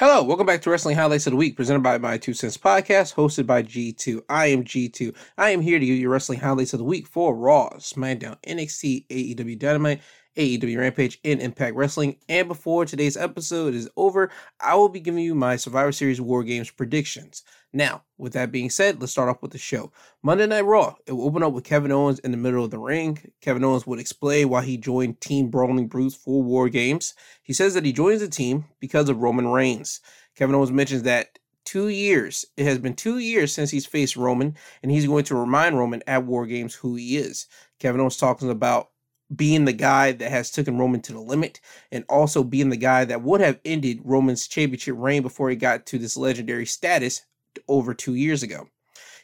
Hello, 0.00 0.22
welcome 0.22 0.46
back 0.46 0.62
to 0.62 0.70
Wrestling 0.70 0.96
Highlights 0.96 1.26
of 1.26 1.32
the 1.32 1.36
Week, 1.36 1.54
presented 1.54 1.82
by 1.82 1.98
My 1.98 2.16
Two 2.16 2.32
Cents 2.32 2.56
Podcast, 2.56 3.14
hosted 3.16 3.46
by 3.46 3.62
G2. 3.62 4.22
I 4.30 4.46
am 4.46 4.64
G2. 4.64 5.14
I 5.36 5.50
am 5.50 5.60
here 5.60 5.78
to 5.78 5.84
give 5.84 5.98
you 5.98 6.08
wrestling 6.08 6.40
highlights 6.40 6.72
of 6.72 6.78
the 6.78 6.84
week 6.84 7.06
for 7.06 7.36
Raw, 7.36 7.68
SmackDown, 7.76 8.38
NXT, 8.40 9.08
AEW 9.08 9.58
Dynamite, 9.58 10.00
AEW 10.36 10.78
Rampage, 10.78 11.18
and 11.24 11.40
Impact 11.40 11.76
Wrestling. 11.76 12.16
And 12.28 12.48
before 12.48 12.84
today's 12.84 13.16
episode 13.16 13.74
is 13.74 13.88
over, 13.96 14.30
I 14.60 14.74
will 14.74 14.88
be 14.88 15.00
giving 15.00 15.24
you 15.24 15.34
my 15.34 15.56
Survivor 15.56 15.92
Series 15.92 16.20
War 16.20 16.42
Games 16.44 16.70
predictions. 16.70 17.42
Now, 17.72 18.02
with 18.18 18.32
that 18.32 18.50
being 18.50 18.70
said, 18.70 19.00
let's 19.00 19.12
start 19.12 19.28
off 19.28 19.42
with 19.42 19.52
the 19.52 19.58
show. 19.58 19.92
Monday 20.22 20.46
Night 20.46 20.62
Raw. 20.64 20.94
It 21.06 21.12
will 21.12 21.26
open 21.26 21.42
up 21.42 21.52
with 21.52 21.64
Kevin 21.64 21.92
Owens 21.92 22.18
in 22.20 22.30
the 22.30 22.36
middle 22.36 22.64
of 22.64 22.70
the 22.70 22.78
ring. 22.78 23.18
Kevin 23.40 23.64
Owens 23.64 23.86
would 23.86 24.00
explain 24.00 24.48
why 24.48 24.64
he 24.64 24.76
joined 24.76 25.20
Team 25.20 25.50
Brawling 25.50 25.86
Brutes 25.86 26.16
for 26.16 26.42
War 26.42 26.68
Games. 26.68 27.14
He 27.42 27.52
says 27.52 27.74
that 27.74 27.84
he 27.84 27.92
joins 27.92 28.20
the 28.20 28.28
team 28.28 28.64
because 28.80 29.08
of 29.08 29.18
Roman 29.18 29.48
Reigns. 29.48 30.00
Kevin 30.34 30.54
Owens 30.54 30.72
mentions 30.72 31.02
that 31.04 31.38
two 31.64 31.88
years, 31.88 32.44
it 32.56 32.64
has 32.64 32.78
been 32.78 32.94
two 32.94 33.18
years 33.18 33.52
since 33.52 33.70
he's 33.70 33.86
faced 33.86 34.16
Roman, 34.16 34.56
and 34.82 34.90
he's 34.90 35.06
going 35.06 35.24
to 35.24 35.36
remind 35.36 35.78
Roman 35.78 36.02
at 36.06 36.24
War 36.24 36.46
Games 36.46 36.74
who 36.74 36.96
he 36.96 37.16
is. 37.16 37.46
Kevin 37.78 38.00
Owens 38.00 38.16
talking 38.16 38.50
about 38.50 38.90
being 39.34 39.64
the 39.64 39.72
guy 39.72 40.12
that 40.12 40.30
has 40.30 40.50
taken 40.50 40.78
Roman 40.78 41.00
to 41.02 41.12
the 41.12 41.20
limit 41.20 41.60
and 41.92 42.04
also 42.08 42.42
being 42.42 42.68
the 42.68 42.76
guy 42.76 43.04
that 43.04 43.22
would 43.22 43.40
have 43.40 43.60
ended 43.64 44.00
Roman's 44.04 44.48
championship 44.48 44.96
reign 44.98 45.22
before 45.22 45.50
he 45.50 45.56
got 45.56 45.86
to 45.86 45.98
this 45.98 46.16
legendary 46.16 46.66
status 46.66 47.22
over 47.68 47.94
two 47.94 48.14
years 48.14 48.42
ago. 48.42 48.68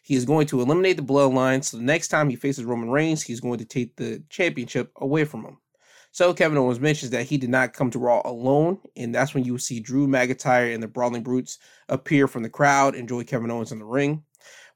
He 0.02 0.14
is 0.14 0.24
going 0.24 0.46
to 0.48 0.60
eliminate 0.60 0.96
the 0.96 1.02
bloodline, 1.02 1.64
so 1.64 1.76
the 1.76 1.82
next 1.82 2.08
time 2.08 2.30
he 2.30 2.36
faces 2.36 2.64
Roman 2.64 2.90
Reigns, 2.90 3.22
he's 3.22 3.40
going 3.40 3.58
to 3.58 3.64
take 3.64 3.96
the 3.96 4.22
championship 4.30 4.92
away 4.96 5.24
from 5.24 5.44
him. 5.44 5.58
So 6.12 6.32
Kevin 6.32 6.56
Owens 6.56 6.80
mentions 6.80 7.10
that 7.10 7.26
he 7.26 7.36
did 7.36 7.50
not 7.50 7.72
come 7.72 7.90
to 7.90 7.98
Raw 7.98 8.22
alone, 8.24 8.78
and 8.96 9.14
that's 9.14 9.34
when 9.34 9.44
you 9.44 9.52
will 9.52 9.58
see 9.58 9.80
Drew 9.80 10.06
McIntyre 10.06 10.72
and 10.72 10.82
the 10.82 10.88
Brawling 10.88 11.22
Brutes 11.22 11.58
appear 11.88 12.28
from 12.28 12.44
the 12.44 12.48
crowd 12.48 12.94
and 12.94 13.08
join 13.08 13.24
Kevin 13.24 13.50
Owens 13.50 13.72
in 13.72 13.80
the 13.80 13.84
ring. 13.84 14.22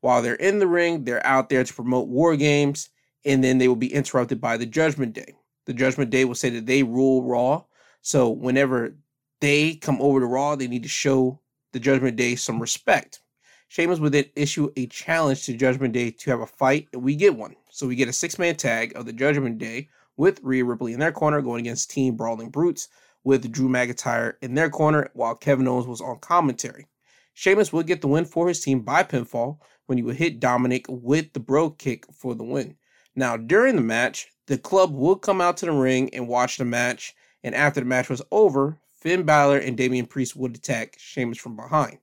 While 0.01 0.21
they're 0.21 0.35
in 0.35 0.59
the 0.59 0.67
ring, 0.67 1.05
they're 1.05 1.25
out 1.25 1.49
there 1.49 1.63
to 1.63 1.75
promote 1.75 2.09
War 2.09 2.37
Games, 2.37 2.91
and 3.25 3.43
then 3.43 3.59
they 3.59 3.69
will 3.69 3.77
be 3.77 3.93
interrupted 3.93 4.41
by 4.41 4.57
the 4.57 4.67
Judgment 4.67 5.13
Day. 5.13 5.35
The 5.67 5.75
Judgment 5.75 6.11
Day 6.11 6.25
will 6.25 6.35
say 6.35 6.51
that 6.51 6.67
they 6.67 6.83
rule 6.83 7.23
Raw, 7.23 7.65
so 8.03 8.31
whenever 8.31 8.97
they 9.41 9.75
come 9.75 10.01
over 10.01 10.21
to 10.21 10.27
Raw, 10.27 10.57
they 10.57 10.69
need 10.69 10.83
to 10.83 10.89
show 10.89 11.41
the 11.73 11.81
Judgment 11.81 12.17
Day 12.17 12.35
some 12.35 12.61
respect. 12.61 13.21
Sheamus 13.69 14.01
would 14.01 14.13
then 14.13 14.25
issue 14.35 14.71
a 14.77 14.87
challenge 14.87 15.45
to 15.45 15.57
Judgment 15.57 15.95
Day 15.95 16.11
to 16.11 16.31
have 16.31 16.41
a 16.41 16.47
fight, 16.47 16.89
and 16.93 17.03
we 17.03 17.15
get 17.15 17.37
one. 17.37 17.55
So 17.71 17.87
we 17.87 17.95
get 17.95 18.09
a 18.09 18.13
six 18.13 18.39
man 18.39 18.57
tag 18.57 18.97
of 18.97 19.07
the 19.07 19.13
Judgment 19.13 19.59
Day 19.59 19.89
with 20.17 20.41
Rhea 20.43 20.65
Ripley 20.65 20.93
in 20.93 20.99
their 21.01 21.13
corner 21.13 21.41
going 21.41 21.61
against 21.61 21.91
Team 21.91 22.17
Brawling 22.17 22.51
Brutes 22.51 22.89
with 23.23 23.51
Drew 23.53 23.69
McIntyre 23.69 24.35
in 24.43 24.55
their 24.55 24.71
corner 24.71 25.11
while 25.15 25.35
Kevin 25.35 25.69
Owens 25.69 25.87
was 25.87 26.01
on 26.01 26.19
commentary. 26.19 26.89
Sheamus 27.33 27.73
would 27.73 27.87
get 27.87 28.01
the 28.01 28.09
win 28.09 28.25
for 28.25 28.49
his 28.49 28.61
team 28.61 28.81
by 28.81 29.05
pinfall 29.05 29.59
when 29.87 29.99
he 29.99 30.03
would 30.03 30.17
hit 30.17 30.41
Dominic 30.41 30.87
with 30.89 31.33
the 31.33 31.41
Brogue 31.41 31.79
Kick 31.79 32.05
for 32.13 32.35
the 32.35 32.45
win. 32.45 32.77
Now, 33.17 33.37
during 33.37 33.77
the 33.77 33.83
match, 33.83 34.29
the 34.47 34.59
club 34.59 34.93
would 34.93 35.23
come 35.23 35.41
out 35.41 35.57
to 35.59 35.67
the 35.67 35.73
ring 35.73 36.13
and 36.15 36.29
watch 36.29 36.57
the 36.57 36.65
match, 36.65 37.15
and 37.43 37.55
after 37.55 37.81
the 37.81 37.87
match 37.87 38.09
was 38.09 38.23
over, 38.31 38.79
Finn 38.93 39.23
Balor 39.25 39.59
and 39.59 39.77
Damian 39.77 40.07
Priest 40.07 40.37
would 40.37 40.55
attack 40.55 40.97
Sheamus 40.99 41.39
from 41.39 41.57
behind. 41.57 41.99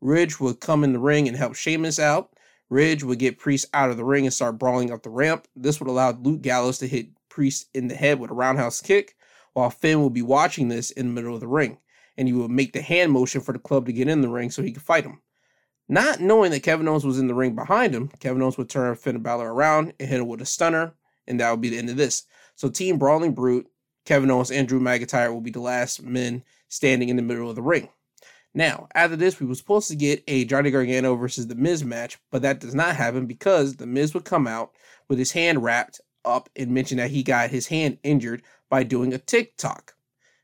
Ridge 0.00 0.40
would 0.40 0.60
come 0.60 0.84
in 0.84 0.92
the 0.92 0.98
ring 0.98 1.28
and 1.28 1.36
help 1.36 1.54
Sheamus 1.54 1.98
out. 1.98 2.32
Ridge 2.70 3.02
would 3.04 3.18
get 3.18 3.38
Priest 3.38 3.66
out 3.74 3.90
of 3.90 3.96
the 3.96 4.04
ring 4.04 4.24
and 4.24 4.32
start 4.32 4.58
brawling 4.58 4.90
up 4.90 5.02
the 5.02 5.10
ramp. 5.10 5.46
This 5.56 5.80
would 5.80 5.88
allow 5.88 6.12
Luke 6.12 6.42
Gallows 6.42 6.78
to 6.78 6.86
hit 6.86 7.08
Priest 7.28 7.68
in 7.74 7.88
the 7.88 7.94
head 7.94 8.18
with 8.18 8.30
a 8.30 8.34
roundhouse 8.34 8.80
kick, 8.80 9.16
while 9.52 9.70
Finn 9.70 10.02
would 10.02 10.12
be 10.12 10.22
watching 10.22 10.68
this 10.68 10.90
in 10.90 11.06
the 11.06 11.12
middle 11.12 11.34
of 11.34 11.40
the 11.40 11.46
ring. 11.46 11.78
And 12.16 12.26
he 12.28 12.34
would 12.34 12.50
make 12.50 12.72
the 12.72 12.82
hand 12.82 13.12
motion 13.12 13.40
for 13.40 13.52
the 13.52 13.58
club 13.58 13.86
to 13.86 13.92
get 13.92 14.08
in 14.08 14.22
the 14.22 14.28
ring 14.28 14.50
so 14.50 14.62
he 14.62 14.72
could 14.72 14.82
fight 14.82 15.04
him. 15.04 15.20
Not 15.90 16.20
knowing 16.20 16.50
that 16.50 16.62
Kevin 16.62 16.86
Owens 16.86 17.06
was 17.06 17.18
in 17.18 17.28
the 17.28 17.34
ring 17.34 17.54
behind 17.54 17.94
him, 17.94 18.08
Kevin 18.20 18.42
Owens 18.42 18.58
would 18.58 18.68
turn 18.68 18.94
Finn 18.94 19.20
Balor 19.20 19.52
around 19.52 19.94
and 19.98 20.08
hit 20.08 20.20
him 20.20 20.26
with 20.26 20.42
a 20.42 20.46
stunner, 20.46 20.92
and 21.26 21.40
that 21.40 21.50
would 21.50 21.62
be 21.62 21.70
the 21.70 21.78
end 21.78 21.88
of 21.88 21.96
this. 21.96 22.24
So, 22.56 22.68
Team 22.68 22.98
Brawling 22.98 23.32
Brute, 23.32 23.66
Kevin 24.04 24.30
Owens, 24.30 24.50
and 24.50 24.68
Drew 24.68 24.80
McIntyre 24.80 25.32
will 25.32 25.40
be 25.40 25.50
the 25.50 25.60
last 25.60 26.02
men 26.02 26.44
standing 26.68 27.08
in 27.08 27.16
the 27.16 27.22
middle 27.22 27.48
of 27.48 27.56
the 27.56 27.62
ring. 27.62 27.88
Now, 28.52 28.88
after 28.94 29.16
this, 29.16 29.40
we 29.40 29.46
were 29.46 29.54
supposed 29.54 29.88
to 29.88 29.96
get 29.96 30.22
a 30.28 30.44
Johnny 30.44 30.70
Gargano 30.70 31.14
versus 31.14 31.46
The 31.46 31.54
Miz 31.54 31.82
match, 31.82 32.18
but 32.30 32.42
that 32.42 32.60
does 32.60 32.74
not 32.74 32.96
happen 32.96 33.24
because 33.24 33.76
The 33.76 33.86
Miz 33.86 34.12
would 34.12 34.24
come 34.24 34.46
out 34.46 34.72
with 35.08 35.18
his 35.18 35.32
hand 35.32 35.62
wrapped 35.62 36.02
up 36.22 36.50
and 36.54 36.70
mention 36.70 36.98
that 36.98 37.12
he 37.12 37.22
got 37.22 37.50
his 37.50 37.68
hand 37.68 37.96
injured 38.02 38.42
by 38.68 38.82
doing 38.82 39.14
a 39.14 39.18
TikTok. 39.18 39.94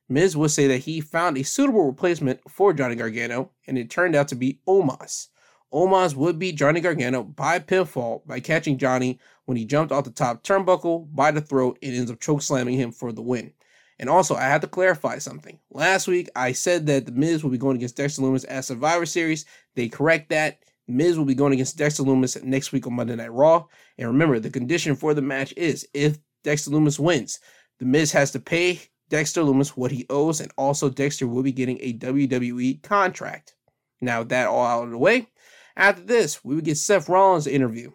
Miz 0.09 0.37
would 0.37 0.51
say 0.51 0.67
that 0.69 0.79
he 0.79 1.01
found 1.03 1.37
a 1.37 1.43
suitable 1.43 1.85
replacement 1.85 2.41
for 2.49 2.73
Johnny 2.73 2.95
Gargano, 2.95 3.51
and 3.67 3.77
it 3.77 3.91
turned 3.91 4.15
out 4.15 4.29
to 4.29 4.35
be 4.35 4.61
Omos. 4.67 5.29
Omos 5.75 6.15
would 6.15 6.39
beat 6.39 6.55
Johnny 6.55 6.81
Gargano 6.81 7.25
by 7.25 7.59
pinfall 7.59 8.25
by 8.27 8.39
catching 8.39 8.79
Johnny 8.79 9.19
when 9.47 9.57
he 9.57 9.65
jumped 9.65 9.93
off 9.93 10.05
the 10.05 10.11
top 10.11 10.45
turnbuckle 10.45 11.13
by 11.13 11.33
the 11.33 11.41
throat 11.41 11.79
and 11.83 11.95
ends 11.95 12.13
up 12.13 12.21
choke 12.21 12.43
slamming 12.43 12.77
him 12.77 12.93
for 12.93 13.11
the 13.11 13.21
win. 13.23 13.53
And 13.99 14.09
also, 14.09 14.37
I 14.37 14.45
have 14.45 14.61
to 14.61 14.69
clarify 14.69 15.19
something. 15.19 15.59
Last 15.71 16.07
week, 16.07 16.29
I 16.37 16.53
said 16.53 16.87
that 16.87 17.07
The 17.07 17.13
Miz 17.13 17.43
will 17.43 17.51
be 17.51 17.59
going 17.59 17.77
against 17.77 17.97
Dexter 17.97 18.23
Lumis 18.23 18.45
at 18.49 18.65
Survivor 18.65 19.05
Series. 19.05 19.47
They 19.75 19.89
correct 19.89 20.31
that. 20.31 20.61
Miz 20.87 21.19
will 21.19 21.25
be 21.25 21.35
going 21.35 21.53
against 21.53 21.77
Dexter 21.77 22.05
Lumis 22.05 22.41
next 22.45 22.71
week 22.71 22.87
on 22.87 22.95
Monday 22.95 23.17
Night 23.17 23.33
Raw. 23.33 23.67
And 23.99 24.09
remember, 24.09 24.39
the 24.39 24.51
condition 24.51 24.95
for 24.95 25.13
the 25.13 25.23
match 25.23 25.53
is 25.57 25.89
if 25.93 26.19
Dexter 26.45 26.71
Lumis 26.71 27.01
wins, 27.01 27.41
The 27.81 27.85
Miz 27.85 28.13
has 28.13 28.31
to 28.33 28.41
pay 28.41 28.81
Dexter 29.09 29.43
Lumis 29.43 29.71
what 29.71 29.91
he 29.91 30.07
owes, 30.09 30.41
and 30.41 30.53
also 30.57 30.89
Dexter 30.89 31.27
will 31.27 31.43
be 31.43 31.53
getting 31.53 31.79
a 31.81 31.99
WWE 31.99 32.83
contract. 32.83 33.55
Now, 34.01 34.23
that 34.25 34.47
all 34.47 34.65
out 34.65 34.85
of 34.85 34.91
the 34.91 34.99
way, 34.99 35.29
after 35.77 36.03
this, 36.03 36.45
we 36.45 36.55
would 36.55 36.65
get 36.65 36.79
Seth 36.79 37.09
Rollins' 37.09 37.47
interview. 37.47 37.93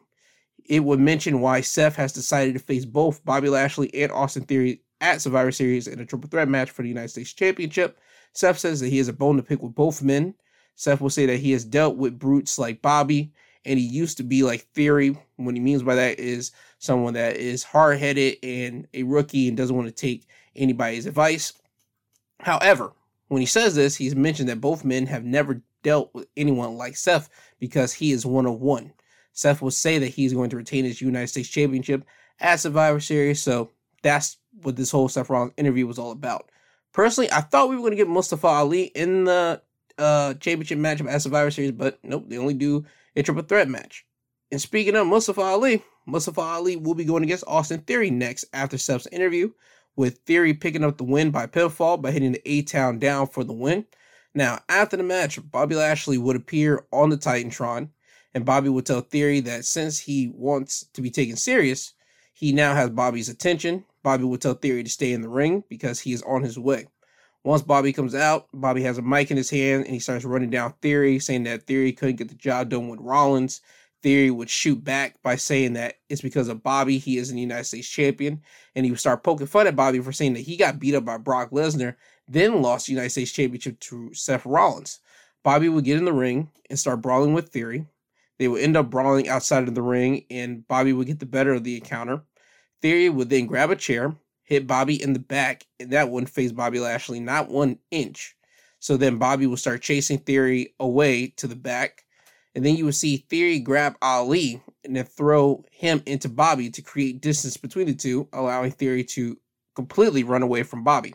It 0.66 0.84
would 0.84 1.00
mention 1.00 1.42
why 1.42 1.62
Seth 1.62 1.96
has 1.96 2.14
decided 2.14 2.54
to 2.54 2.60
face 2.60 2.86
both 2.86 3.26
Bobby 3.26 3.50
Lashley 3.50 3.94
and 3.94 4.12
Austin 4.12 4.44
Theory 4.44 4.84
at 5.02 5.22
Survivor 5.22 5.52
Series 5.52 5.88
in 5.88 6.00
a 6.00 6.06
triple 6.06 6.30
threat 6.30 6.48
match 6.48 6.70
for 6.70 6.84
the 6.84 6.90
United 6.90 7.10
States 7.10 7.34
Championship. 7.34 7.98
Seth 8.34 8.60
says 8.60 8.80
that 8.80 8.90
he 8.90 8.98
has 9.00 9.08
a 9.08 9.14
bone 9.14 9.38
to 9.38 9.44
pick 9.44 9.62
with 9.62 9.74
both 9.74 10.04
men. 10.04 10.36
Seth 10.76 11.02
will 11.02 11.10
say 11.10 11.26
that 11.26 11.40
he 11.40 11.52
has 11.52 11.66
dealt 11.66 11.98
with 11.98 12.20
brutes 12.20 12.60
like 12.60 12.82
Bobby, 12.82 13.34
and 13.66 13.80
he 13.80 13.86
used 13.86 14.18
to 14.18 14.24
be 14.24 14.44
like 14.44 14.62
Theory. 14.74 15.18
What 15.38 15.56
he 15.56 15.60
means 15.60 15.84
by 15.84 15.96
that 15.96 16.20
is 16.20 16.52
someone 16.78 17.14
that 17.16 17.38
is 17.38 17.64
hard 17.64 17.98
headed 17.98 18.38
and 18.44 18.88
a 18.94 19.04
rookie 19.04 19.48
and 19.48 19.58
doesn't 19.58 19.76
want 19.76 19.88
to 19.88 19.94
take 19.94 20.28
anybody's 20.56 21.06
advice. 21.06 21.54
However, 22.40 22.94
when 23.28 23.42
he 23.42 23.46
says 23.46 23.76
this, 23.76 23.96
he's 23.96 24.16
mentioned 24.16 24.50
that 24.50 24.62
both 24.62 24.86
men 24.86 25.06
have 25.08 25.24
never 25.24 25.62
dealt 25.84 26.14
with 26.14 26.28
anyone 26.36 26.78
like 26.78 26.96
Seth 26.96 27.30
because 27.60 27.94
he 27.94 28.12
is 28.12 28.26
one 28.26 28.46
of 28.46 28.60
one. 28.60 28.94
Seth 29.34 29.62
will 29.62 29.72
say 29.72 30.00
that 30.00 30.08
he's 30.08 30.34
going 30.34 30.50
to 30.50 30.58
retain 30.58 30.86
his 30.86 31.02
United 31.02 31.28
States 31.28 31.50
Championship 31.50 32.04
at 32.40 32.60
Survivor 32.60 33.00
Series, 33.00 33.42
so 33.42 33.72
that's 34.02 34.38
what 34.64 34.76
this 34.76 34.92
whole 34.92 35.08
Seth 35.10 35.30
Rollins 35.30 35.54
interview 35.58 35.88
was 35.88 36.00
all 36.00 36.12
about. 36.12 36.50
Personally, 36.92 37.32
I 37.32 37.42
thought 37.42 37.70
we 37.70 37.76
were 37.76 37.82
going 37.82 37.92
to 37.92 37.98
get 37.98 38.08
Mustafa 38.08 38.48
Ali 38.48 38.84
in 38.84 39.26
the 39.26 39.62
uh, 39.98 40.34
championship 40.36 40.80
matchup 40.80 41.12
at 41.12 41.22
Survivor 41.22 41.52
Series, 41.52 41.72
but 41.72 42.00
nope, 42.04 42.26
they 42.28 42.38
only 42.38 42.54
do 42.54 42.86
a 43.16 43.24
triple 43.24 43.44
threat 43.44 43.70
match. 43.70 44.06
And 44.52 44.62
speaking 44.62 44.96
of 44.96 45.08
Mustafa 45.08 45.42
Ali, 45.42 45.84
Mustafa 46.06 46.42
Ali 46.42 46.76
will 46.76 46.96
be 46.96 47.06
going 47.06 47.24
against 47.24 47.44
Austin 47.48 47.82
Theory 47.82 48.10
next 48.10 48.46
after 48.54 48.78
Seth's 48.78 49.08
interview, 49.08 49.52
with 49.96 50.20
Theory 50.20 50.54
picking 50.54 50.84
up 50.84 50.98
the 50.98 51.04
win 51.04 51.30
by 51.30 51.46
pinfall 51.46 52.02
by 52.02 52.12
hitting 52.12 52.32
the 52.32 52.42
A 52.50 52.64
Town 52.64 52.98
down 52.98 53.28
for 53.28 53.44
the 53.44 53.54
win. 53.54 53.86
Now, 54.36 54.60
after 54.70 54.96
the 54.98 55.04
match, 55.04 55.40
Bobby 55.52 55.76
Lashley 55.76 56.18
would 56.18 56.36
appear 56.36 56.86
on 56.92 57.10
the 57.10 57.18
Titantron, 57.18 57.90
and 58.34 58.46
Bobby 58.46 58.70
would 58.70 58.86
tell 58.86 59.02
Theory 59.02 59.40
that 59.42 59.66
since 59.66 60.00
he 60.00 60.32
wants 60.34 60.86
to 60.94 61.02
be 61.02 61.10
taken 61.10 61.36
serious, 61.36 61.94
he 62.34 62.52
now 62.52 62.76
has 62.76 62.90
Bobby's 62.92 63.30
attention 63.30 63.86
Bobby 64.04 64.24
would 64.24 64.42
tell 64.42 64.54
Theory 64.54 64.84
to 64.84 64.90
stay 64.90 65.14
in 65.14 65.22
the 65.22 65.30
ring 65.30 65.64
because 65.70 66.00
he 66.00 66.14
is 66.14 66.22
on 66.24 66.44
his 66.44 66.58
way. 66.58 66.88
Once 67.44 67.62
Bobby 67.62 67.94
comes 67.94 68.16
out, 68.16 68.48
Bobby 68.54 68.84
has 68.84 68.98
a 68.98 69.02
mic 69.02 69.32
in 69.32 69.38
his 69.38 69.50
hand 69.50 69.86
and 69.86 69.94
he 69.94 70.00
starts 70.00 70.26
running 70.26 70.50
down 70.50 70.74
Theory, 70.82 71.20
saying 71.20 71.44
that 71.44 71.64
Theory 71.64 71.94
couldn't 71.94 72.18
get 72.18 72.30
the 72.30 72.36
job 72.36 72.70
done 72.70 72.90
with 72.90 73.00
Rollins. 73.00 73.62
Theory 74.02 74.32
would 74.32 74.50
shoot 74.50 74.82
back 74.82 75.22
by 75.24 75.36
saying 75.36 75.74
that 75.74 75.96
it's 76.08 76.22
because 76.22 76.48
of 76.48 76.64
Bobby 76.64 76.98
he 76.98 77.18
is 77.18 77.32
the 77.32 77.40
United 77.40 77.66
States 77.66 77.90
champion, 77.90 78.42
and 78.76 78.86
he 78.86 78.92
would 78.92 79.00
start 79.00 79.24
poking 79.24 79.48
fun 79.48 79.68
at 79.68 79.76
Bobby 79.76 80.00
for 80.00 80.14
saying 80.14 80.34
that 80.34 80.42
he 80.42 80.56
got 80.56 80.80
beat 80.80 80.96
up 80.96 81.04
by 81.04 81.18
Brock 81.18 81.52
Lesnar, 81.52 81.96
then 82.30 82.62
lost 82.62 82.86
the 82.86 82.94
United 82.94 83.10
States 83.10 83.32
championship 83.32 83.80
to 83.80 84.14
Seth 84.14 84.46
Rollins. 84.46 85.00
Bobby 85.44 85.68
would 85.68 85.84
get 85.84 85.98
in 85.98 86.06
the 86.06 86.14
ring 86.14 86.50
and 86.70 86.78
start 86.78 87.02
brawling 87.02 87.34
with 87.34 87.50
Theory. 87.50 87.86
They 88.38 88.48
would 88.48 88.62
end 88.62 88.78
up 88.78 88.90
brawling 88.90 89.28
outside 89.28 89.68
of 89.68 89.76
the 89.76 89.82
ring, 89.82 90.26
and 90.30 90.66
Bobby 90.68 90.94
would 90.94 91.08
get 91.08 91.20
the 91.20 91.26
better 91.26 91.54
of 91.54 91.64
the 91.64 91.76
encounter. 91.76 92.22
Theory 92.82 93.10
would 93.10 93.30
then 93.30 93.48
grab 93.48 93.72
a 93.72 93.76
chair, 93.76 94.16
hit 94.44 94.68
Bobby 94.68 95.02
in 95.02 95.14
the 95.14 95.20
back, 95.20 95.66
and 95.80 95.92
that 95.92 96.10
wouldn't 96.10 96.30
phase 96.30 96.54
Bobby 96.54 96.80
Lashley 96.80 97.20
not 97.20 97.50
one 97.50 97.80
inch. 97.92 98.36
So 98.80 98.96
then 98.96 99.18
Bobby 99.18 99.46
would 99.46 99.60
start 99.60 99.82
chasing 99.82 100.20
Theory 100.20 100.74
away 100.80 101.34
to 101.38 101.48
the 101.48 101.56
back. 101.56 102.06
And 102.56 102.66
then 102.66 102.76
you 102.76 102.86
would 102.86 102.96
see 102.96 103.18
Theory 103.18 103.60
grab 103.60 103.96
Ali 104.02 104.62
and 104.86 104.96
then 104.96 105.06
throw 105.06 105.66
him 105.72 106.02
into 106.06 106.30
Bobby 106.30 106.70
to 106.72 106.82
create 106.82 107.22
distance 107.22 107.58
between 107.58 107.88
the 107.88 107.94
two, 107.94 108.28
allowing 108.32 108.72
Theory 108.72 109.04
to 109.06 109.38
completely 109.76 110.24
run 110.24 110.44
away 110.44 110.64
from 110.64 110.84
Bobby. 110.84 111.14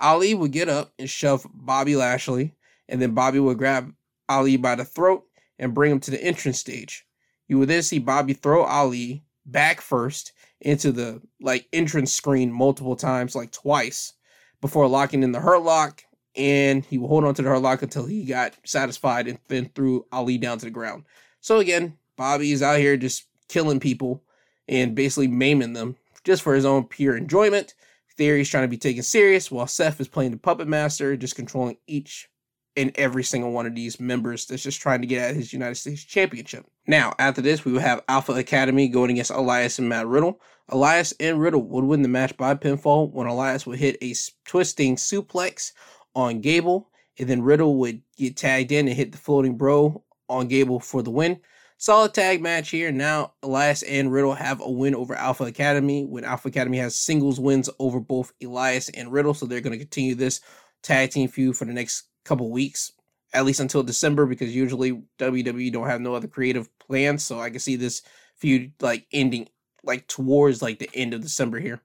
Ali 0.00 0.34
would 0.34 0.52
get 0.52 0.68
up 0.68 0.92
and 0.98 1.08
shove 1.08 1.46
Bobby 1.52 1.96
Lashley 1.96 2.54
and 2.88 3.00
then 3.00 3.14
Bobby 3.14 3.38
would 3.38 3.58
grab 3.58 3.92
Ali 4.28 4.56
by 4.56 4.74
the 4.74 4.84
throat 4.84 5.24
and 5.58 5.74
bring 5.74 5.92
him 5.92 6.00
to 6.00 6.10
the 6.10 6.22
entrance 6.22 6.58
stage. 6.58 7.06
You 7.48 7.58
would 7.58 7.68
then 7.68 7.82
see 7.82 7.98
Bobby 7.98 8.32
throw 8.32 8.64
Ali 8.64 9.24
back 9.44 9.80
first 9.80 10.32
into 10.60 10.92
the 10.92 11.20
like 11.40 11.66
entrance 11.72 12.12
screen 12.12 12.52
multiple 12.52 12.96
times, 12.96 13.34
like 13.34 13.50
twice, 13.50 14.14
before 14.60 14.88
locking 14.88 15.22
in 15.22 15.32
the 15.32 15.40
hurt 15.40 15.62
lock. 15.62 16.04
And 16.36 16.84
he 16.84 16.96
would 16.96 17.08
hold 17.08 17.24
on 17.24 17.34
to 17.34 17.42
the 17.42 17.48
hurt 17.48 17.62
lock 17.62 17.82
until 17.82 18.06
he 18.06 18.24
got 18.24 18.54
satisfied 18.64 19.26
and 19.26 19.38
then 19.48 19.70
threw 19.74 20.06
Ali 20.12 20.38
down 20.38 20.58
to 20.58 20.64
the 20.64 20.70
ground. 20.70 21.04
So 21.40 21.58
again, 21.58 21.96
Bobby 22.16 22.52
is 22.52 22.62
out 22.62 22.78
here 22.78 22.96
just 22.96 23.24
killing 23.48 23.80
people 23.80 24.22
and 24.68 24.94
basically 24.94 25.26
maiming 25.26 25.72
them 25.72 25.96
just 26.22 26.42
for 26.42 26.54
his 26.54 26.64
own 26.64 26.84
pure 26.84 27.16
enjoyment. 27.16 27.74
Theory's 28.20 28.50
trying 28.50 28.64
to 28.64 28.68
be 28.68 28.76
taken 28.76 29.02
serious 29.02 29.50
while 29.50 29.66
Seth 29.66 29.98
is 29.98 30.06
playing 30.06 30.32
the 30.32 30.36
puppet 30.36 30.68
master, 30.68 31.16
just 31.16 31.36
controlling 31.36 31.78
each 31.86 32.28
and 32.76 32.92
every 32.96 33.24
single 33.24 33.50
one 33.50 33.64
of 33.64 33.74
these 33.74 33.98
members 33.98 34.44
that's 34.44 34.62
just 34.62 34.78
trying 34.78 35.00
to 35.00 35.06
get 35.06 35.30
at 35.30 35.36
his 35.36 35.54
United 35.54 35.76
States 35.76 36.04
Championship. 36.04 36.66
Now, 36.86 37.14
after 37.18 37.40
this, 37.40 37.64
we 37.64 37.72
will 37.72 37.80
have 37.80 38.04
Alpha 38.08 38.32
Academy 38.32 38.88
going 38.88 39.12
against 39.12 39.30
Elias 39.30 39.78
and 39.78 39.88
Matt 39.88 40.06
Riddle. 40.06 40.38
Elias 40.68 41.14
and 41.18 41.40
Riddle 41.40 41.62
would 41.62 41.84
win 41.84 42.02
the 42.02 42.08
match 42.08 42.36
by 42.36 42.54
pinfall 42.56 43.10
when 43.10 43.26
Elias 43.26 43.64
would 43.64 43.78
hit 43.78 43.96
a 44.02 44.14
twisting 44.44 44.96
suplex 44.96 45.72
on 46.14 46.42
Gable, 46.42 46.90
and 47.18 47.26
then 47.26 47.40
Riddle 47.40 47.76
would 47.76 48.02
get 48.18 48.36
tagged 48.36 48.70
in 48.70 48.86
and 48.86 48.94
hit 48.98 49.12
the 49.12 49.18
floating 49.18 49.56
bro 49.56 50.04
on 50.28 50.46
Gable 50.46 50.78
for 50.78 51.02
the 51.02 51.10
win. 51.10 51.40
Solid 51.82 52.12
tag 52.12 52.42
match 52.42 52.68
here. 52.68 52.92
Now, 52.92 53.32
Elias 53.42 53.82
and 53.82 54.12
Riddle 54.12 54.34
have 54.34 54.60
a 54.60 54.70
win 54.70 54.94
over 54.94 55.14
Alpha 55.14 55.44
Academy 55.44 56.04
when 56.04 56.26
Alpha 56.26 56.48
Academy 56.48 56.76
has 56.76 56.94
singles 56.94 57.40
wins 57.40 57.70
over 57.78 58.00
both 58.00 58.34
Elias 58.44 58.90
and 58.90 59.10
Riddle. 59.10 59.32
So 59.32 59.46
they're 59.46 59.62
going 59.62 59.72
to 59.72 59.78
continue 59.78 60.14
this 60.14 60.42
tag 60.82 61.10
team 61.10 61.26
feud 61.26 61.56
for 61.56 61.64
the 61.64 61.72
next 61.72 62.02
couple 62.26 62.50
weeks, 62.50 62.92
at 63.32 63.46
least 63.46 63.60
until 63.60 63.82
December, 63.82 64.26
because 64.26 64.54
usually 64.54 65.02
WWE 65.18 65.72
don't 65.72 65.86
have 65.86 66.02
no 66.02 66.14
other 66.14 66.28
creative 66.28 66.68
plans. 66.80 67.24
So 67.24 67.40
I 67.40 67.48
can 67.48 67.60
see 67.60 67.76
this 67.76 68.02
feud 68.36 68.72
like 68.82 69.06
ending 69.10 69.48
like 69.82 70.06
towards 70.06 70.60
like 70.60 70.80
the 70.80 70.90
end 70.92 71.14
of 71.14 71.22
December 71.22 71.60
here. 71.60 71.80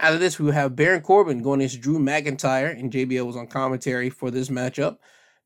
After 0.00 0.18
this, 0.18 0.40
we 0.40 0.46
will 0.46 0.52
have 0.54 0.74
Baron 0.74 1.02
Corbin 1.02 1.40
going 1.40 1.60
against 1.60 1.80
Drew 1.80 2.00
McIntyre, 2.00 2.76
and 2.76 2.90
JBL 2.92 3.26
was 3.26 3.36
on 3.36 3.46
commentary 3.46 4.10
for 4.10 4.32
this 4.32 4.48
matchup. 4.48 4.96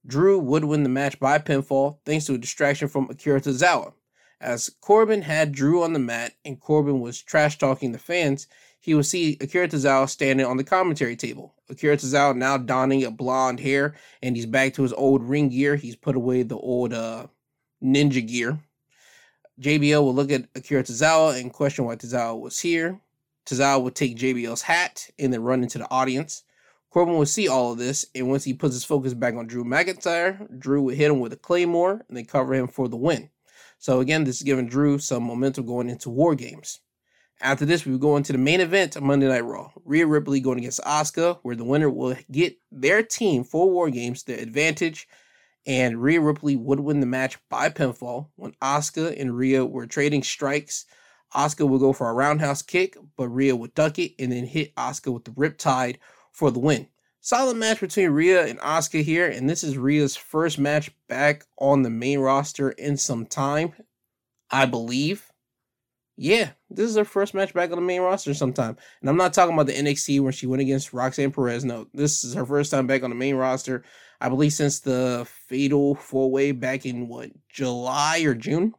Drew 0.06 0.38
would 0.38 0.64
win 0.64 0.82
the 0.82 0.88
match 0.88 1.18
by 1.18 1.38
pinfall 1.38 1.98
thanks 2.04 2.26
to 2.26 2.34
a 2.34 2.38
distraction 2.38 2.88
from 2.88 3.08
Akira 3.10 3.40
Tozawa. 3.40 3.94
As 4.40 4.70
Corbin 4.80 5.22
had 5.22 5.52
Drew 5.52 5.82
on 5.82 5.94
the 5.94 5.98
mat 5.98 6.34
and 6.44 6.60
Corbin 6.60 7.00
was 7.00 7.22
trash 7.22 7.56
talking 7.56 7.92
the 7.92 7.98
fans, 7.98 8.46
he 8.80 8.94
would 8.94 9.06
see 9.06 9.38
Akira 9.40 9.68
Tozawa 9.68 10.08
standing 10.08 10.44
on 10.44 10.58
the 10.58 10.64
commentary 10.64 11.16
table. 11.16 11.54
Akira 11.70 11.96
Tozawa 11.96 12.36
now 12.36 12.58
donning 12.58 13.04
a 13.04 13.10
blonde 13.10 13.60
hair 13.60 13.94
and 14.22 14.36
he's 14.36 14.44
back 14.44 14.74
to 14.74 14.82
his 14.82 14.92
old 14.92 15.22
ring 15.22 15.48
gear. 15.48 15.76
He's 15.76 15.96
put 15.96 16.16
away 16.16 16.42
the 16.42 16.58
old 16.58 16.92
uh, 16.92 17.28
ninja 17.82 18.26
gear. 18.26 18.58
JBL 19.60 20.02
will 20.02 20.14
look 20.14 20.30
at 20.30 20.48
Akira 20.54 20.82
Tozawa 20.82 21.40
and 21.40 21.52
question 21.52 21.86
why 21.86 21.96
Tozawa 21.96 22.38
was 22.38 22.60
here. 22.60 23.00
Tozawa 23.46 23.82
would 23.82 23.94
take 23.94 24.18
JBL's 24.18 24.62
hat 24.62 25.08
and 25.18 25.32
then 25.32 25.42
run 25.42 25.62
into 25.62 25.78
the 25.78 25.90
audience. 25.90 26.42
Corbin 26.94 27.16
would 27.16 27.26
see 27.26 27.48
all 27.48 27.72
of 27.72 27.78
this, 27.78 28.06
and 28.14 28.28
once 28.28 28.44
he 28.44 28.54
puts 28.54 28.74
his 28.74 28.84
focus 28.84 29.14
back 29.14 29.34
on 29.34 29.48
Drew 29.48 29.64
McIntyre, 29.64 30.46
Drew 30.60 30.80
would 30.82 30.94
hit 30.94 31.10
him 31.10 31.18
with 31.18 31.32
a 31.32 31.36
claymore 31.36 32.04
and 32.06 32.16
then 32.16 32.24
cover 32.24 32.54
him 32.54 32.68
for 32.68 32.86
the 32.86 32.96
win. 32.96 33.30
So 33.80 33.98
again, 33.98 34.22
this 34.22 34.36
is 34.36 34.42
giving 34.44 34.68
Drew 34.68 35.00
some 35.00 35.24
momentum 35.24 35.66
going 35.66 35.90
into 35.90 36.08
War 36.08 36.36
Games. 36.36 36.78
After 37.40 37.64
this, 37.64 37.84
we 37.84 37.90
will 37.90 37.98
go 37.98 38.16
into 38.16 38.30
the 38.30 38.38
main 38.38 38.60
event 38.60 39.02
Monday 39.02 39.26
Night 39.26 39.44
Raw. 39.44 39.72
Rhea 39.84 40.06
Ripley 40.06 40.38
going 40.38 40.58
against 40.58 40.82
Asuka, 40.82 41.40
where 41.42 41.56
the 41.56 41.64
winner 41.64 41.90
will 41.90 42.14
get 42.30 42.58
their 42.70 43.02
team 43.02 43.42
for 43.42 43.68
War 43.68 43.90
Games 43.90 44.22
the 44.22 44.40
advantage, 44.40 45.08
and 45.66 46.00
Rhea 46.00 46.20
Ripley 46.20 46.54
would 46.54 46.78
win 46.78 47.00
the 47.00 47.06
match 47.06 47.38
by 47.48 47.70
pinfall 47.70 48.28
when 48.36 48.52
Asuka 48.62 49.20
and 49.20 49.36
Rhea 49.36 49.66
were 49.66 49.88
trading 49.88 50.22
strikes. 50.22 50.86
Asuka 51.34 51.68
would 51.68 51.80
go 51.80 51.92
for 51.92 52.08
a 52.08 52.14
roundhouse 52.14 52.62
kick, 52.62 52.96
but 53.16 53.30
Rhea 53.30 53.56
would 53.56 53.74
duck 53.74 53.98
it 53.98 54.12
and 54.20 54.30
then 54.30 54.46
hit 54.46 54.72
Asuka 54.76 55.12
with 55.12 55.24
the 55.24 55.32
Riptide 55.32 55.96
for 56.34 56.50
the 56.50 56.58
win. 56.58 56.88
Solid 57.20 57.56
match 57.56 57.80
between 57.80 58.10
Rhea 58.10 58.44
and 58.44 58.60
Asuka 58.60 59.02
here, 59.02 59.26
and 59.26 59.48
this 59.48 59.64
is 59.64 59.78
Rhea's 59.78 60.14
first 60.14 60.58
match 60.58 60.90
back 61.08 61.44
on 61.58 61.80
the 61.80 61.88
main 61.88 62.18
roster 62.18 62.70
in 62.72 62.98
some 62.98 63.24
time, 63.24 63.72
I 64.50 64.66
believe. 64.66 65.30
Yeah, 66.16 66.50
this 66.68 66.90
is 66.90 66.96
her 66.96 67.04
first 67.04 67.32
match 67.32 67.54
back 67.54 67.70
on 67.70 67.76
the 67.76 67.82
main 67.82 68.02
roster 68.02 68.34
sometime. 68.34 68.76
And 69.00 69.08
I'm 69.08 69.16
not 69.16 69.32
talking 69.32 69.54
about 69.54 69.66
the 69.66 69.72
NXT 69.72 70.20
where 70.20 70.32
she 70.32 70.46
went 70.46 70.60
against 70.60 70.92
Roxanne 70.92 71.32
Perez. 71.32 71.64
No, 71.64 71.86
this 71.94 72.24
is 72.24 72.34
her 72.34 72.44
first 72.44 72.70
time 72.70 72.86
back 72.86 73.02
on 73.02 73.10
the 73.10 73.16
main 73.16 73.36
roster, 73.36 73.84
I 74.20 74.28
believe, 74.28 74.52
since 74.52 74.80
the 74.80 75.26
Fatal 75.48 75.94
Four 75.94 76.30
Way 76.30 76.52
back 76.52 76.84
in 76.84 77.08
what, 77.08 77.30
July 77.48 78.20
or 78.20 78.34
June? 78.34 78.74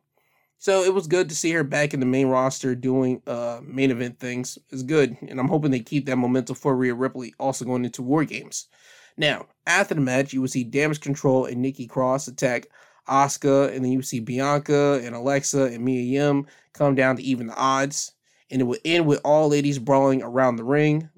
So 0.66 0.82
it 0.82 0.96
was 0.96 1.06
good 1.06 1.30
to 1.30 1.36
see 1.36 1.52
her 1.52 1.64
back 1.64 1.94
in 1.94 2.00
the 2.00 2.08
main 2.08 2.26
roster 2.26 2.74
doing 2.74 3.22
uh 3.28 3.60
main 3.64 3.92
event 3.92 4.18
things. 4.18 4.58
It's 4.72 4.82
good, 4.82 5.16
and 5.22 5.40
I'm 5.40 5.48
hoping 5.48 5.70
they 5.70 5.80
keep 5.80 6.08
that 6.08 6.16
momentum 6.16 6.56
for 6.56 6.76
Rhea 6.76 6.96
Ripley 6.96 7.36
also 7.40 7.66
going 7.66 7.86
into 7.86 8.02
War 8.02 8.26
Games. 8.26 8.68
Now, 9.16 9.46
after 9.68 9.94
the 9.94 10.02
match, 10.02 10.34
you 10.34 10.42
will 10.42 10.48
see 10.48 10.64
Damage 10.64 11.02
Control 11.02 11.46
and 11.46 11.62
Nikki 11.62 11.86
Cross 11.86 12.28
attack 12.30 12.66
Asuka, 13.08 13.76
and 13.76 13.86
then 13.86 13.92
you 13.92 14.02
see 14.02 14.20
Bianca 14.20 15.00
and 15.04 15.14
Alexa 15.14 15.66
and 15.66 15.86
Mia 15.86 16.02
Yim 16.02 16.48
come 16.74 16.96
down 16.96 17.18
to 17.18 17.22
even 17.22 17.46
the 17.46 17.56
odds, 17.56 18.14
and 18.50 18.60
it 18.60 18.64
would 18.64 18.82
end 18.84 19.06
with 19.06 19.22
all 19.24 19.50
ladies 19.50 19.78
brawling 19.78 20.24
around 20.24 20.56
the 20.56 20.64
ring, 20.64 21.12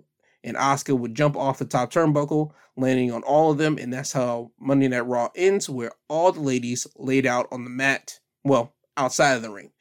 and 0.43 0.57
Asuka 0.57 0.99
would 0.99 1.15
jump 1.15 1.37
off 1.37 1.59
the 1.59 1.63
top 1.63 1.93
turnbuckle, 1.93 2.51
landing 2.75 3.13
on 3.13 3.23
all 3.23 3.51
of 3.51 3.59
them, 3.59 3.77
and 3.77 3.93
that's 3.93 4.11
how 4.11 4.51
Monday 4.59 4.89
Night 4.89 5.07
Raw 5.07 5.29
ends, 5.37 5.69
where 5.69 5.93
all 6.09 6.33
the 6.33 6.41
ladies 6.41 6.85
laid 6.97 7.25
out 7.25 7.47
on 7.49 7.63
the 7.63 7.69
mat. 7.69 8.19
Well, 8.43 8.73
outside 8.97 9.35
of 9.35 9.41
the 9.41 9.51
ring. 9.51 9.71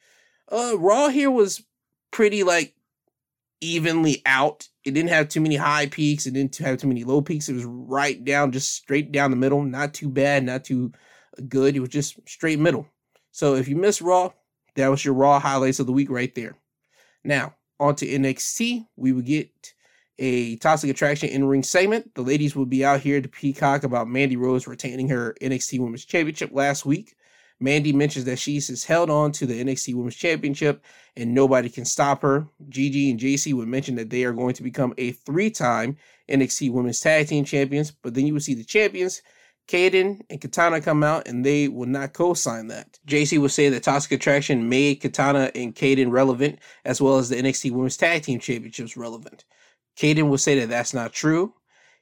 Uh, 0.49 0.77
Raw 0.77 1.09
here 1.09 1.31
was 1.31 1.63
pretty 2.11 2.43
like 2.43 2.75
evenly 3.59 4.21
out. 4.25 4.69
It 4.85 4.91
didn't 4.91 5.09
have 5.09 5.27
too 5.27 5.41
many 5.41 5.55
high 5.55 5.87
peaks. 5.87 6.25
It 6.25 6.33
didn't 6.33 6.55
have 6.57 6.77
too 6.77 6.87
many 6.87 7.03
low 7.03 7.21
peaks. 7.21 7.49
It 7.49 7.53
was 7.53 7.65
right 7.65 8.23
down, 8.23 8.51
just 8.51 8.73
straight 8.73 9.11
down 9.11 9.31
the 9.31 9.37
middle. 9.37 9.63
Not 9.63 9.93
too 9.93 10.09
bad, 10.09 10.43
not 10.43 10.63
too 10.63 10.93
good. 11.49 11.75
It 11.75 11.81
was 11.81 11.89
just 11.89 12.17
straight 12.27 12.59
middle. 12.59 12.87
So 13.31 13.55
if 13.55 13.67
you 13.67 13.75
missed 13.75 14.01
Raw, 14.01 14.31
that 14.75 14.87
was 14.87 15.03
your 15.03 15.13
Raw 15.13 15.39
highlights 15.39 15.79
of 15.79 15.87
the 15.87 15.91
week 15.93 16.09
right 16.09 16.33
there. 16.33 16.57
Now, 17.23 17.55
on 17.79 17.95
to 17.95 18.07
NXT. 18.07 18.87
We 18.95 19.11
would 19.11 19.25
get 19.25 19.49
a 20.19 20.55
Toxic 20.57 20.89
Attraction 20.89 21.29
in 21.29 21.45
ring 21.45 21.63
segment. 21.63 22.15
The 22.15 22.21
ladies 22.21 22.55
will 22.55 22.65
be 22.65 22.83
out 22.83 23.01
here 23.01 23.21
to 23.21 23.27
peacock 23.27 23.83
about 23.83 24.07
Mandy 24.07 24.35
Rose 24.35 24.67
retaining 24.67 25.09
her 25.09 25.35
NXT 25.41 25.79
Women's 25.79 26.05
Championship 26.05 26.51
last 26.53 26.85
week. 26.85 27.15
Mandy 27.59 27.91
mentions 27.91 28.25
that 28.25 28.37
she's 28.39 28.83
held 28.83 29.09
on 29.09 29.31
to 29.33 29.45
the 29.45 29.63
NXT 29.63 29.95
Women's 29.95 30.15
Championship 30.15 30.83
and 31.15 31.33
nobody 31.33 31.69
can 31.69 31.85
stop 31.85 32.21
her. 32.21 32.47
Gigi 32.69 33.09
and 33.09 33.19
Jacy 33.19 33.53
would 33.53 33.67
mention 33.67 33.95
that 33.95 34.09
they 34.09 34.23
are 34.23 34.33
going 34.33 34.53
to 34.53 34.63
become 34.63 34.93
a 34.97 35.11
three 35.11 35.49
time 35.49 35.97
NXT 36.29 36.71
Women's 36.71 36.99
Tag 36.99 37.27
Team 37.27 37.45
Champions, 37.45 37.91
but 37.91 38.13
then 38.13 38.27
you 38.27 38.33
would 38.33 38.43
see 38.43 38.53
the 38.53 38.63
champions, 38.63 39.21
Kayden 39.67 40.21
and 40.29 40.39
Katana, 40.39 40.81
come 40.81 41.03
out 41.03 41.27
and 41.27 41.45
they 41.45 41.67
will 41.67 41.87
not 41.87 42.13
co 42.13 42.33
sign 42.33 42.67
that. 42.67 42.99
Jacy 43.05 43.37
would 43.37 43.51
say 43.51 43.69
that 43.69 43.83
Toxic 43.83 44.11
Attraction 44.11 44.69
made 44.69 45.01
Katana 45.01 45.51
and 45.55 45.75
Kayden 45.75 46.11
relevant, 46.11 46.59
as 46.85 47.01
well 47.01 47.17
as 47.17 47.29
the 47.29 47.35
NXT 47.35 47.71
Women's 47.71 47.97
Tag 47.97 48.23
Team 48.23 48.39
Championships 48.39 48.95
relevant. 48.95 49.45
Kayden 49.97 50.29
would 50.29 50.39
say 50.39 50.59
that 50.59 50.69
that's 50.69 50.93
not 50.93 51.11
true. 51.11 51.53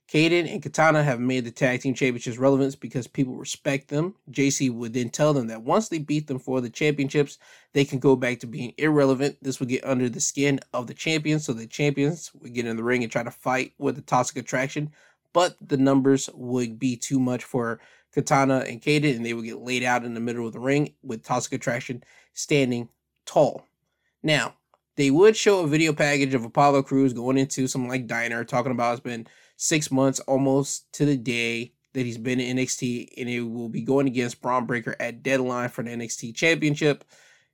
Kayden 0.08 0.52
and 0.52 0.62
Katana 0.62 1.02
have 1.02 1.20
made 1.20 1.46
the 1.46 1.52
tag 1.52 1.82
team 1.82 1.96
championships 1.96 2.38
relevant 2.38 2.80
because 2.80 3.08
people 3.08 3.36
respect 3.36 3.88
them. 3.88 4.14
Jacy 4.30 4.70
would 4.70 4.94
then 4.94 5.10
tell 5.10 5.34
them 5.34 5.48
that 5.48 5.64
once 5.64 5.90
they 5.90 5.98
beat 5.98 6.28
them 6.28 6.38
for 6.38 6.62
the 6.62 6.70
championships, 6.70 7.40
they 7.74 7.84
can 7.84 7.98
go 7.98 8.16
back 8.16 8.40
to 8.40 8.48
being 8.48 8.74
irrelevant. 8.78 9.38
This 9.42 9.60
would 9.60 9.70
get 9.70 9.84
under 9.84 10.08
the 10.08 10.22
skin 10.22 10.60
of 10.74 10.86
the 10.86 10.94
champions, 10.94 11.46
so 11.46 11.54
the 11.54 11.66
champions 11.66 12.32
would 12.36 12.54
get 12.54 12.68
in 12.68 12.78
the 12.78 12.84
ring 12.84 13.02
and 13.02 13.12
try 13.12 13.24
to 13.24 13.32
fight 13.32 13.74
with 13.80 13.96
the 13.96 14.04
Toxic 14.04 14.38
Attraction, 14.38 14.92
but 15.34 15.56
the 15.60 15.78
numbers 15.78 16.30
would 16.36 16.78
be 16.78 16.96
too 16.96 17.20
much 17.20 17.44
for 17.44 17.80
Katana 18.14 18.60
and 18.60 18.82
Kayden, 18.82 19.16
and 19.16 19.26
they 19.26 19.34
would 19.34 19.46
get 19.46 19.58
laid 19.58 19.84
out 19.84 20.06
in 20.06 20.14
the 20.14 20.20
middle 20.20 20.46
of 20.46 20.54
the 20.54 20.60
ring 20.60 20.94
with 21.02 21.24
Toxic 21.24 21.54
Attraction 21.54 22.04
standing 22.34 22.90
tall. 23.26 23.66
Now, 24.22 24.54
they 24.98 25.12
would 25.12 25.36
show 25.36 25.60
a 25.62 25.68
video 25.68 25.94
package 25.94 26.34
of 26.34 26.46
Apollo 26.46 26.84
Crews 26.84 27.12
going 27.12 27.38
into 27.38 27.68
some 27.68 27.88
like 27.88 28.08
diner 28.08 28.44
talking 28.44 28.72
about 28.72 28.94
it's 28.94 29.02
been 29.02 29.28
six 29.58 29.92
months 29.92 30.20
almost 30.22 30.92
to 30.94 31.06
the 31.06 31.18
day 31.18 31.74
that 31.94 32.06
he's 32.06 32.18
been 32.18 32.40
in 32.40 32.58
NXT, 32.58 33.10
and 33.18 33.30
it 33.30 33.42
will 33.42 33.70
be 33.70 33.82
going 33.82 34.08
against 34.08 34.42
Bron 34.42 34.66
Breakker 34.66 34.96
at 35.00 35.24
deadline 35.24 35.70
for 35.70 35.84
the 35.84 35.92
NXT 35.92 36.36
Championship. 36.36 37.06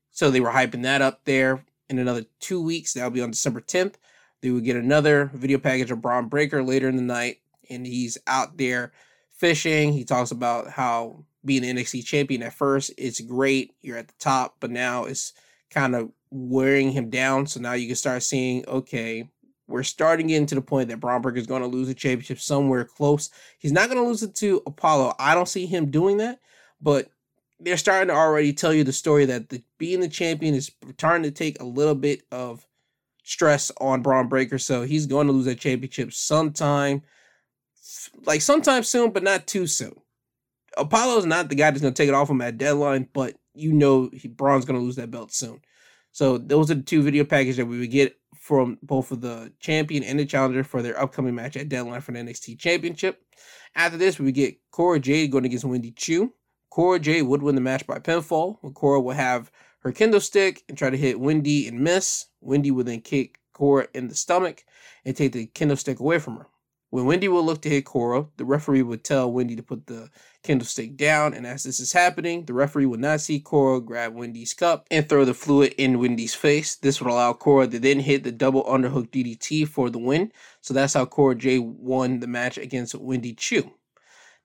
So 0.10 0.30
they 0.30 0.42
were 0.42 0.50
hyping 0.50 0.84
that 0.84 1.02
up 1.02 1.22
there. 1.26 1.64
In 1.90 2.00
another 2.00 2.26
two 2.40 2.62
weeks, 2.62 2.94
that'll 2.94 3.12
be 3.12 3.22
on 3.22 3.32
December 3.32 3.62
10th. 3.62 3.96
They 4.42 4.50
would 4.50 4.64
get 4.64 4.76
another 4.76 5.30
video 5.34 5.60
package 5.60 5.92
of 5.92 6.02
Bron 6.02 6.28
Breakker 6.28 6.64
later 6.64 6.90
in 6.90 6.96
the 6.96 7.02
night, 7.04 7.38
and 7.70 7.86
he's 7.86 8.18
out 8.26 8.58
there 8.58 8.92
fishing. 9.30 9.94
He 9.94 10.04
talks 10.04 10.32
about 10.32 10.72
how 10.72 11.26
being 11.46 11.62
the 11.62 11.74
NXT 11.74 12.06
champion 12.06 12.44
at 12.44 12.54
first, 12.54 12.92
it's 12.98 13.22
great. 13.22 13.76
You're 13.82 13.98
at 13.98 14.08
the 14.08 14.14
top, 14.20 14.58
but 14.60 14.72
now 14.72 15.06
it's 15.06 15.34
kind 15.70 15.96
of 15.96 16.12
wearing 16.32 16.92
him 16.92 17.10
down. 17.10 17.48
So 17.48 17.60
now 17.60 17.74
you 17.74 17.88
can 17.88 17.96
start 17.96 18.24
seeing, 18.24 18.68
okay, 18.68 19.30
we're 19.72 19.84
starting 19.84 20.28
getting 20.28 20.46
to 20.48 20.56
the 20.56 20.62
point 20.62 20.90
that 20.90 21.00
Breakker 21.00 21.36
is 21.36 21.48
going 21.48 21.62
to 21.62 21.68
lose 21.68 21.90
a 21.90 21.94
championship 21.94 22.40
somewhere 22.40 22.86
close. 22.86 23.30
He's 23.60 23.72
not 23.72 23.90
going 23.90 24.02
to 24.02 24.08
lose 24.08 24.24
it 24.24 24.36
to 24.36 24.62
Apollo. 24.66 25.16
I 25.20 25.34
don't 25.34 25.48
see 25.48 25.66
him 25.66 25.92
doing 25.92 26.18
that, 26.18 26.40
but 26.82 27.10
they're 27.60 27.78
starting 27.78 28.08
to 28.08 28.14
already 28.14 28.54
tell 28.54 28.74
you 28.74 28.84
the 28.84 28.94
story 28.94 29.26
that 29.26 29.50
the, 29.50 29.64
being 29.78 30.00
the 30.00 30.08
champion 30.08 30.56
is 30.56 30.72
starting 30.98 31.24
to 31.24 31.32
take 31.32 31.62
a 31.62 31.66
little 31.66 31.96
bit 31.96 32.24
of 32.32 32.66
stress 33.24 33.72
on 33.80 34.02
Bron 34.02 34.28
Breakker. 34.28 34.58
So 34.58 34.84
he's 34.84 35.06
going 35.06 35.28
to 35.28 35.34
lose 35.34 35.46
that 35.46 35.60
championship 35.60 36.12
sometime, 36.14 37.04
like 38.26 38.42
sometime 38.42 38.84
soon, 38.84 39.12
but 39.12 39.24
not 39.24 39.48
too 39.48 39.68
soon. 39.68 39.96
Apollo's 40.78 41.26
not 41.26 41.50
the 41.50 41.56
guy 41.56 41.70
that's 41.70 41.82
going 41.82 41.94
to 41.94 42.02
take 42.02 42.10
it 42.10 42.16
off 42.16 42.30
him 42.30 42.42
at 42.42 42.58
deadline, 42.58 43.08
but 43.14 43.36
you 43.54 43.74
know 43.74 44.10
he, 44.14 44.28
Bron's 44.28 44.66
going 44.66 44.80
to 44.80 44.84
lose 44.84 44.96
that 44.96 45.12
belt 45.12 45.32
soon. 45.32 45.62
So 46.12 46.38
those 46.38 46.72
are 46.72 46.76
the 46.76 46.82
two 46.82 47.02
video 47.02 47.24
packages 47.24 47.58
that 47.58 47.66
we 47.66 47.80
would 47.80 47.92
get 47.92 48.18
from 48.42 48.80
both 48.82 49.12
of 49.12 49.22
the 49.22 49.54
champion 49.60 50.04
and 50.04 50.20
the 50.20 50.26
challenger 50.26 50.64
for 50.64 50.82
their 50.82 51.00
upcoming 51.00 51.36
match 51.36 51.56
at 51.56 51.70
deadline 51.70 52.02
for 52.02 52.12
the 52.12 52.18
NXT 52.18 52.58
Championship. 52.58 53.22
After 53.76 54.00
this, 54.00 54.20
we 54.20 54.32
get 54.32 54.58
Cora 54.72 55.00
Jade 55.00 55.32
going 55.32 55.46
against 55.46 55.64
Wendy 55.64 55.92
Choo. 55.92 56.34
Cora 56.72 56.98
Jade 57.00 57.28
would 57.28 57.44
win 57.44 57.54
the 57.54 57.62
match 57.62 57.86
by 57.86 58.00
pinfall. 58.00 58.58
Cora 58.74 59.00
will 59.00 59.14
have 59.14 59.52
her 59.82 59.92
kendo 59.92 60.20
stick 60.20 60.64
and 60.68 60.76
try 60.76 60.90
to 60.90 60.98
hit 60.98 61.20
Wendy 61.20 61.68
and 61.68 61.82
miss. 61.82 62.26
Wendy 62.42 62.72
would 62.72 62.88
then 62.88 63.02
kick 63.02 63.38
Cora 63.54 63.88
in 63.94 64.08
the 64.08 64.16
stomach 64.16 64.66
and 65.06 65.16
take 65.16 65.34
the 65.34 65.46
kendo 65.46 65.78
stick 65.78 66.00
away 66.00 66.18
from 66.18 66.38
her. 66.38 66.48
When 66.92 67.06
Wendy 67.06 67.30
would 67.30 67.46
look 67.46 67.62
to 67.62 67.70
hit 67.70 67.86
Cora, 67.86 68.26
the 68.36 68.44
referee 68.44 68.82
would 68.82 69.06
tell 69.06 69.32
Wendy 69.32 69.56
to 69.56 69.64
put 69.64 69.88
the 69.88 70.10
candlestick 70.44 70.98
down, 70.98 71.34
and 71.34 71.48
as 71.48 71.64
this 71.64 71.80
is 71.80 71.94
happening, 71.94 72.44
the 72.44 72.54
referee 72.54 72.86
would 72.86 73.00
not 73.00 73.22
see 73.22 73.40
Cora 73.40 73.80
grab 73.80 74.14
Wendy's 74.14 74.54
cup 74.54 74.88
and 74.92 75.08
throw 75.08 75.24
the 75.24 75.34
fluid 75.34 75.74
in 75.78 76.00
Wendy's 76.00 76.36
face. 76.36 76.76
This 76.76 77.00
would 77.00 77.10
allow 77.10 77.32
Cora 77.32 77.68
to 77.68 77.80
then 77.80 78.02
hit 78.02 78.26
the 78.26 78.32
double 78.34 78.66
underhook 78.66 79.10
DDT 79.10 79.70
for 79.70 79.90
the 79.90 80.00
win. 80.00 80.34
So 80.60 80.74
that's 80.74 80.94
how 80.94 81.06
Cora 81.06 81.36
J 81.36 81.60
won 81.60 82.20
the 82.20 82.28
match 82.28 82.58
against 82.58 82.94
Wendy 82.96 83.36
Choo. 83.36 83.72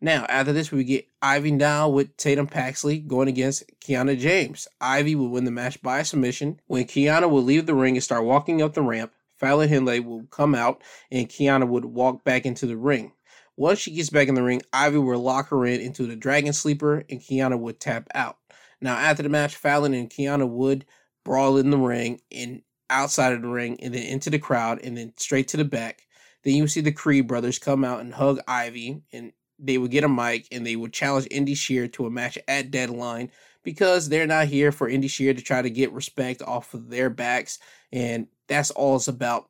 Now, 0.00 0.24
after 0.28 0.52
this, 0.52 0.70
we 0.70 0.84
get 0.84 1.08
Ivy 1.22 1.50
now 1.50 1.88
with 1.88 2.16
Tatum 2.16 2.46
Paxley 2.46 3.00
going 3.00 3.28
against 3.28 3.64
Kiana 3.80 4.16
James. 4.16 4.68
Ivy 4.80 5.16
will 5.16 5.30
win 5.30 5.46
the 5.46 5.50
match 5.50 5.82
by 5.82 6.04
submission. 6.04 6.60
When 6.68 6.84
Kiana 6.84 7.28
will 7.28 7.42
leave 7.42 7.66
the 7.66 7.74
ring 7.74 7.96
and 7.96 8.04
start 8.04 8.24
walking 8.24 8.62
up 8.62 8.74
the 8.74 8.82
ramp, 8.82 9.10
Fallon 9.38 9.68
Henley 9.68 10.00
will 10.00 10.24
come 10.24 10.54
out 10.54 10.82
and 11.10 11.28
Kiana 11.28 11.68
would 11.68 11.84
walk 11.84 12.24
back 12.24 12.46
into 12.46 12.66
the 12.66 12.76
ring. 12.76 13.12
Once 13.56 13.78
she 13.78 13.92
gets 13.92 14.10
back 14.10 14.28
in 14.28 14.34
the 14.34 14.42
ring, 14.42 14.60
Ivy 14.72 14.98
will 14.98 15.18
lock 15.18 15.48
her 15.48 15.64
in 15.64 15.80
into 15.80 16.06
the 16.06 16.16
Dragon 16.16 16.52
Sleeper 16.52 17.04
and 17.08 17.20
Kiana 17.20 17.58
would 17.58 17.80
tap 17.80 18.08
out. 18.14 18.36
Now, 18.80 18.96
after 18.96 19.22
the 19.22 19.28
match, 19.28 19.56
Fallon 19.56 19.94
and 19.94 20.10
Kiana 20.10 20.48
would 20.48 20.84
brawl 21.24 21.56
in 21.56 21.70
the 21.70 21.78
ring 21.78 22.20
and 22.30 22.62
outside 22.90 23.32
of 23.32 23.42
the 23.42 23.48
ring 23.48 23.78
and 23.80 23.94
then 23.94 24.02
into 24.02 24.30
the 24.30 24.38
crowd 24.38 24.80
and 24.82 24.96
then 24.96 25.12
straight 25.16 25.48
to 25.48 25.56
the 25.56 25.64
back. 25.64 26.06
Then 26.44 26.54
you 26.54 26.68
see 26.68 26.82
the 26.82 26.92
Creed 26.92 27.26
brothers 27.26 27.58
come 27.58 27.84
out 27.84 28.00
and 28.00 28.14
hug 28.14 28.38
Ivy 28.46 29.02
and 29.12 29.32
they 29.58 29.78
would 29.78 29.90
get 29.90 30.04
a 30.04 30.08
mic 30.08 30.46
and 30.52 30.66
they 30.66 30.76
would 30.76 30.92
challenge 30.92 31.26
Indy 31.30 31.54
Sheer 31.54 31.88
to 31.88 32.06
a 32.06 32.10
match 32.10 32.38
at 32.46 32.70
deadline 32.70 33.30
because 33.62 34.08
they're 34.08 34.26
not 34.26 34.46
here 34.46 34.70
for 34.70 34.88
Indy 34.88 35.08
Sheer 35.08 35.34
to 35.34 35.42
try 35.42 35.62
to 35.62 35.70
get 35.70 35.92
respect 35.92 36.42
off 36.42 36.74
of 36.74 36.90
their 36.90 37.10
backs. 37.10 37.58
And 37.90 38.28
that's 38.48 38.70
all 38.70 38.96
it's 38.96 39.08
about. 39.08 39.48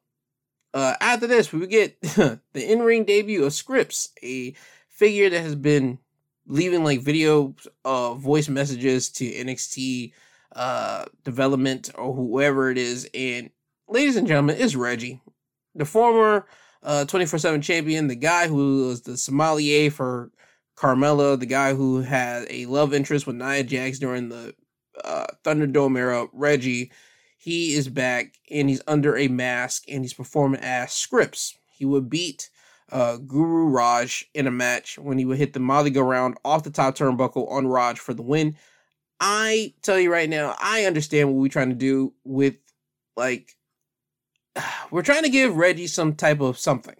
Uh, 0.75 0.95
after 1.01 1.27
this, 1.27 1.53
we 1.53 1.67
get 1.67 2.01
the 2.03 2.41
in 2.55 2.81
ring 2.81 3.05
debut 3.05 3.45
of 3.45 3.53
Scrypts, 3.53 4.11
a 4.23 4.55
figure 4.89 5.31
that 5.31 5.41
has 5.41 5.55
been 5.55 5.99
leaving 6.47 6.85
like 6.85 7.01
video 7.01 7.55
uh, 7.85 8.15
voice 8.15 8.49
messages 8.49 9.09
to 9.11 9.25
NXT 9.25 10.13
uh, 10.55 11.07
development 11.25 11.91
or 11.97 12.15
whoever 12.15 12.71
it 12.71 12.79
is. 12.79 13.09
And 13.15 13.51
ladies 13.89 14.17
and 14.17 14.27
gentlemen, 14.27 14.57
it's 14.59 14.77
Reggie, 14.77 15.21
the 15.75 15.85
former 15.85 16.47
uh 16.83 17.05
24/7 17.09 17.63
champion, 17.63 18.07
the 18.07 18.15
guy 18.15 18.47
who 18.47 18.89
was 18.89 19.03
the 19.03 19.17
sommelier 19.17 19.91
for 19.91 20.31
Carmella, 20.77 21.39
the 21.39 21.47
guy 21.47 21.75
who 21.75 22.03
had 22.03 22.47
a 22.51 22.67
love 22.67 22.93
interest 22.93 23.27
with 23.27 23.37
Nia 23.37 23.65
Jax 23.65 23.99
during 23.99 24.29
the 24.29 24.55
uh, 25.03 25.27
Thunderdome 25.43 25.99
era, 25.99 26.27
Reggie 26.33 26.93
he 27.47 27.75
is 27.75 27.89
back 27.89 28.41
and 28.51 28.69
he's 28.69 28.83
under 28.89 29.17
a 29.17 29.29
mask 29.29 29.85
and 29.87 30.03
he's 30.03 30.13
performing 30.13 30.61
as 30.63 30.89
Scrypts. 30.89 31.55
He 31.71 31.85
would 31.85 32.11
beat 32.11 32.51
uh, 32.91 33.19
Guru 33.19 33.71
Raaj 33.71 34.25
in 34.35 34.49
a 34.49 34.51
match 34.51 34.99
when 34.99 35.17
he 35.17 35.25
would 35.25 35.39
hit 35.39 35.53
the 35.53 35.61
Molly 35.61 35.91
go 35.91 36.01
round 36.01 36.39
off 36.45 36.65
the 36.65 36.71
top 36.71 36.97
turnbuckle 36.97 37.49
on 37.49 37.67
Raaj 37.67 37.99
for 37.99 38.15
the 38.15 38.23
win. 38.23 38.57
I 39.21 39.75
tell 39.83 39.97
you 39.97 40.11
right 40.11 40.29
now, 40.29 40.57
I 40.61 40.87
understand 40.87 41.29
what 41.29 41.41
we're 41.41 41.47
trying 41.47 41.69
to 41.69 41.77
do 41.77 42.15
with 42.25 42.57
like 43.17 43.53
we're 44.91 45.03
trying 45.03 45.23
to 45.23 45.29
give 45.29 45.57
Reggie 45.57 45.87
some 45.87 46.17
type 46.17 46.41
of 46.41 46.59
something. 46.59 46.97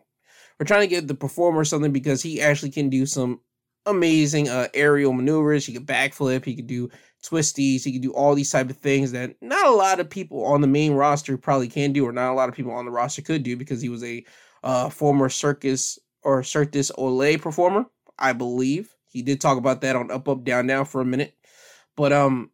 We're 0.61 0.67
trying 0.67 0.83
to 0.83 0.95
give 0.95 1.09
the 1.09 1.15
performer 1.17 1.65
something 1.65 1.91
because 1.91 2.23
he 2.23 2.41
actually 2.41 2.71
can 2.71 2.89
do 2.89 3.05
some 3.05 3.41
amazing 3.87 4.49
uh, 4.49 4.69
aerial 4.75 5.13
maneuvers. 5.13 5.65
He 5.65 5.73
could 5.73 5.87
backflip. 5.87 6.45
He 6.45 6.55
could 6.55 6.67
do 6.67 6.91
twisties. 7.25 7.85
He 7.85 7.93
can 7.93 8.01
do 8.01 8.13
all 8.13 8.35
these 8.35 8.51
type 8.51 8.71
of 8.71 8.77
things 8.77 9.13
that 9.13 9.35
not 9.41 9.67
a 9.67 9.71
lot 9.71 10.01
of 10.01 10.11
people 10.11 10.45
on 10.45 10.61
the 10.61 10.67
main 10.67 10.93
roster 10.93 11.37
probably 11.39 11.69
can 11.69 11.93
do, 11.93 12.07
or 12.07 12.13
not 12.13 12.33
a 12.33 12.35
lot 12.35 12.49
of 12.49 12.55
people 12.55 12.73
on 12.73 12.85
the 12.85 12.91
roster 12.91 13.23
could 13.23 13.43
do 13.43 13.57
because 13.57 13.81
he 13.81 13.89
was 13.89 14.05
a 14.05 14.25
uh, 14.63 14.89
former 14.89 15.29
circus 15.29 15.99
or 16.23 16.43
Cirque 16.43 16.73
du 16.73 16.83
Soleil 16.83 17.39
performer, 17.39 17.87
I 18.19 18.33
believe. 18.33 18.95
He 19.09 19.23
did 19.23 19.41
talk 19.41 19.59
about 19.59 19.81
that 19.81 19.97
on 19.97 20.11
Up 20.11 20.29
Up 20.29 20.45
Down 20.45 20.67
Down 20.67 20.85
for 20.85 21.01
a 21.01 21.05
minute, 21.05 21.35
but 21.97 22.13
um, 22.13 22.51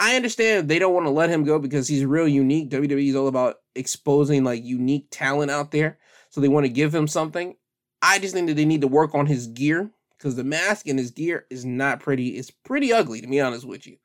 I 0.00 0.16
understand 0.16 0.68
they 0.68 0.78
don't 0.78 0.94
want 0.94 1.06
to 1.06 1.10
let 1.10 1.30
him 1.30 1.44
go 1.44 1.58
because 1.58 1.86
he's 1.86 2.04
real 2.04 2.26
unique. 2.26 2.70
WWE 2.70 3.08
is 3.08 3.14
all 3.14 3.28
about 3.28 3.56
exposing 3.74 4.42
like 4.42 4.64
unique 4.64 5.06
talent 5.10 5.50
out 5.50 5.70
there, 5.70 5.98
so 6.30 6.40
they 6.40 6.48
want 6.48 6.64
to 6.64 6.72
give 6.72 6.94
him 6.94 7.06
something. 7.06 7.54
I 8.02 8.18
just 8.18 8.34
think 8.34 8.48
that 8.48 8.54
they 8.54 8.64
need 8.64 8.80
to 8.80 8.88
work 8.88 9.14
on 9.14 9.26
his 9.26 9.46
gear 9.46 9.90
because 10.24 10.36
the 10.36 10.42
mask 10.44 10.88
and 10.88 10.98
his 10.98 11.10
gear 11.10 11.44
is 11.50 11.66
not 11.66 12.00
pretty. 12.00 12.28
It's 12.38 12.50
pretty 12.50 12.94
ugly, 12.94 13.20
to 13.20 13.26
be 13.26 13.42
honest 13.42 13.66
with 13.66 13.86
you. 13.86 13.98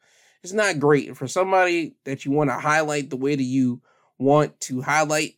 It's 0.43 0.51
not 0.51 0.77
great. 0.77 1.07
And 1.07 1.17
for 1.17 1.29
somebody 1.29 1.95
that 2.03 2.25
you 2.25 2.31
want 2.31 2.49
to 2.49 2.55
highlight 2.55 3.09
the 3.09 3.15
way 3.15 3.37
that 3.37 3.41
you 3.41 3.81
want 4.17 4.59
to 4.61 4.81
highlight 4.81 5.35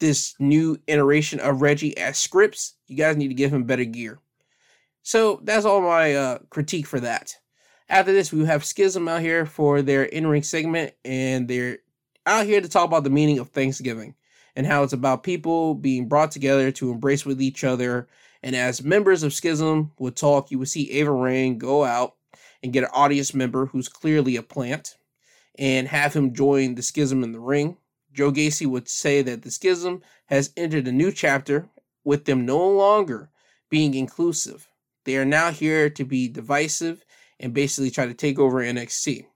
this 0.00 0.34
new 0.38 0.78
iteration 0.86 1.40
of 1.40 1.62
Reggie 1.62 1.96
as 1.96 2.16
Scrypts, 2.16 2.72
you 2.88 2.96
guys 2.98 3.16
need 3.16 3.28
to 3.28 3.34
give 3.34 3.54
him 3.54 3.64
better 3.64 3.86
gear. 3.86 4.20
So 5.02 5.40
that's 5.44 5.64
all 5.64 5.80
my 5.80 6.14
uh, 6.14 6.38
critique 6.50 6.86
for 6.86 7.00
that. 7.00 7.34
After 7.88 8.12
this, 8.12 8.34
we 8.34 8.44
have 8.44 8.66
Schism 8.66 9.08
out 9.08 9.22
here 9.22 9.46
for 9.46 9.80
their 9.80 10.02
in 10.04 10.26
ring 10.26 10.42
segment, 10.42 10.92
and 11.06 11.48
they're 11.48 11.78
out 12.26 12.44
here 12.44 12.60
to 12.60 12.68
talk 12.68 12.84
about 12.84 13.04
the 13.04 13.10
meaning 13.10 13.38
of 13.38 13.48
Thanksgiving 13.48 14.14
and 14.56 14.66
how 14.66 14.82
it's 14.82 14.92
about 14.92 15.22
people 15.22 15.74
being 15.74 16.06
brought 16.06 16.32
together 16.32 16.70
to 16.72 16.90
embrace 16.90 17.24
with 17.24 17.40
each 17.40 17.64
other 17.64 18.08
and 18.42 18.56
as 18.56 18.82
members 18.82 19.22
of 19.22 19.32
Schism 19.32 19.92
would 19.98 20.16
talk, 20.16 20.50
you 20.50 20.58
would 20.58 20.68
see 20.68 20.90
Ava 20.90 21.12
Raine 21.12 21.58
go 21.58 21.84
out 21.84 22.14
and 22.62 22.72
get 22.72 22.84
an 22.84 22.90
audience 22.92 23.34
member 23.34 23.66
who's 23.66 23.88
clearly 23.88 24.36
a 24.36 24.42
plant 24.42 24.96
and 25.58 25.88
have 25.88 26.14
him 26.14 26.34
join 26.34 26.74
the 26.74 26.82
Schism 26.82 27.22
in 27.22 27.32
the 27.32 27.40
ring. 27.40 27.76
Joe 28.12 28.32
Gacy 28.32 28.66
would 28.66 28.88
say 28.88 29.22
that 29.22 29.42
the 29.42 29.50
Schism 29.50 30.02
has 30.26 30.50
entered 30.56 30.88
a 30.88 30.92
new 30.92 31.12
chapter 31.12 31.68
with 32.04 32.24
them 32.24 32.44
no 32.44 32.68
longer 32.68 33.30
being 33.70 33.94
inclusive. 33.94 34.68
They 35.04 35.16
are 35.16 35.24
now 35.24 35.50
here 35.50 35.88
to 35.90 36.04
be 36.04 36.28
divisive 36.28 37.04
and 37.40 37.54
basically 37.54 37.90
try 37.90 38.06
to 38.06 38.14
take 38.14 38.38
over 38.38 38.58
NXT. 38.58 39.26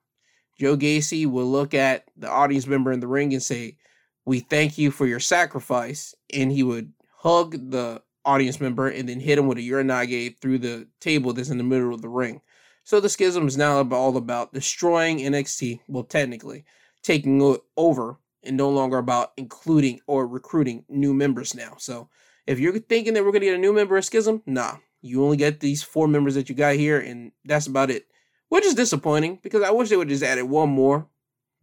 Joe 0.58 0.76
Gacy 0.76 1.26
will 1.26 1.46
look 1.46 1.74
at 1.74 2.04
the 2.16 2.30
audience 2.30 2.66
member 2.66 2.92
in 2.92 3.00
the 3.00 3.08
ring 3.08 3.32
and 3.32 3.42
say, 3.42 3.76
We 4.24 4.40
thank 4.40 4.78
you 4.78 4.90
for 4.90 5.06
your 5.06 5.20
sacrifice. 5.20 6.14
And 6.32 6.50
he 6.50 6.62
would 6.62 6.92
hug 7.18 7.70
the 7.70 8.02
audience 8.26 8.60
member 8.60 8.88
and 8.88 9.08
then 9.08 9.20
hit 9.20 9.38
him 9.38 9.46
with 9.46 9.58
a 9.58 9.62
Uranage 9.62 10.38
through 10.40 10.58
the 10.58 10.88
table 11.00 11.32
that's 11.32 11.48
in 11.48 11.58
the 11.58 11.64
middle 11.64 11.94
of 11.94 12.02
the 12.02 12.08
ring. 12.08 12.42
So 12.84 13.00
the 13.00 13.08
schism 13.08 13.48
is 13.48 13.56
now 13.56 13.82
all 13.90 14.16
about 14.16 14.52
destroying 14.52 15.18
NXT, 15.18 15.80
well, 15.88 16.04
technically, 16.04 16.64
taking 17.02 17.40
it 17.40 17.60
over 17.76 18.18
and 18.42 18.56
no 18.56 18.68
longer 18.68 18.98
about 18.98 19.32
including 19.36 20.00
or 20.06 20.26
recruiting 20.26 20.84
new 20.88 21.14
members 21.14 21.54
now. 21.54 21.74
So 21.78 22.08
if 22.46 22.58
you're 22.58 22.78
thinking 22.78 23.14
that 23.14 23.24
we're 23.24 23.32
going 23.32 23.40
to 23.40 23.46
get 23.46 23.56
a 23.56 23.58
new 23.58 23.72
member 23.72 23.96
of 23.96 24.04
Schism, 24.04 24.42
nah. 24.46 24.76
You 25.02 25.22
only 25.24 25.36
get 25.36 25.60
these 25.60 25.82
four 25.82 26.08
members 26.08 26.34
that 26.34 26.48
you 26.48 26.54
got 26.54 26.74
here, 26.74 26.98
and 26.98 27.30
that's 27.44 27.66
about 27.66 27.90
it. 27.90 28.06
Which 28.48 28.64
is 28.64 28.74
disappointing 28.74 29.40
because 29.42 29.62
I 29.62 29.70
wish 29.70 29.88
they 29.88 29.96
would 29.96 30.08
just 30.08 30.22
added 30.22 30.44
one 30.44 30.68
more 30.68 31.08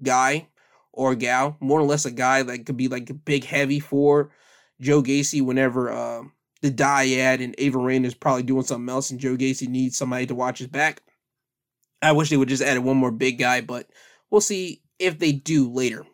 guy 0.01 0.48
or 0.91 1.15
gal, 1.15 1.58
more 1.60 1.79
or 1.79 1.84
less 1.84 2.05
a 2.05 2.12
guy 2.12 2.43
that 2.43 2.65
could 2.65 2.77
be 2.77 2.88
like 2.88 3.10
a 3.10 3.13
big 3.13 3.46
heavy 3.46 3.79
for 3.79 4.32
Joe 4.79 5.01
Gacy 5.01 5.41
whenever 5.41 5.89
uh, 5.89 6.24
the 6.63 6.72
dyad 6.72 7.43
and 7.43 7.53
Ava 7.58 7.77
Raine 7.77 8.05
is 8.05 8.13
probably 8.13 8.41
doing 8.41 8.63
something 8.63 8.89
else, 8.89 9.12
and 9.12 9.20
Joe 9.20 9.36
Gacy 9.36 9.67
needs 9.67 9.98
somebody 9.98 10.25
to 10.27 10.34
watch 10.34 10.60
his 10.60 10.67
back. 10.67 11.01
I 12.01 12.13
wish 12.13 12.29
they 12.29 12.38
would 12.38 12.48
just 12.48 12.63
add 12.63 12.79
one 12.79 12.96
more 12.96 13.12
big 13.12 13.38
guy, 13.38 13.60
but 13.60 13.89
we'll 14.32 14.39
see 14.39 14.82
if 14.98 15.20
they 15.20 15.34
do 15.34 15.70
later. 15.70 16.05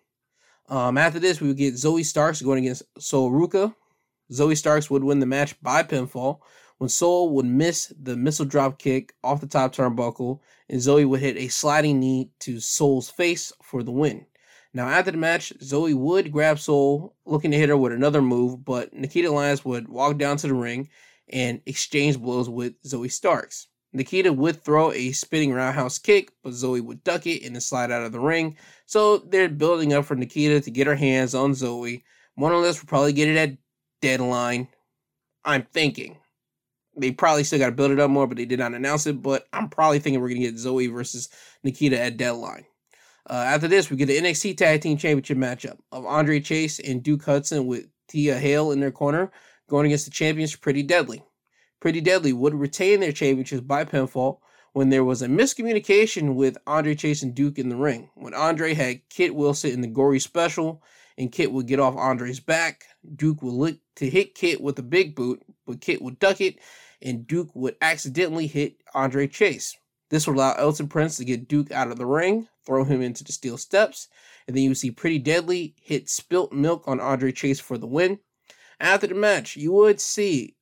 Um, 0.68 0.98
after 0.98 1.20
this, 1.20 1.39
we 1.39 1.48
would 1.48 1.58
get 1.58 1.77
Zoe 1.77 2.01
Starks 2.01 2.41
going 2.41 2.65
against 2.65 2.82
Sol 2.98 3.32
Ruca. 3.32 3.75
Zoe 4.34 4.56
Starks 4.56 4.89
would 4.89 5.03
win 5.03 5.20
the 5.20 5.27
match 5.27 5.60
by 5.62 5.84
pinfall 5.84 6.39
when 6.79 6.89
Sol 6.89 7.29
would 7.36 7.46
miss 7.46 7.94
the 8.01 8.18
missile 8.18 8.46
drop 8.46 8.79
kick 8.79 9.13
off 9.24 9.41
the 9.41 9.48
top 9.48 9.75
turnbuckle, 9.75 10.39
and 10.68 10.82
Zoe 10.82 11.06
would 11.06 11.20
hit 11.20 11.38
a 11.38 11.48
sliding 11.50 12.00
knee 12.00 12.32
to 12.39 12.60
Sol's 12.60 13.08
face 13.08 13.53
for 13.62 13.84
the 13.84 13.91
win. 13.91 14.25
Now, 14.73 14.88
after 14.88 15.11
the 15.11 15.17
match, 15.17 15.51
Zoe 15.61 15.93
would 15.93 16.31
grab 16.31 16.59
Sol, 16.59 17.15
looking 17.25 17.51
to 17.51 17.57
hit 17.57 17.69
her 17.69 17.77
with 17.77 17.91
another 17.91 18.21
move, 18.21 18.63
but 18.63 18.93
Nikita 18.93 19.31
Lyons 19.31 19.65
would 19.65 19.89
walk 19.89 20.17
down 20.17 20.38
to 20.38 20.47
the 20.47 20.53
ring 20.53 20.89
and 21.31 21.61
exchange 21.65 22.19
blows 22.19 22.49
with 22.49 22.73
Zoe 22.85 23.09
Starks. 23.09 23.67
Nikita 23.93 24.31
would 24.31 24.63
throw 24.63 24.91
a 24.91 25.11
spinning 25.11 25.51
roundhouse 25.51 25.97
kick, 25.97 26.31
but 26.43 26.53
Zoe 26.53 26.81
would 26.81 27.03
duck 27.03 27.25
it 27.25 27.43
and 27.43 27.55
then 27.55 27.61
slide 27.61 27.91
out 27.91 28.03
of 28.03 28.11
the 28.11 28.19
ring. 28.19 28.55
So 28.85 29.17
they're 29.17 29.49
building 29.49 29.93
up 29.93 30.05
for 30.05 30.15
Nikita 30.15 30.61
to 30.61 30.71
get 30.71 30.88
her 30.88 30.95
hands 30.95 31.33
on 31.33 31.55
Zoe. 31.55 32.03
One 32.35 32.51
of 32.51 32.63
us 32.63 32.79
will 32.79 32.88
probably 32.88 33.13
get 33.13 33.27
it 33.27 33.38
at 33.38 33.57
deadline. 34.01 34.67
I'm 35.43 35.63
thinking. 35.63 36.17
They 36.95 37.11
probably 37.11 37.43
still 37.43 37.59
got 37.59 37.67
to 37.67 37.71
build 37.71 37.91
it 37.91 37.99
up 37.99 38.11
more, 38.11 38.27
but 38.27 38.38
they 38.38 38.45
did 38.45 38.59
not 38.59 38.73
announce 38.73 39.07
it. 39.07 39.21
But 39.21 39.47
I'm 39.53 39.69
probably 39.69 39.99
thinking 39.99 40.21
we're 40.21 40.29
going 40.29 40.41
to 40.41 40.51
get 40.51 40.59
Zoe 40.59 40.88
versus 40.88 41.29
Nikita 41.63 41.99
at 41.99 42.17
deadline. 42.17 42.65
Uh, 43.29 43.33
after 43.33 43.67
this, 43.67 43.89
we 43.89 43.97
get 43.97 44.07
the 44.07 44.17
NXT 44.17 44.57
Tag 44.57 44.81
Team 44.81 44.97
Championship 44.97 45.38
matchup 45.38 45.77
of 45.91 46.05
Andre 46.05 46.39
Chase 46.39 46.79
and 46.79 47.03
Duke 47.03 47.23
Hudson 47.25 47.67
with 47.67 47.88
Thea 48.07 48.38
Hail 48.38 48.71
in 48.71 48.79
their 48.79 48.91
corner 48.91 49.31
going 49.69 49.85
against 49.85 50.05
the 50.05 50.11
champions 50.11 50.55
Pretty 50.55 50.83
Deadly. 50.83 51.23
Pretty 51.79 52.01
Deadly 52.01 52.33
would 52.33 52.55
retain 52.55 52.99
their 52.99 53.11
championships 53.11 53.61
by 53.61 53.85
pinfall 53.85 54.39
when 54.73 54.89
there 54.89 55.03
was 55.03 55.21
a 55.21 55.27
miscommunication 55.27 56.35
with 56.35 56.57
Andre 56.67 56.95
Chase 56.95 57.23
and 57.23 57.33
Duke 57.33 57.57
in 57.57 57.69
the 57.69 57.75
ring. 57.75 58.09
When 58.15 58.33
Andre 58.33 58.73
had 58.73 59.07
Kit 59.09 59.33
Wilson 59.33 59.71
in 59.71 59.81
the 59.81 59.88
gory 59.88 60.19
special 60.19 60.83
and 61.17 61.31
Kit 61.31 61.51
would 61.51 61.67
get 61.67 61.79
off 61.79 61.95
Andre's 61.95 62.39
back, 62.39 62.85
Duke 63.15 63.41
would 63.41 63.53
look 63.53 63.77
to 63.97 64.09
hit 64.09 64.35
Kit 64.35 64.61
with 64.61 64.77
a 64.79 64.83
big 64.83 65.15
boot, 65.15 65.43
but 65.65 65.81
Kit 65.81 66.01
would 66.01 66.19
duck 66.19 66.41
it 66.41 66.59
and 67.01 67.27
Duke 67.27 67.49
would 67.53 67.75
accidentally 67.81 68.47
hit 68.47 68.77
Andre 68.93 69.27
Chase. 69.27 69.77
This 70.09 70.25
would 70.25 70.35
allow 70.35 70.53
Elton 70.53 70.87
Prince 70.87 71.17
to 71.17 71.25
get 71.25 71.47
Duke 71.47 71.71
out 71.71 71.91
of 71.91 71.97
the 71.97 72.05
ring, 72.05 72.47
throw 72.65 72.83
him 72.83 73.01
into 73.01 73.23
the 73.23 73.31
steel 73.31 73.57
steps, 73.57 74.07
and 74.47 74.55
then 74.55 74.63
you 74.63 74.69
would 74.71 74.77
see 74.77 74.91
Pretty 74.91 75.19
Deadly 75.19 75.75
hit 75.81 76.09
spilt 76.09 76.51
milk 76.51 76.83
on 76.87 76.99
Andre 76.99 77.31
Chase 77.31 77.59
for 77.59 77.77
the 77.77 77.87
win. 77.87 78.19
After 78.79 79.07
the 79.07 79.15
match, 79.15 79.55
you 79.55 79.71
would 79.73 79.99
see 79.99 80.55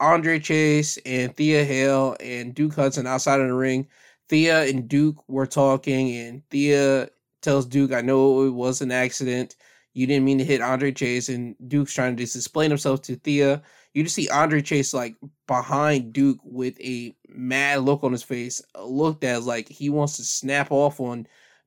Andre 0.00 0.38
Chase 0.38 0.98
and 1.04 1.34
Thea 1.36 1.64
Hail 1.64 2.16
and 2.20 2.54
Duke 2.54 2.74
Hudson 2.74 3.06
outside 3.06 3.40
of 3.40 3.48
the 3.48 3.54
ring. 3.54 3.88
Thea 4.28 4.64
and 4.64 4.88
Duke 4.88 5.22
were 5.28 5.46
talking, 5.46 6.10
and 6.16 6.42
Thea 6.50 7.08
tells 7.40 7.66
Duke, 7.66 7.92
I 7.92 8.00
know 8.00 8.44
it 8.44 8.50
was 8.50 8.80
an 8.80 8.90
accident. 8.90 9.56
You 9.94 10.06
didn't 10.06 10.24
mean 10.24 10.38
to 10.38 10.44
hit 10.44 10.60
Andre 10.60 10.92
Chase, 10.92 11.28
and 11.28 11.56
Duke's 11.66 11.94
trying 11.94 12.16
to 12.16 12.22
just 12.22 12.36
explain 12.36 12.70
himself 12.70 13.02
to 13.02 13.16
Thea. 13.16 13.62
You 13.98 14.04
just 14.04 14.14
see 14.14 14.28
Andre 14.28 14.62
Chase 14.62 14.94
like 14.94 15.16
behind 15.48 16.12
Duke 16.12 16.38
with 16.44 16.80
a 16.80 17.16
mad 17.28 17.80
look 17.80 18.04
on 18.04 18.12
his 18.12 18.22
face, 18.22 18.62
a 18.76 18.86
look 18.86 19.20
that's 19.20 19.44
like 19.44 19.68
he 19.68 19.90
wants 19.90 20.18
to 20.18 20.22
snap 20.22 20.70
off 20.70 21.00
on 21.00 21.26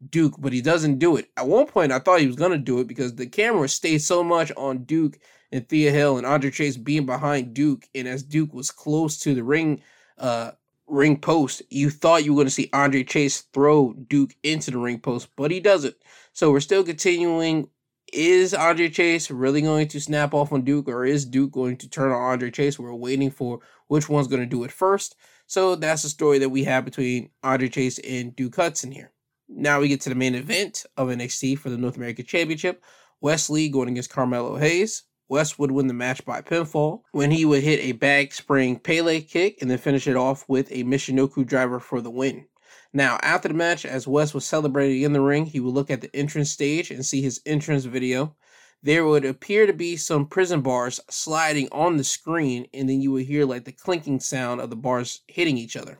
Duke, 0.10 0.36
but 0.40 0.54
he 0.54 0.62
doesn't 0.62 1.00
do 1.00 1.18
it. 1.18 1.28
At 1.36 1.50
one 1.50 1.68
point, 1.68 1.92
I 1.92 2.00
thought 2.00 2.22
he 2.22 2.28
was 2.28 2.38
gonna 2.38 2.58
do 2.58 2.80
it 2.80 2.88
because 2.88 3.16
the 3.16 3.28
camera 3.28 3.68
stayed 3.68 4.02
so 4.02 4.24
much 4.24 4.50
on 4.56 4.86
Duke 4.86 5.20
and 5.52 5.68
Thea 5.68 5.92
Hill 5.92 6.18
and 6.18 6.26
Andre 6.26 6.52
Chase 6.52 6.78
being 6.78 7.06
behind 7.06 7.54
Duke, 7.54 7.86
and 7.94 8.08
as 8.08 8.24
Duke 8.24 8.54
was 8.54 8.72
close 8.72 9.20
to 9.20 9.36
the 9.36 9.44
ring, 9.44 9.82
uh, 10.18 10.52
ring 10.88 11.18
post, 11.18 11.64
you 11.70 11.90
thought 11.90 12.24
you 12.24 12.34
were 12.34 12.46
to 12.46 12.50
see 12.50 12.70
Andre 12.72 13.04
Chase 13.04 13.42
throw 13.52 13.92
Duke 14.08 14.38
into 14.42 14.72
the 14.72 14.78
ring 14.78 15.02
post, 15.02 15.28
but 15.36 15.52
he 15.52 15.60
doesn't. 15.60 15.98
So 16.32 16.50
we're 16.50 16.62
still 16.62 16.86
continuing. 16.86 17.68
Is 18.12 18.54
Andre 18.54 18.90
Chase 18.90 19.32
really 19.32 19.62
going 19.62 19.88
to 19.88 20.02
snap 20.02 20.34
off 20.34 20.52
on 20.52 20.64
Duke, 20.64 20.90
or 20.90 21.06
is 21.06 21.26
Duke 21.26 21.52
going 21.52 21.78
to 21.78 21.90
turn 21.90 22.12
on 22.12 22.22
Andre 22.22 22.52
Chase? 22.52 22.78
We're 22.78 22.94
waiting 22.94 23.32
for 23.32 23.62
which 23.88 24.10
one's 24.10 24.28
going 24.28 24.42
to 24.42 24.46
do 24.46 24.66
it 24.66 24.72
first. 24.72 25.16
So 25.48 25.76
that's 25.76 26.04
the 26.04 26.10
story 26.10 26.38
that 26.40 26.50
we 26.50 26.66
have 26.66 26.84
between 26.84 27.30
Andre 27.42 27.70
Chase 27.70 28.00
and 28.00 28.36
Duke 28.36 28.58
Hudson 28.58 28.92
here. 28.92 29.14
Now 29.48 29.80
we 29.80 29.88
get 29.88 30.02
to 30.02 30.10
the 30.10 30.16
main 30.16 30.36
event 30.36 30.86
of 30.98 31.08
NXT 31.08 31.60
for 31.60 31.70
the 31.70 31.78
North 31.78 31.96
American 31.96 32.26
Championship. 32.26 32.84
Wes 33.22 33.50
Lee 33.50 33.70
going 33.70 33.88
against 33.88 34.10
Carmelo 34.10 34.58
Hayes. 34.58 35.04
Wes 35.30 35.58
would 35.58 35.72
win 35.72 35.88
the 35.88 35.94
match 35.94 36.26
by 36.26 36.42
pinfall 36.42 37.04
when 37.14 37.32
he 37.32 37.46
would 37.46 37.64
hit 37.64 37.80
a 37.80 37.94
back 37.94 38.34
spring 38.34 38.78
Pele 38.78 39.22
kick 39.22 39.62
and 39.62 39.72
then 39.72 39.78
finish 39.78 40.06
it 40.06 40.18
off 40.18 40.44
with 40.50 40.70
a 40.72 40.84
Michinoku 40.84 41.46
driver 41.46 41.80
for 41.80 42.02
the 42.02 42.12
win. 42.12 42.48
Now, 42.94 43.20
after 43.22 43.48
the 43.48 43.54
match, 43.54 43.86
as 43.86 44.08
Wes 44.08 44.34
was 44.34 44.46
celebrating 44.46 45.04
in 45.04 45.14
the 45.14 45.22
ring, 45.22 45.46
he 45.46 45.60
would 45.60 45.74
look 45.74 45.90
at 45.90 46.02
the 46.02 46.14
entrance 46.16 46.52
stage 46.52 46.92
and 46.92 47.06
see 47.06 47.22
his 47.22 47.42
entrance 47.46 47.86
video. 47.86 48.36
There 48.84 49.06
would 49.06 49.24
appear 49.24 49.66
to 49.66 49.74
be 49.74 49.96
some 49.96 50.26
prison 50.26 50.62
bars 50.62 51.00
sliding 51.10 51.70
on 51.72 51.98
the 51.98 52.04
screen, 52.04 52.68
and 52.74 52.90
then 52.90 53.00
you 53.00 53.12
would 53.14 53.26
hear 53.28 53.46
like 53.46 53.64
the 53.64 53.72
clinking 53.72 54.20
sound 54.20 54.60
of 54.60 54.70
the 54.70 54.76
bars 54.76 55.22
hitting 55.28 55.58
each 55.58 55.78
other. 55.78 56.00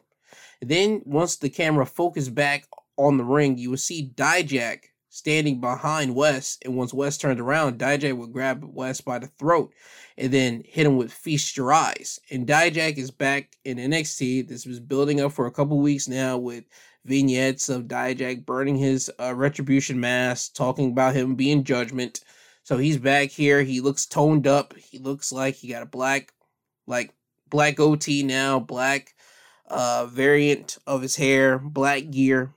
then, 0.62 1.02
once 1.06 1.38
the 1.38 1.50
camera 1.50 1.86
focused 1.86 2.36
back 2.36 2.68
on 2.98 3.18
the 3.18 3.24
ring, 3.24 3.58
you 3.58 3.70
would 3.70 3.80
see 3.80 4.12
Dijak 4.16 4.91
standing 5.12 5.60
behind 5.60 6.16
Wes, 6.16 6.58
and 6.64 6.76
once 6.76 6.94
Wes 6.94 7.18
turned 7.18 7.42
around, 7.42 7.78
Dijak 7.78 8.16
would 8.18 8.32
grab 8.32 8.64
Wes 8.64 9.02
by 9.02 9.20
the 9.20 9.28
throat 9.28 9.74
and 10.18 10.32
then 10.32 10.64
hit 10.66 10.88
him 10.88 10.96
with 10.96 11.12
Feast 11.12 11.58
Your 11.58 11.74
Eyes. 11.74 12.18
And 12.32 12.48
Dijak 12.48 12.98
is 12.98 13.12
back 13.12 13.58
in 13.66 13.78
NXT. 13.78 14.48
This 14.48 14.66
was 14.66 14.80
building 14.80 15.20
up 15.20 15.34
for 15.34 15.48
a 15.48 15.52
couple 15.52 15.80
weeks 15.80 16.08
now 16.08 16.38
with 16.38 16.64
vignettes 17.04 17.68
of 17.68 17.90
Dijak 17.90 18.46
burning 18.46 18.78
his 18.78 19.12
uh, 19.20 19.36
retribution 19.36 20.00
mask, 20.00 20.56
talking 20.56 20.92
about 20.92 21.14
him 21.14 21.36
being 21.36 21.66
judgment. 21.66 22.22
So 22.64 22.78
he's 22.78 22.98
back 22.98 23.32
here. 23.32 23.64
He 23.64 23.82
looks 23.82 24.06
toned 24.06 24.48
up. 24.48 24.74
He 24.78 24.98
looks 24.98 25.34
like 25.34 25.56
he 25.56 25.68
got 25.68 25.84
a 25.84 25.88
black, 25.88 26.32
like 26.88 27.14
black 27.50 27.82
OT 27.82 28.24
now, 28.24 28.60
black 28.60 29.14
uh 29.68 30.06
variant 30.06 30.78
of 30.88 31.02
his 31.02 31.18
hair, 31.18 31.60
black 31.60 32.10
gear. 32.12 32.54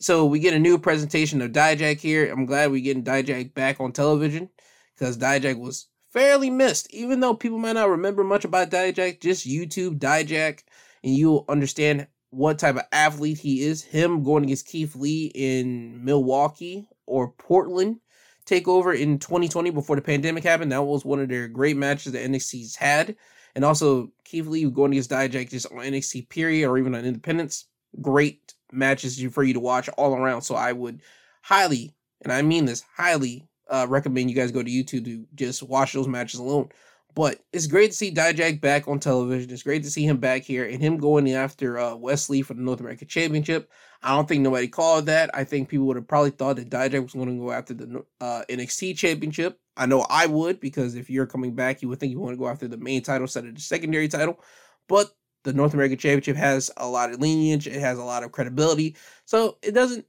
So 0.00 0.24
we 0.24 0.38
get 0.38 0.54
a 0.54 0.58
new 0.58 0.78
presentation 0.78 1.42
of 1.42 1.52
Dijak 1.52 2.00
here. 2.00 2.32
I'm 2.32 2.46
glad 2.46 2.70
we're 2.70 2.82
getting 2.82 3.04
Dijak 3.04 3.52
back 3.52 3.80
on 3.80 3.92
television 3.92 4.48
because 4.94 5.18
Dijak 5.18 5.58
was 5.58 5.88
fairly 6.08 6.48
missed. 6.48 6.90
Even 6.90 7.20
though 7.20 7.34
people 7.34 7.58
might 7.58 7.74
not 7.74 7.90
remember 7.90 8.24
much 8.24 8.46
about 8.46 8.70
Dijak, 8.70 9.20
just 9.20 9.46
YouTube 9.46 9.98
Dijak 9.98 10.62
and 11.04 11.14
you'll 11.14 11.44
understand 11.50 12.06
what 12.30 12.58
type 12.58 12.76
of 12.76 12.84
athlete 12.92 13.40
he 13.40 13.62
is. 13.62 13.82
Him 13.82 14.24
going 14.24 14.44
against 14.44 14.68
Keith 14.68 14.96
Lee 14.96 15.30
in 15.34 16.02
Milwaukee 16.02 16.86
or 17.04 17.32
Portland 17.32 18.00
takeover 18.46 18.98
in 18.98 19.18
2020 19.18 19.68
before 19.68 19.96
the 19.96 20.02
pandemic 20.02 20.44
happened. 20.44 20.72
That 20.72 20.82
was 20.82 21.04
one 21.04 21.20
of 21.20 21.28
their 21.28 21.46
great 21.46 21.76
matches 21.76 22.12
that 22.12 22.24
NXT's 22.26 22.74
had. 22.74 23.16
And 23.54 23.66
also 23.66 24.12
Keith 24.24 24.46
Lee 24.46 24.64
going 24.70 24.92
against 24.92 25.10
Dijak 25.10 25.50
just 25.50 25.70
on 25.70 25.78
NXT 25.78 26.30
period 26.30 26.66
or 26.66 26.78
even 26.78 26.94
on 26.94 27.04
Independence. 27.04 27.66
Great 28.00 28.54
matches 28.72 29.20
for 29.32 29.42
you 29.42 29.54
to 29.54 29.60
watch 29.60 29.88
all 29.90 30.14
around. 30.14 30.42
So 30.42 30.54
I 30.54 30.72
would 30.72 31.00
highly, 31.42 31.94
and 32.22 32.32
I 32.32 32.42
mean 32.42 32.64
this, 32.64 32.84
highly 32.96 33.48
uh, 33.68 33.86
recommend 33.88 34.30
you 34.30 34.36
guys 34.36 34.50
go 34.50 34.62
to 34.62 34.70
YouTube 34.70 35.04
to 35.04 35.26
just 35.34 35.62
watch 35.62 35.92
those 35.92 36.08
matches 36.08 36.40
alone. 36.40 36.70
But 37.14 37.40
it's 37.52 37.66
great 37.66 37.90
to 37.90 37.96
see 37.96 38.14
Dijak 38.14 38.60
back 38.60 38.86
on 38.86 39.00
television. 39.00 39.50
It's 39.50 39.64
great 39.64 39.82
to 39.82 39.90
see 39.90 40.04
him 40.04 40.18
back 40.18 40.42
here 40.42 40.64
and 40.64 40.80
him 40.80 40.96
going 40.96 41.30
after 41.32 41.78
uh, 41.78 41.96
Wes 41.96 42.30
Lee 42.30 42.42
for 42.42 42.54
the 42.54 42.62
North 42.62 42.78
American 42.80 43.08
Championship. 43.08 43.68
I 44.02 44.14
don't 44.14 44.28
think 44.28 44.42
nobody 44.42 44.68
called 44.68 45.06
that. 45.06 45.30
I 45.34 45.42
think 45.44 45.68
people 45.68 45.86
would 45.86 45.96
have 45.96 46.06
probably 46.06 46.30
thought 46.30 46.56
that 46.56 46.70
Dijak 46.70 47.02
was 47.02 47.12
going 47.12 47.28
to 47.28 47.44
go 47.44 47.50
after 47.50 47.74
the 47.74 48.04
uh, 48.20 48.42
NXT 48.48 48.96
Championship. 48.96 49.58
I 49.76 49.86
know 49.86 50.06
I 50.08 50.26
would 50.26 50.60
because 50.60 50.94
if 50.94 51.10
you're 51.10 51.26
coming 51.26 51.54
back, 51.54 51.82
you 51.82 51.88
would 51.88 51.98
think 51.98 52.12
you 52.12 52.20
want 52.20 52.34
to 52.34 52.38
go 52.38 52.48
after 52.48 52.68
the 52.68 52.76
main 52.76 53.02
title 53.02 53.22
instead 53.22 53.46
of 53.46 53.54
the 53.54 53.60
secondary 53.60 54.08
title. 54.08 54.40
But 54.88 55.10
the 55.44 55.52
North 55.52 55.74
American 55.74 55.98
Championship 55.98 56.36
has 56.36 56.70
a 56.76 56.88
lot 56.88 57.10
of 57.10 57.20
lineage, 57.20 57.66
it 57.66 57.80
has 57.80 57.98
a 57.98 58.04
lot 58.04 58.22
of 58.22 58.32
credibility. 58.32 58.96
So 59.24 59.58
it 59.62 59.72
doesn't 59.72 60.06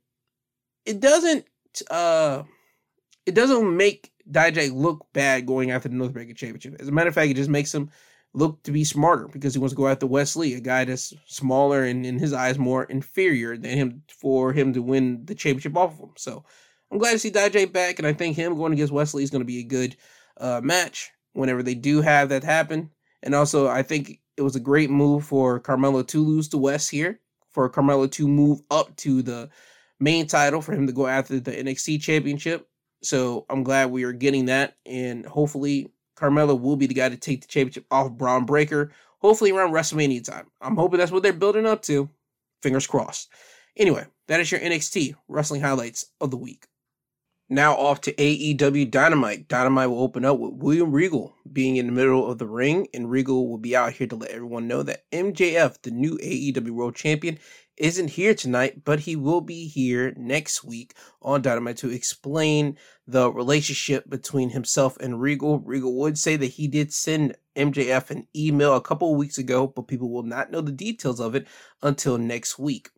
it 0.86 1.00
doesn't 1.00 1.46
uh 1.89 2.44
it 3.26 3.36
doesn't 3.36 3.78
make 3.78 4.12
Dijak 4.30 4.74
look 4.74 5.06
bad 5.13 5.46
going 5.46 5.72
after 5.72 5.89
the 5.89 5.96
North 5.96 6.12
American 6.12 6.36
Championship. 6.36 6.80
As 6.80 6.88
a 6.88 6.91
matter 6.91 7.10
of 7.10 7.15
fact, 7.15 7.32
it 7.32 7.36
just 7.36 7.50
makes 7.50 7.74
him 7.74 7.89
look 8.34 8.63
to 8.63 8.72
be 8.72 8.84
smarter 8.84 9.28
because 9.28 9.54
he 9.54 9.60
wants 9.60 9.74
to 9.74 9.78
go 9.78 9.88
after 9.88 10.08
Wes 10.08 10.36
Lee, 10.36 10.54
a 10.54 10.62
guy 10.62 10.86
that's 10.86 11.13
smaller 11.26 11.84
and 11.84 12.06
in 12.06 12.17
his 12.17 12.34
eyes 12.34 12.58
more 12.58 12.86
inferior 12.86 13.58
than 13.58 13.78
him 13.78 14.04
for 14.08 14.54
him 14.54 14.74
to 14.74 14.82
win 14.82 15.26
the 15.26 15.36
championship 15.36 15.76
off 15.76 15.94
of 15.94 16.00
him. 16.00 16.13
So 16.17 16.46
I'm 16.91 16.98
glad 16.98 17.12
to 17.12 17.20
see 17.20 17.32
Dijak 17.32 17.74
back, 17.74 18.00
and 18.00 18.08
I 18.08 18.13
think 18.13 18.36
him 18.36 18.56
going 18.56 18.74
against 18.74 18.94
Wes 18.94 19.13
Lee 19.13 19.24
is 19.24 19.30
going 19.30 19.41
to 19.41 19.46
be 19.46 19.60
a 19.60 19.63
good 19.63 19.98
uh, 20.38 20.62
match 20.63 21.12
whenever 21.34 21.62
they 21.62 21.76
do 21.76 22.02
have 22.02 22.30
that 22.30 22.44
happen. 22.44 22.89
And 23.24 23.36
also, 23.36 23.67
I 23.67 23.84
think 23.84 24.20
it 24.41 24.43
was 24.43 24.56
a 24.56 24.60
great 24.60 24.89
move 24.89 25.23
for 25.23 25.60
Carmelo 25.60 26.01
to 26.01 26.23
lose 26.23 26.49
to 26.49 26.58
Wes 26.58 26.89
here, 26.89 27.19
for 27.51 27.69
Carmelo 27.69 28.08
to 28.08 28.27
move 28.27 28.60
up 28.71 28.95
to 28.97 29.21
the 29.21 29.49
main 29.99 30.25
title, 30.25 30.63
for 30.63 30.73
him 30.73 30.88
to 30.88 30.93
go 30.93 31.06
after 31.06 31.39
the 31.39 31.51
NXT 31.51 32.01
championship. 32.01 32.67
So 33.04 33.45
I'm 33.51 33.63
glad 33.63 33.91
we 33.91 34.04
are 34.04 34.13
getting 34.13 34.47
that, 34.47 34.77
and 34.84 35.25
hopefully 35.27 35.91
Carmelo 36.15 36.56
will 36.56 36.75
be 36.75 36.88
the 36.88 36.95
guy 36.95 37.10
to 37.10 37.17
take 37.17 37.41
the 37.41 37.47
championship 37.47 37.86
off 37.91 38.12
Bron 38.12 38.45
Breakker. 38.45 38.91
Hopefully 39.19 39.51
around 39.51 39.73
WrestleMania 39.73 40.23
time. 40.23 40.47
I'm 40.60 40.75
hoping 40.75 40.97
that's 40.97 41.12
what 41.12 41.21
they're 41.21 41.34
building 41.34 41.67
up 41.67 41.84
to. 41.84 42.10
Fingers 42.63 42.88
crossed. 42.88 43.30
Anyway, 43.77 44.08
that 44.27 44.39
is 44.39 44.51
your 44.51 44.60
NXT 44.60 45.13
wrestling 45.27 45.62
highlights 45.62 46.08
of 46.19 46.32
the 46.32 46.38
week. 46.38 46.65
Now 47.54 47.76
off 47.76 48.00
to 48.02 48.14
AEW 48.14 48.90
Dynamite. 48.90 49.50
Dynamite 49.50 49.90
will 49.90 50.02
open 50.02 50.24
up 50.24 50.40
with 50.40 50.54
William 50.54 50.94
Regal 50.94 51.36
being 51.52 51.76
in 51.76 51.88
the 51.88 51.92
middle 51.92 52.32
of 52.32 52.38
the 52.38 52.48
ring, 52.48 52.88
and 52.94 53.12
Regal 53.12 53.50
will 53.50 53.58
be 53.58 53.76
out 53.76 53.92
here 53.92 54.08
to 54.08 54.16
let 54.16 54.32
everyone 54.32 54.70
know 54.70 54.84
that 54.84 55.04
MJF, 55.12 55.82
the 55.82 55.92
new 55.92 56.18
AEW 56.20 56.70
World 56.70 56.96
Champion, 56.96 57.38
isn't 57.76 58.12
here 58.12 58.34
tonight, 58.34 58.86
but 58.86 59.02
he 59.02 59.18
will 59.18 59.42
be 59.42 59.68
here 59.68 60.14
next 60.16 60.64
week 60.64 60.94
on 61.22 61.42
Dynamite 61.42 61.76
to 61.80 61.90
explain 61.90 62.78
the 63.06 63.30
relationship 63.30 64.10
between 64.10 64.52
himself 64.52 64.96
and 65.02 65.20
Regal. 65.20 65.60
Regal 65.60 65.94
would 65.98 66.18
say 66.18 66.38
that 66.38 66.46
he 66.46 66.70
did 66.70 66.94
send 66.94 67.36
MJF 67.58 68.12
an 68.12 68.28
email 68.34 68.78
a 68.78 68.82
couple 68.82 69.12
of 69.12 69.18
weeks 69.18 69.38
ago, 69.38 69.68
but 69.68 69.90
people 69.90 70.10
will 70.10 70.24
not 70.24 70.52
know 70.52 70.62
the 70.62 70.72
details 70.72 71.20
of 71.20 71.36
it 71.36 71.46
until 71.82 72.18
next 72.18 72.58
week. 72.58 72.92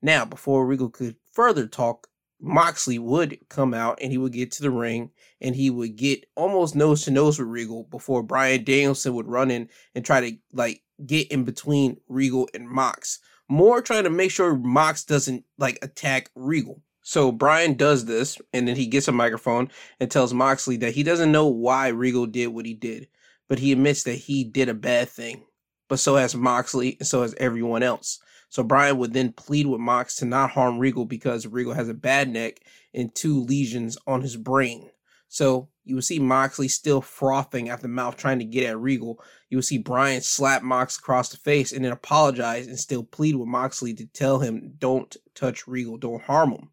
Now, 0.00 0.24
before 0.24 0.64
Regal 0.66 0.88
could 0.88 1.16
further 1.30 1.66
talk, 1.66 2.08
Moxley 2.40 2.98
would 2.98 3.38
come 3.48 3.74
out 3.74 3.98
and 4.00 4.12
he 4.12 4.18
would 4.18 4.32
get 4.32 4.52
to 4.52 4.62
the 4.62 4.70
ring 4.70 5.10
and 5.40 5.54
he 5.56 5.70
would 5.70 5.96
get 5.96 6.24
almost 6.36 6.76
nose 6.76 7.04
to 7.04 7.10
nose 7.10 7.38
with 7.38 7.48
Regal 7.48 7.84
before 7.84 8.22
Bryan 8.22 8.64
Danielson 8.64 9.14
would 9.14 9.26
run 9.26 9.50
in 9.50 9.68
and 9.94 10.04
try 10.04 10.20
to 10.20 10.36
like 10.52 10.82
get 11.04 11.30
in 11.32 11.44
between 11.44 11.98
Regal 12.08 12.48
and 12.54 12.68
Mox. 12.68 13.18
More 13.48 13.82
trying 13.82 14.04
to 14.04 14.10
make 14.10 14.30
sure 14.30 14.54
Mox 14.56 15.04
doesn't 15.04 15.44
like 15.56 15.78
attack 15.82 16.30
Regal. 16.34 16.82
So 17.02 17.32
Bryan 17.32 17.74
does 17.74 18.04
this 18.04 18.38
and 18.52 18.68
then 18.68 18.76
he 18.76 18.86
gets 18.86 19.08
a 19.08 19.12
microphone 19.12 19.70
and 19.98 20.10
tells 20.10 20.34
Moxley 20.34 20.76
that 20.78 20.94
he 20.94 21.02
doesn't 21.02 21.32
know 21.32 21.46
why 21.46 21.88
Regal 21.88 22.26
did 22.26 22.48
what 22.48 22.66
he 22.66 22.74
did, 22.74 23.08
but 23.48 23.58
he 23.58 23.72
admits 23.72 24.04
that 24.04 24.12
he 24.12 24.44
did 24.44 24.68
a 24.68 24.74
bad 24.74 25.08
thing. 25.08 25.42
But 25.88 25.98
so 25.98 26.16
has 26.16 26.34
Moxley 26.34 26.96
and 27.00 27.08
so 27.08 27.22
has 27.22 27.34
everyone 27.38 27.82
else. 27.82 28.20
So 28.48 28.62
Bryan 28.62 28.98
would 28.98 29.12
then 29.12 29.32
plead 29.32 29.66
with 29.66 29.80
Mox 29.80 30.16
to 30.16 30.24
not 30.24 30.50
harm 30.50 30.78
Regal 30.78 31.04
because 31.04 31.46
Regal 31.46 31.74
has 31.74 31.88
a 31.88 31.94
bad 31.94 32.28
neck 32.30 32.60
and 32.94 33.14
two 33.14 33.40
lesions 33.42 33.98
on 34.06 34.22
his 34.22 34.36
brain. 34.36 34.90
So 35.28 35.68
you 35.84 35.94
would 35.94 36.04
see 36.04 36.18
Moxley 36.18 36.68
still 36.68 37.02
frothing 37.02 37.68
at 37.68 37.80
the 37.82 37.88
mouth 37.88 38.16
trying 38.16 38.38
to 38.38 38.44
get 38.44 38.64
at 38.64 38.78
Regal. 38.78 39.22
You 39.50 39.58
would 39.58 39.64
see 39.64 39.78
Bryan 39.78 40.22
slap 40.22 40.62
Mox 40.62 40.98
across 40.98 41.28
the 41.28 41.36
face 41.36 41.72
and 41.72 41.84
then 41.84 41.92
apologize 41.92 42.66
and 42.66 42.78
still 42.78 43.04
plead 43.04 43.36
with 43.36 43.48
Moxley 43.48 43.92
to 43.94 44.06
tell 44.06 44.38
him 44.38 44.74
don't 44.78 45.14
touch 45.34 45.68
Regal, 45.68 45.98
don't 45.98 46.22
harm 46.22 46.52
him. 46.52 46.70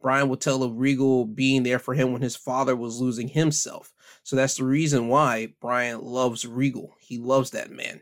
Bryan 0.00 0.28
will 0.28 0.36
tell 0.36 0.62
of 0.62 0.78
Regal 0.78 1.26
being 1.26 1.64
there 1.64 1.78
for 1.78 1.92
him 1.92 2.12
when 2.12 2.22
his 2.22 2.36
father 2.36 2.76
was 2.76 3.00
losing 3.00 3.28
himself. 3.28 3.92
So 4.22 4.36
that's 4.36 4.54
the 4.54 4.64
reason 4.64 5.08
why 5.08 5.54
Bryan 5.60 6.02
loves 6.02 6.46
Regal. 6.46 6.94
He 7.00 7.18
loves 7.18 7.50
that 7.50 7.70
man. 7.70 8.00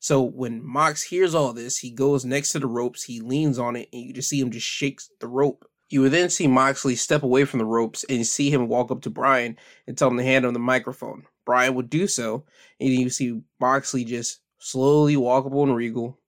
So 0.00 0.22
when 0.22 0.64
Mox 0.64 1.02
hears 1.02 1.34
all 1.34 1.52
this, 1.52 1.78
he 1.78 1.90
goes 1.90 2.24
next 2.24 2.52
to 2.52 2.60
the 2.60 2.66
ropes, 2.66 3.02
he 3.04 3.20
leans 3.20 3.58
on 3.58 3.76
it, 3.76 3.88
and 3.92 4.02
you 4.02 4.12
just 4.12 4.28
see 4.28 4.40
him 4.40 4.50
just 4.50 4.66
shakes 4.66 5.10
the 5.20 5.26
rope. 5.26 5.68
You 5.88 6.02
would 6.02 6.12
then 6.12 6.28
see 6.28 6.46
Moxley 6.46 6.96
step 6.96 7.22
away 7.22 7.44
from 7.44 7.58
the 7.58 7.64
ropes 7.64 8.04
and 8.08 8.26
see 8.26 8.50
him 8.50 8.68
walk 8.68 8.90
up 8.90 9.00
to 9.02 9.10
Bryan 9.10 9.56
and 9.86 9.96
tell 9.96 10.08
him 10.08 10.18
to 10.18 10.22
hand 10.22 10.44
him 10.44 10.52
the 10.52 10.58
microphone. 10.58 11.24
Bryan 11.44 11.74
would 11.74 11.88
do 11.88 12.06
so, 12.06 12.44
and 12.78 12.90
you 12.90 13.08
see 13.08 13.40
Moxley 13.58 14.04
just 14.04 14.40
slowly 14.58 15.16
walk 15.16 15.46
up 15.46 15.54
on 15.54 15.72
Regal 15.72 16.18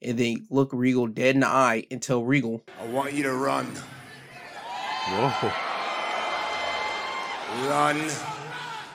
and 0.00 0.16
then 0.16 0.46
look 0.50 0.70
Regal 0.72 1.08
dead 1.08 1.34
in 1.34 1.40
the 1.40 1.48
eye 1.48 1.84
and 1.90 2.00
tell 2.00 2.22
Regal, 2.22 2.62
I 2.80 2.86
want 2.86 3.12
you 3.12 3.24
to 3.24 3.32
run. 3.34 3.66
Whoa. 5.08 5.52
Run 7.68 7.98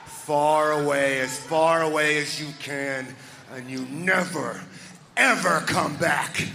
far 0.06 0.72
away, 0.72 1.20
as 1.20 1.38
far 1.38 1.82
away 1.82 2.16
as 2.16 2.40
you 2.40 2.48
can 2.60 3.14
and 3.54 3.70
you 3.70 3.86
never, 3.86 4.60
ever 5.16 5.60
come 5.60 5.94
back. 5.96 6.48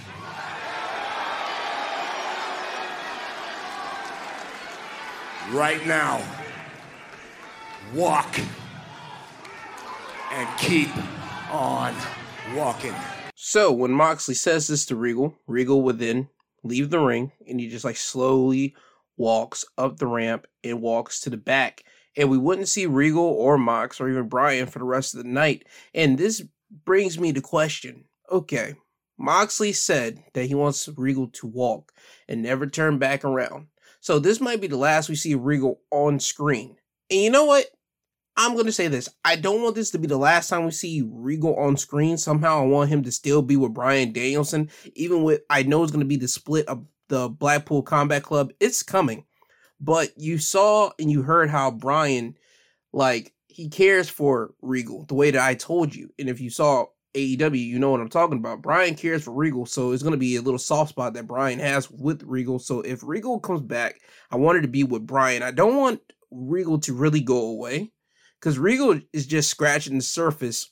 Right 5.52 5.86
now, 5.88 6.22
walk 7.96 8.38
and 10.32 10.60
keep 10.60 10.90
on 11.50 11.96
walking. 12.54 12.94
So 13.34 13.72
when 13.72 13.92
Moxley 13.92 14.36
says 14.36 14.68
this 14.68 14.86
to 14.88 14.96
Regal, 14.98 15.34
Regal 15.48 15.82
would 15.84 16.00
then 16.00 16.28
leave 16.64 16.90
the 16.90 17.00
ring 17.00 17.32
and 17.48 17.62
he 17.62 17.70
just 17.70 17.86
like 17.86 17.96
slowly 17.96 18.76
walks 19.16 19.64
up 19.78 19.98
the 19.98 20.08
ramp 20.08 20.48
and 20.66 20.82
walks 20.82 21.22
to 21.22 21.30
the 21.30 21.38
back. 21.38 21.84
And 22.18 22.30
we 22.30 22.38
wouldn't 22.38 22.68
see 22.68 22.86
Regal 22.86 23.24
or 23.24 23.58
Mox 23.58 24.02
or 24.02 24.10
even 24.10 24.28
Bryan 24.28 24.68
for 24.68 24.80
the 24.80 24.86
rest 24.86 25.16
of 25.16 25.24
the 25.24 25.30
night. 25.30 25.66
And 25.94 26.18
this 26.18 26.44
brings 26.86 27.20
me 27.20 27.34
to 27.34 27.42
question 27.42 28.06
okay, 28.32 28.76
Moxley 29.18 29.74
said 29.74 30.24
that 30.34 30.46
he 30.46 30.56
wants 30.56 30.88
Regal 30.96 31.28
to 31.30 31.48
walk 31.48 31.92
and 32.28 32.42
never 32.42 32.68
turn 32.68 33.00
back 33.00 33.26
around. 33.26 33.68
So 34.02 34.20
this 34.20 34.40
might 34.40 34.62
be 34.62 34.68
the 34.68 34.78
last 34.78 35.10
we 35.10 35.16
see 35.16 35.36
Regal 35.36 35.82
on 35.92 36.20
screen. 36.20 36.78
And 37.10 37.20
you 37.20 37.30
know 37.30 37.46
what? 37.46 37.66
I'm 38.38 38.54
going 38.54 38.68
to 38.68 38.72
say 38.72 38.88
this. 38.88 39.10
I 39.26 39.36
don't 39.36 39.62
want 39.62 39.76
this 39.76 39.92
to 39.92 40.00
be 40.00 40.08
the 40.08 40.18
last 40.18 40.48
time 40.48 40.64
we 40.64 40.72
see 40.72 41.04
Regal 41.06 41.56
on 41.58 41.76
screen. 41.76 42.18
Somehow 42.18 42.62
I 42.62 42.66
want 42.66 42.90
him 42.90 43.04
to 43.04 43.12
still 43.12 43.42
be 43.42 43.58
with 43.58 43.74
Bryan 43.74 44.14
Danielson, 44.14 44.70
even 44.96 45.24
with, 45.24 45.42
I 45.50 45.64
know 45.64 45.84
it's 45.84 45.92
going 45.92 46.06
to 46.06 46.08
be 46.08 46.16
the 46.16 46.30
split 46.30 46.68
of 46.68 46.86
the 47.10 47.28
Blackpool 47.28 47.82
Combat 47.84 48.24
Club. 48.24 48.54
It's 48.62 48.84
coming. 48.84 49.26
But 49.82 50.18
you 50.18 50.38
saw 50.38 50.92
and 50.98 51.12
you 51.12 51.24
heard 51.24 51.50
how 51.50 51.72
Bryan, 51.72 52.38
like, 52.94 53.34
he 53.60 53.68
cares 53.68 54.08
for 54.08 54.54
Regal 54.62 55.04
the 55.04 55.16
way 55.16 55.32
that 55.32 55.42
I 55.42 55.54
told 55.54 55.94
you. 55.94 56.10
And 56.18 56.30
if 56.30 56.40
you 56.40 56.50
saw 56.50 56.86
AEW, 57.14 57.60
you 57.60 57.78
know 57.78 57.92
what 57.92 58.00
I'm 58.00 58.08
talking 58.08 58.38
about. 58.38 58.62
Bryan 58.62 58.96
cares 58.96 59.26
for 59.26 59.34
Regal, 59.34 59.66
so 59.66 59.92
it's 59.92 60.02
going 60.02 60.14
to 60.14 60.18
be 60.18 60.38
a 60.38 60.42
little 60.42 60.58
soft 60.58 60.92
spot 60.92 61.14
that 61.16 61.28
Bryan 61.28 61.60
has 61.60 61.92
with 61.92 62.24
Regal. 62.24 62.60
So 62.60 62.80
if 62.80 63.04
Regal 63.04 63.38
comes 63.38 63.60
back, 63.60 64.00
I 64.32 64.38
wanted 64.38 64.62
to 64.62 64.70
be 64.70 64.86
with 64.86 65.06
Bryan. 65.06 65.44
I 65.44 65.52
don't 65.52 65.76
want 65.76 66.00
Regal 66.32 66.80
to 66.80 66.94
really 66.94 67.20
go 67.20 67.48
away 67.48 67.92
because 68.40 68.58
Regal 68.58 69.02
is 69.12 69.28
just 69.28 69.50
scratching 69.50 69.98
the 69.98 70.04
surface 70.04 70.72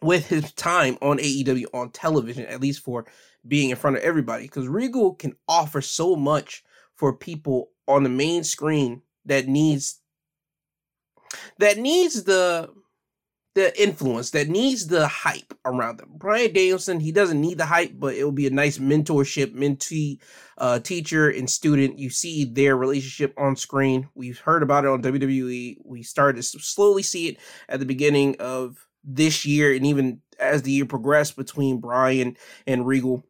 with 0.00 0.26
his 0.26 0.50
time 0.52 0.96
on 1.02 1.18
AEW 1.18 1.66
on 1.74 1.90
television, 1.90 2.46
at 2.46 2.62
least 2.62 2.82
for 2.82 3.04
being 3.46 3.68
in 3.68 3.76
front 3.76 3.98
of 3.98 4.02
everybody. 4.02 4.44
Because 4.44 4.66
Regal 4.66 5.12
can 5.12 5.36
offer 5.46 5.82
so 5.82 6.16
much 6.16 6.64
for 6.94 7.14
people 7.14 7.68
on 7.86 8.02
the 8.02 8.08
main 8.08 8.44
screen 8.44 9.02
that 9.26 9.46
needs 9.46 9.98
that 11.62 11.78
needs 11.78 12.24
the 12.24 12.68
the 13.54 13.82
influence 13.82 14.30
that 14.30 14.48
needs 14.48 14.86
the 14.86 15.06
hype 15.06 15.52
around 15.66 15.98
them. 15.98 16.08
Bryan 16.14 16.54
Danielson, 16.54 17.00
he 17.00 17.12
doesn't 17.12 17.40
need 17.40 17.58
the 17.58 17.66
hype, 17.66 17.92
but 17.94 18.14
it 18.14 18.24
will 18.24 18.32
be 18.32 18.46
a 18.46 18.50
nice 18.50 18.78
mentorship, 18.78 19.54
mentee, 19.54 20.18
uh, 20.56 20.78
teacher 20.78 21.28
and 21.28 21.48
student. 21.48 21.98
You 21.98 22.08
see 22.08 22.46
their 22.46 22.76
relationship 22.76 23.34
on 23.38 23.56
screen. 23.56 24.08
We've 24.14 24.38
heard 24.38 24.62
about 24.62 24.84
it 24.84 24.90
on 24.90 25.02
WWE. 25.02 25.76
We 25.84 26.02
started 26.02 26.42
to 26.42 26.58
slowly 26.60 27.02
see 27.02 27.28
it 27.28 27.36
at 27.68 27.78
the 27.78 27.86
beginning 27.86 28.36
of 28.40 28.86
this 29.04 29.44
year, 29.44 29.74
and 29.74 29.86
even 29.86 30.22
as 30.40 30.62
the 30.62 30.72
year 30.72 30.86
progressed 30.86 31.36
between 31.36 31.78
Bryan 31.78 32.36
and 32.66 32.86
Regal 32.86 33.22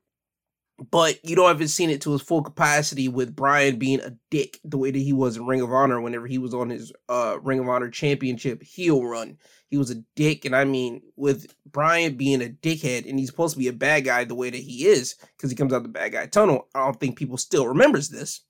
but 0.90 1.18
you 1.24 1.36
don't 1.36 1.48
haven't 1.48 1.68
seen 1.68 1.90
it 1.90 2.00
to 2.02 2.12
his 2.12 2.22
full 2.22 2.42
capacity 2.42 3.08
with 3.08 3.36
Bryan 3.36 3.76
being 3.76 4.00
a 4.00 4.16
dick 4.30 4.58
the 4.64 4.78
way 4.78 4.90
that 4.90 4.98
he 4.98 5.12
was 5.12 5.36
in 5.36 5.46
Ring 5.46 5.60
of 5.60 5.72
Honor 5.72 6.00
whenever 6.00 6.26
he 6.26 6.38
was 6.38 6.54
on 6.54 6.70
his 6.70 6.92
uh 7.08 7.38
Ring 7.42 7.60
of 7.60 7.68
Honor 7.68 7.90
championship 7.90 8.62
heel 8.62 9.04
run. 9.04 9.38
He 9.68 9.78
was 9.78 9.90
a 9.90 10.02
dick, 10.16 10.44
and 10.44 10.54
I 10.54 10.64
mean 10.64 11.02
with 11.16 11.54
Bryan 11.70 12.16
being 12.16 12.42
a 12.42 12.48
dickhead 12.48 13.08
and 13.08 13.18
he's 13.18 13.28
supposed 13.28 13.54
to 13.54 13.58
be 13.58 13.68
a 13.68 13.72
bad 13.72 14.04
guy 14.04 14.24
the 14.24 14.34
way 14.34 14.50
that 14.50 14.56
he 14.56 14.86
is, 14.86 15.14
because 15.36 15.50
he 15.50 15.56
comes 15.56 15.72
out 15.72 15.82
the 15.82 15.88
bad 15.88 16.12
guy 16.12 16.26
tunnel. 16.26 16.68
I 16.74 16.84
don't 16.84 16.98
think 16.98 17.16
people 17.16 17.36
still 17.36 17.66
remembers 17.66 18.08
this. 18.08 18.40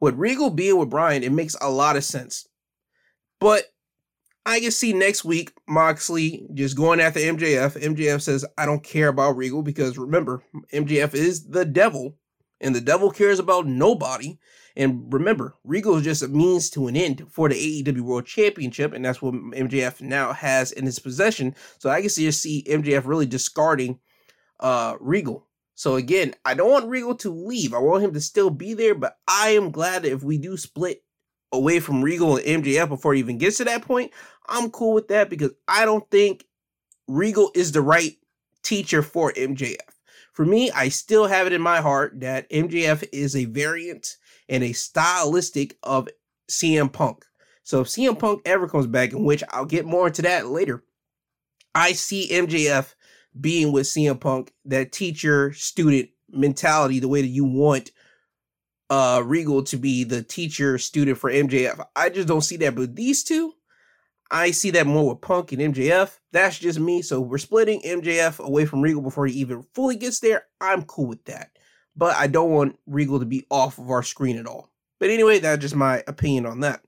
With 0.00 0.16
Regal 0.16 0.50
being 0.50 0.78
with 0.78 0.90
Bryan, 0.90 1.22
it 1.22 1.32
makes 1.32 1.56
a 1.60 1.70
lot 1.70 1.96
of 1.96 2.04
sense. 2.04 2.46
But 3.40 3.64
I 4.46 4.60
can 4.60 4.70
see 4.70 4.92
next 4.92 5.24
week 5.24 5.52
Moxley 5.66 6.46
just 6.52 6.76
going 6.76 7.00
after 7.00 7.18
MJF. 7.18 7.80
MJF 7.80 8.20
says, 8.20 8.44
I 8.58 8.66
don't 8.66 8.84
care 8.84 9.08
about 9.08 9.36
Regal 9.36 9.62
because 9.62 9.96
remember, 9.96 10.42
MJF 10.72 11.14
is 11.14 11.48
the 11.48 11.64
devil 11.64 12.16
and 12.60 12.74
the 12.74 12.80
devil 12.80 13.10
cares 13.10 13.38
about 13.38 13.66
nobody. 13.66 14.38
And 14.76 15.12
remember, 15.12 15.54
Regal 15.64 15.96
is 15.96 16.04
just 16.04 16.22
a 16.22 16.28
means 16.28 16.68
to 16.70 16.88
an 16.88 16.96
end 16.96 17.26
for 17.30 17.48
the 17.48 17.54
AEW 17.84 18.00
World 18.00 18.26
Championship, 18.26 18.92
and 18.92 19.04
that's 19.04 19.22
what 19.22 19.34
MJF 19.34 20.00
now 20.00 20.32
has 20.32 20.72
in 20.72 20.84
his 20.84 20.98
possession. 20.98 21.54
So 21.78 21.90
I 21.90 22.00
can 22.00 22.10
see, 22.10 22.28
see 22.32 22.64
MJF 22.68 23.06
really 23.06 23.26
discarding 23.26 24.00
uh, 24.58 24.96
Regal. 24.98 25.46
So 25.76 25.94
again, 25.94 26.34
I 26.44 26.54
don't 26.54 26.70
want 26.70 26.88
Regal 26.88 27.14
to 27.16 27.30
leave. 27.30 27.72
I 27.72 27.78
want 27.78 28.02
him 28.02 28.14
to 28.14 28.20
still 28.20 28.50
be 28.50 28.74
there, 28.74 28.94
but 28.94 29.16
I 29.28 29.50
am 29.50 29.70
glad 29.70 30.04
if 30.04 30.22
we 30.22 30.38
do 30.38 30.56
split 30.56 31.03
away 31.54 31.80
from 31.80 32.02
Regal 32.02 32.36
and 32.36 32.64
MJF 32.64 32.88
before 32.88 33.14
he 33.14 33.20
even 33.20 33.38
gets 33.38 33.58
to 33.58 33.64
that 33.64 33.82
point, 33.82 34.12
I'm 34.46 34.70
cool 34.70 34.92
with 34.94 35.08
that 35.08 35.30
because 35.30 35.52
I 35.68 35.84
don't 35.84 36.08
think 36.10 36.44
Regal 37.06 37.50
is 37.54 37.72
the 37.72 37.82
right 37.82 38.16
teacher 38.62 39.02
for 39.02 39.32
MJF. 39.32 39.76
For 40.32 40.44
me, 40.44 40.70
I 40.72 40.88
still 40.88 41.26
have 41.26 41.46
it 41.46 41.52
in 41.52 41.62
my 41.62 41.80
heart 41.80 42.20
that 42.20 42.50
MJF 42.50 43.08
is 43.12 43.36
a 43.36 43.44
variant 43.44 44.16
and 44.48 44.64
a 44.64 44.72
stylistic 44.72 45.76
of 45.82 46.08
CM 46.50 46.92
Punk. 46.92 47.24
So 47.62 47.80
if 47.80 47.88
CM 47.88 48.18
Punk 48.18 48.42
ever 48.44 48.68
comes 48.68 48.86
back, 48.86 49.12
in 49.12 49.24
which 49.24 49.42
I'll 49.50 49.64
get 49.64 49.86
more 49.86 50.08
into 50.08 50.22
that 50.22 50.48
later, 50.48 50.84
I 51.74 51.92
see 51.92 52.28
MJF 52.30 52.94
being 53.40 53.72
with 53.72 53.86
CM 53.86 54.20
Punk, 54.20 54.52
that 54.64 54.92
teacher 54.92 55.52
student 55.52 56.10
mentality, 56.30 57.00
the 57.00 57.08
way 57.08 57.22
that 57.22 57.28
you 57.28 57.44
want 57.44 57.90
uh 58.94 59.20
Regal 59.20 59.64
to 59.64 59.76
be 59.76 60.04
the 60.04 60.22
teacher 60.22 60.78
student 60.78 61.18
for 61.18 61.30
MJF. 61.30 61.84
I 61.96 62.10
just 62.10 62.28
don't 62.28 62.42
see 62.42 62.56
that. 62.58 62.76
But 62.76 62.94
these 62.94 63.24
two, 63.24 63.52
I 64.30 64.52
see 64.52 64.70
that 64.70 64.86
more 64.86 65.10
with 65.10 65.20
Punk 65.20 65.52
and 65.52 65.74
MJF. 65.74 66.18
That's 66.32 66.58
just 66.58 66.78
me. 66.78 67.02
So 67.02 67.20
we're 67.20 67.38
splitting 67.38 67.80
MJF 67.82 68.38
away 68.38 68.66
from 68.66 68.82
Regal 68.82 69.02
before 69.02 69.26
he 69.26 69.34
even 69.40 69.64
fully 69.74 69.96
gets 69.96 70.20
there. 70.20 70.46
I'm 70.60 70.82
cool 70.84 71.06
with 71.06 71.24
that. 71.24 71.50
But 71.96 72.16
I 72.16 72.26
don't 72.28 72.50
want 72.50 72.78
Regal 72.86 73.18
to 73.18 73.26
be 73.26 73.46
off 73.50 73.78
of 73.78 73.90
our 73.90 74.02
screen 74.02 74.38
at 74.38 74.46
all. 74.46 74.70
But 75.00 75.10
anyway, 75.10 75.40
that's 75.40 75.60
just 75.60 75.74
my 75.74 76.02
opinion 76.06 76.46
on 76.46 76.60
that. 76.60 76.80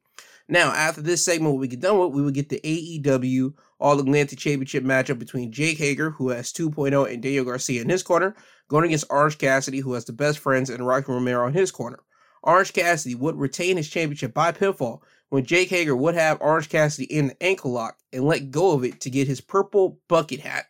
Now, 0.49 0.71
after 0.73 1.03
this 1.03 1.25
segment, 1.25 1.55
what 1.55 1.61
we 1.61 1.69
get 1.69 1.81
done 1.81 1.99
with, 1.99 2.13
we 2.13 2.23
will 2.23 2.31
get 2.31 2.49
the 2.49 2.61
AEW 2.61 3.55
All 3.81 3.99
Atlantic 3.99 4.39
Championship 4.39 4.85
matchup 4.85 5.19
between 5.19 5.51
Jake 5.51 5.79
Hager, 5.79 6.11
who 6.11 6.29
has 6.29 6.53
2.0, 6.53 7.13
and 7.13 7.23
Daniel 7.23 7.45
Garcia 7.45 7.83
in 7.83 7.89
his 7.89 8.05
corner, 8.05 8.37
going 8.69 8.85
against 8.85 9.07
Orange 9.11 9.39
Cassidy, 9.39 9.81
who 9.81 9.95
has 9.95 10.05
the 10.05 10.13
best 10.13 10.39
friends, 10.39 10.71
and 10.71 10.87
Rocky 10.87 11.11
Romero 11.11 11.49
in 11.49 11.55
his 11.55 11.73
corner. 11.73 11.99
Orange 12.45 12.73
Cassidy 12.73 13.17
would 13.17 13.35
retain 13.37 13.77
his 13.77 13.89
championship 13.89 14.33
by 14.33 14.53
pinfall 14.53 15.01
when 15.31 15.45
Jake 15.45 15.69
Hager 15.69 15.97
would 15.97 16.15
have 16.15 16.41
Orange 16.41 16.69
Cassidy 16.69 17.13
in 17.13 17.29
the 17.29 17.43
ankle 17.43 17.73
lock 17.73 17.99
and 18.13 18.25
let 18.25 18.53
go 18.53 18.73
of 18.73 18.85
it 18.85 19.01
to 19.01 19.11
get 19.11 19.27
his 19.27 19.41
purple 19.41 19.99
bucket 20.07 20.39
hat. 20.39 20.67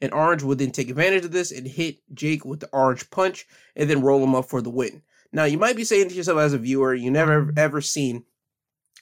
And 0.00 0.14
Orange 0.14 0.42
would 0.42 0.56
then 0.56 0.70
take 0.70 0.88
advantage 0.88 1.26
of 1.26 1.32
this 1.32 1.52
and 1.52 1.66
hit 1.66 1.98
Jake 2.14 2.46
with 2.46 2.60
the 2.60 2.70
orange 2.72 3.10
punch 3.10 3.46
and 3.76 3.90
then 3.90 4.00
roll 4.00 4.24
him 4.24 4.34
up 4.34 4.48
for 4.48 4.62
the 4.62 4.70
win. 4.70 5.02
Now, 5.30 5.44
you 5.44 5.58
might 5.58 5.76
be 5.76 5.84
saying 5.84 6.08
to 6.08 6.14
yourself 6.14 6.38
as 6.38 6.54
a 6.54 6.58
viewer, 6.58 6.94
you 6.94 7.10
never 7.10 7.52
ever 7.56 7.82
seen 7.82 8.24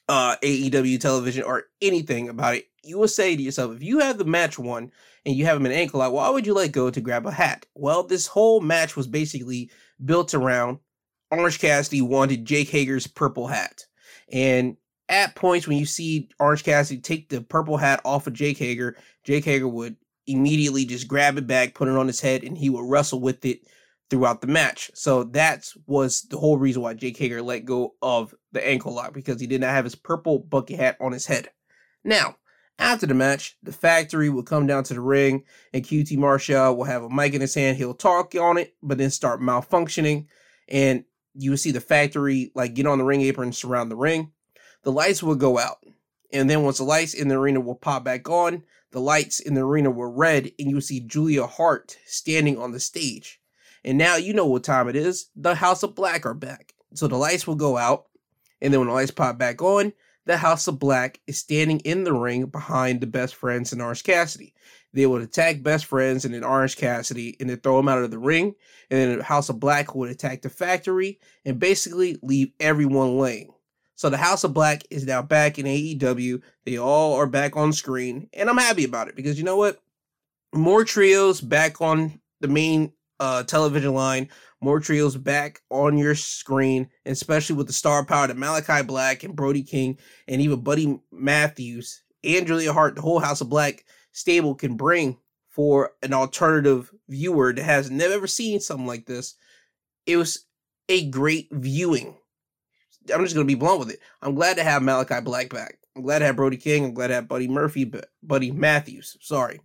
uh, 0.09 0.37
AEW 0.43 1.01
television 1.01 1.43
or 1.45 1.65
anything 1.83 2.29
about 2.29 2.55
it, 2.57 2.69
you 2.83 2.99
will 2.99 3.09
say 3.09 3.37
to 3.37 3.43
yourself, 3.43 3.75
if 3.77 3.83
you 3.83 3.99
have 3.99 4.19
the 4.19 4.25
match 4.25 4.59
won 4.59 4.91
and 5.27 5.37
you 5.37 5.45
have 5.45 5.57
him 5.57 5.67
in 5.67 5.73
ankle 5.73 6.01
lock, 6.01 6.13
why 6.13 6.31
would 6.31 6.47
you 6.47 6.55
let 6.55 6.73
go 6.73 6.91
to 6.91 7.01
grab 7.01 7.27
a 7.27 7.31
hat? 7.31 7.67
Well, 7.75 8.03
this 8.03 8.27
whole 8.27 8.61
match 8.61 8.97
was 8.97 9.07
basically 9.07 9.71
built 10.05 10.33
around 10.35 10.79
Orange 11.31 11.59
Cassidy 11.59 12.01
wanted 12.01 12.45
Jake 12.45 12.71
Hager's 12.71 13.07
purple 13.07 13.47
hat. 13.47 13.85
And 14.33 14.77
at 15.09 15.35
points 15.35 15.67
when 15.67 15.79
you 15.79 15.87
see 15.87 16.29
Orange 16.39 16.65
Cassidy 16.65 17.01
take 17.01 17.29
the 17.29 17.41
purple 17.43 17.77
hat 17.77 18.01
off 18.05 18.27
of 18.27 18.33
Jake 18.33 18.59
Hager, 18.59 18.97
Jake 19.25 19.45
Hager 19.45 19.69
would 19.69 19.97
immediately 20.27 20.85
just 20.85 21.09
grab 21.09 21.39
it 21.39 21.47
back, 21.47 21.75
put 21.75 21.89
it 21.89 21.97
on 21.97 22.07
his 22.07 22.21
head, 22.21 22.45
and 22.45 22.57
he 22.57 22.71
would 22.71 22.89
wrestle 22.89 23.21
with 23.21 23.45
it 23.45 23.61
throughout 24.11 24.41
the 24.41 24.47
match. 24.47 24.91
So 24.95 25.25
that 25.25 25.71
was 25.87 26.23
the 26.23 26.39
whole 26.39 26.59
reason 26.59 26.83
why 26.83 26.95
Jake 26.95 27.17
Hager 27.17 27.43
let 27.43 27.65
go 27.65 27.95
of 28.03 28.35
the 28.53 28.67
ankle 28.67 28.95
lock 28.95 29.13
because 29.13 29.41
he 29.41 29.47
did 29.47 29.61
not 29.61 29.71
have 29.71 29.85
his 29.85 29.95
purple 29.95 30.39
bucket 30.39 30.79
hat 30.79 30.97
on 31.01 31.13
his 31.13 31.27
head. 31.27 31.51
Now, 32.05 32.37
after 32.79 33.07
the 33.07 33.15
match, 33.15 33.57
the 33.63 33.73
factory 33.73 34.31
will 34.31 34.45
come 34.45 34.67
down 34.67 34.85
to 34.85 34.95
the 34.95 35.01
ring 35.01 35.45
and 35.73 35.85
QT 35.85 36.17
Marshall 36.17 36.77
will 36.77 36.85
have 36.85 37.03
a 37.03 37.11
mic 37.11 37.35
in 37.35 37.41
his 37.41 37.55
hand. 37.55 37.77
He'll 37.77 37.95
talk 37.95 38.35
on 38.35 38.57
it, 38.57 38.75
but 38.83 38.99
then 38.99 39.11
start 39.11 39.41
malfunctioning. 39.41 40.27
And 40.69 41.05
you 41.35 41.51
will 41.51 41.59
see 41.59 41.73
the 41.73 41.81
factory 41.81 42.53
like 42.55 42.75
get 42.75 42.87
on 42.87 42.99
the 42.99 43.05
ring 43.05 43.23
apron 43.23 43.49
and 43.49 43.55
surround 43.55 43.91
the 43.91 43.97
ring. 43.97 44.33
The 44.85 44.93
lights 44.93 45.23
will 45.23 45.35
go 45.35 45.59
out. 45.59 45.79
And 46.33 46.49
then 46.49 46.63
once 46.63 46.79
the 46.79 46.85
lights 46.85 47.15
in 47.15 47.29
the 47.29 47.37
arena 47.37 47.61
will 47.61 47.75
pop 47.75 48.05
back 48.05 48.29
on, 48.29 48.63
the 48.91 49.01
lights 49.01 49.41
in 49.41 49.55
the 49.55 49.65
arena 49.65 49.91
were 49.91 50.11
red, 50.11 50.53
and 50.59 50.71
you'll 50.71 50.81
see 50.81 51.01
Julia 51.01 51.47
Hart 51.47 51.99
standing 52.07 52.59
on 52.59 52.73
the 52.73 52.81
stage. 52.81 53.41
And 53.85 53.99
now 53.99 54.17
you 54.17 54.33
know 54.33 54.47
what 54.47 54.65
time 54.65 54.89
it 54.89 54.97
is. 54.97 55.31
The 55.37 55.55
House 55.55 55.83
of 55.83 55.95
Black 55.95 56.27
are 56.27 56.35
back. 56.35 56.75
So 56.95 57.07
the 57.07 57.17
lights 57.17 57.47
will 57.47 57.55
go 57.55 57.77
out. 57.77 58.07
And 58.61 58.73
then 58.73 58.81
when 58.81 58.89
the 58.89 58.95
lights 58.95 59.11
pop 59.11 59.39
back 59.39 59.63
on, 59.63 59.93
the 60.27 60.37
House 60.37 60.69
of 60.69 60.79
Black 60.79 61.21
is 61.27 61.39
standing 61.39 61.81
in 61.81 62.05
the 62.05 62.13
ring 62.13 62.47
behind 62.47 63.01
the 63.01 63.07
best 63.07 63.35
friends 63.35 63.73
and 63.73 63.81
Orange 63.81 64.05
Cassidy. 64.05 64.55
They 64.93 65.07
would 65.07 65.23
attack 65.23 65.63
best 65.63 65.85
friends 65.85 66.25
and 66.25 66.35
then 66.35 66.45
Orange 66.45 66.77
Cassidy 66.77 67.37
and 67.41 67.49
then 67.49 67.59
throw 67.59 67.77
them 67.77 67.89
out 67.89 68.03
of 68.03 68.11
the 68.11 68.19
ring. 68.19 68.55
And 68.91 69.01
then 69.01 69.19
the 69.19 69.25
House 69.25 69.49
of 69.49 69.61
Black 69.61 69.95
would 69.95 70.11
attack 70.11 70.43
the 70.43 70.49
factory 70.49 71.19
and 71.45 71.59
basically 71.59 72.19
leave 72.23 72.53
everyone 72.59 73.19
laying. 73.19 73.53
So 73.95 74.11
the 74.11 74.17
House 74.17 74.45
of 74.45 74.55
Black 74.55 74.83
is 74.91 75.07
now 75.07 75.23
back 75.23 75.59
in 75.59 75.67
AEW. 75.67 76.43
They 76.65 76.79
all 76.79 77.15
are 77.15 77.27
back 77.27 77.57
on 77.57 77.73
screen. 77.73 78.29
And 78.33 78.49
I'm 78.49 78.59
happy 78.59 78.85
about 78.85 79.09
it 79.09 79.17
because 79.17 79.39
you 79.39 79.45
know 79.45 79.57
what? 79.57 79.81
More 80.55 80.85
trios 80.85 81.41
back 81.41 81.81
on 81.81 82.21
the 82.41 82.49
main 82.49 82.93
uh, 83.21 83.43
television 83.43 83.95
line, 83.95 84.29
more 84.61 84.81
trios 84.81 85.17
back 85.17 85.63
on 85.71 85.99
your 85.99 86.15
screen, 86.15 86.89
especially 87.07 87.57
with 87.57 87.67
the 87.67 87.73
star 87.73 88.05
power 88.05 88.27
that 88.27 88.37
Malachi 88.37 88.83
Black 88.83 89.25
and 89.25 89.37
Brody 89.37 89.63
King 89.63 89.99
and 90.27 90.41
even 90.41 90.61
Buddy 90.61 91.01
Matthews 91.11 92.03
and 92.25 92.47
Julia 92.47 92.73
Hart, 92.73 92.95
the 92.95 93.03
whole 93.03 93.21
House 93.21 93.41
of 93.41 93.49
Black 93.49 93.85
stable 94.13 94.55
can 94.55 94.77
bring 94.77 95.19
for 95.51 95.93
an 96.03 96.13
alternative 96.13 96.93
viewer 97.09 97.53
that 97.53 97.65
has 97.65 97.91
never 97.91 98.15
ever 98.15 98.27
seen 98.27 98.61
something 98.61 98.87
like 98.87 99.07
this. 99.07 99.35
It 100.07 100.17
was 100.17 100.47
a 100.89 101.09
great 101.11 101.49
viewing. 101.51 102.17
I'm 103.13 103.23
just 103.23 103.35
gonna 103.35 103.45
be 103.47 103.55
blunt 103.55 103.81
with 103.81 103.91
it. 103.91 104.01
I'm 104.23 104.35
glad 104.35 104.57
to 104.57 104.65
have 104.65 104.83
Malachi 104.83 105.21
Black 105.21 105.51
back. 105.51 105.79
I'm 105.99 106.05
glad 106.05 106.21
to 106.21 106.27
have 106.27 106.37
Brody 106.37 106.57
King. 106.57 106.85
I'm 106.85 106.95
glad 106.95 107.09
to 107.09 107.15
have 107.15 107.27
Buddy 107.27 107.49
Murphy, 107.49 107.91
Buddy 108.23 108.53
Matthews. 108.53 109.17
Sorry, 109.21 109.61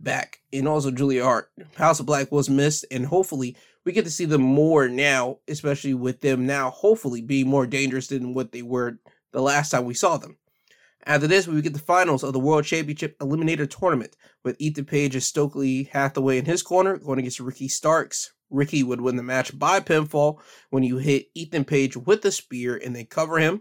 back, 0.00 0.40
and 0.50 0.66
also 0.66 0.90
Julia 0.90 1.22
Hart. 1.22 1.52
House 1.74 2.00
of 2.00 2.06
Black 2.06 2.32
was 2.32 2.48
missed, 2.48 2.86
and 2.90 3.04
hopefully 3.04 3.54
we 3.84 3.92
get 3.92 4.06
to 4.06 4.10
see 4.10 4.24
them 4.24 4.40
more 4.40 4.88
now, 4.88 5.40
especially 5.46 5.92
with 5.92 6.22
them 6.22 6.46
now 6.46 6.70
hopefully 6.70 7.20
being 7.20 7.48
more 7.48 7.66
dangerous 7.66 8.06
than 8.06 8.32
what 8.32 8.52
they 8.52 8.62
were 8.62 8.98
the 9.32 9.42
last 9.42 9.68
time 9.68 9.84
we 9.84 9.92
saw 9.92 10.16
them. 10.16 10.38
After 11.04 11.26
this, 11.26 11.46
we 11.46 11.60
get 11.60 11.74
the 11.74 11.78
finals 11.78 12.24
of 12.24 12.32
the 12.32 12.40
World 12.40 12.64
Championship 12.64 13.18
Eliminator 13.18 13.68
Tournament 13.68 14.16
with 14.42 14.56
Ethan 14.58 14.86
Page 14.86 15.14
and 15.14 15.22
Stokely 15.22 15.90
Hathaway 15.92 16.38
in 16.38 16.46
his 16.46 16.62
corner 16.62 16.96
going 16.96 17.18
against 17.18 17.40
Ricky 17.40 17.68
Starks. 17.68 18.32
Ricky 18.48 18.82
would 18.82 19.02
win 19.02 19.16
the 19.16 19.22
match 19.22 19.58
by 19.58 19.80
pinfall 19.80 20.38
when 20.70 20.82
you 20.82 20.96
hit 20.96 21.26
Ethan 21.34 21.66
Page 21.66 21.94
with 21.94 22.24
a 22.24 22.32
spear 22.32 22.74
and 22.82 22.96
then 22.96 23.04
cover 23.04 23.38
him. 23.38 23.60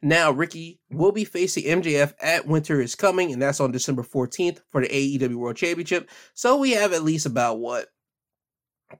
Now, 0.00 0.30
Ricky 0.30 0.80
will 0.90 1.10
be 1.10 1.24
facing 1.24 1.64
MJF 1.64 2.14
at 2.22 2.46
Winter 2.46 2.80
is 2.80 2.94
Coming, 2.94 3.32
and 3.32 3.42
that's 3.42 3.58
on 3.58 3.72
December 3.72 4.02
14th 4.02 4.60
for 4.70 4.80
the 4.80 4.88
AEW 4.88 5.34
World 5.34 5.56
Championship. 5.56 6.08
So 6.34 6.56
we 6.56 6.72
have 6.72 6.92
at 6.92 7.02
least 7.02 7.26
about 7.26 7.58
what? 7.58 7.88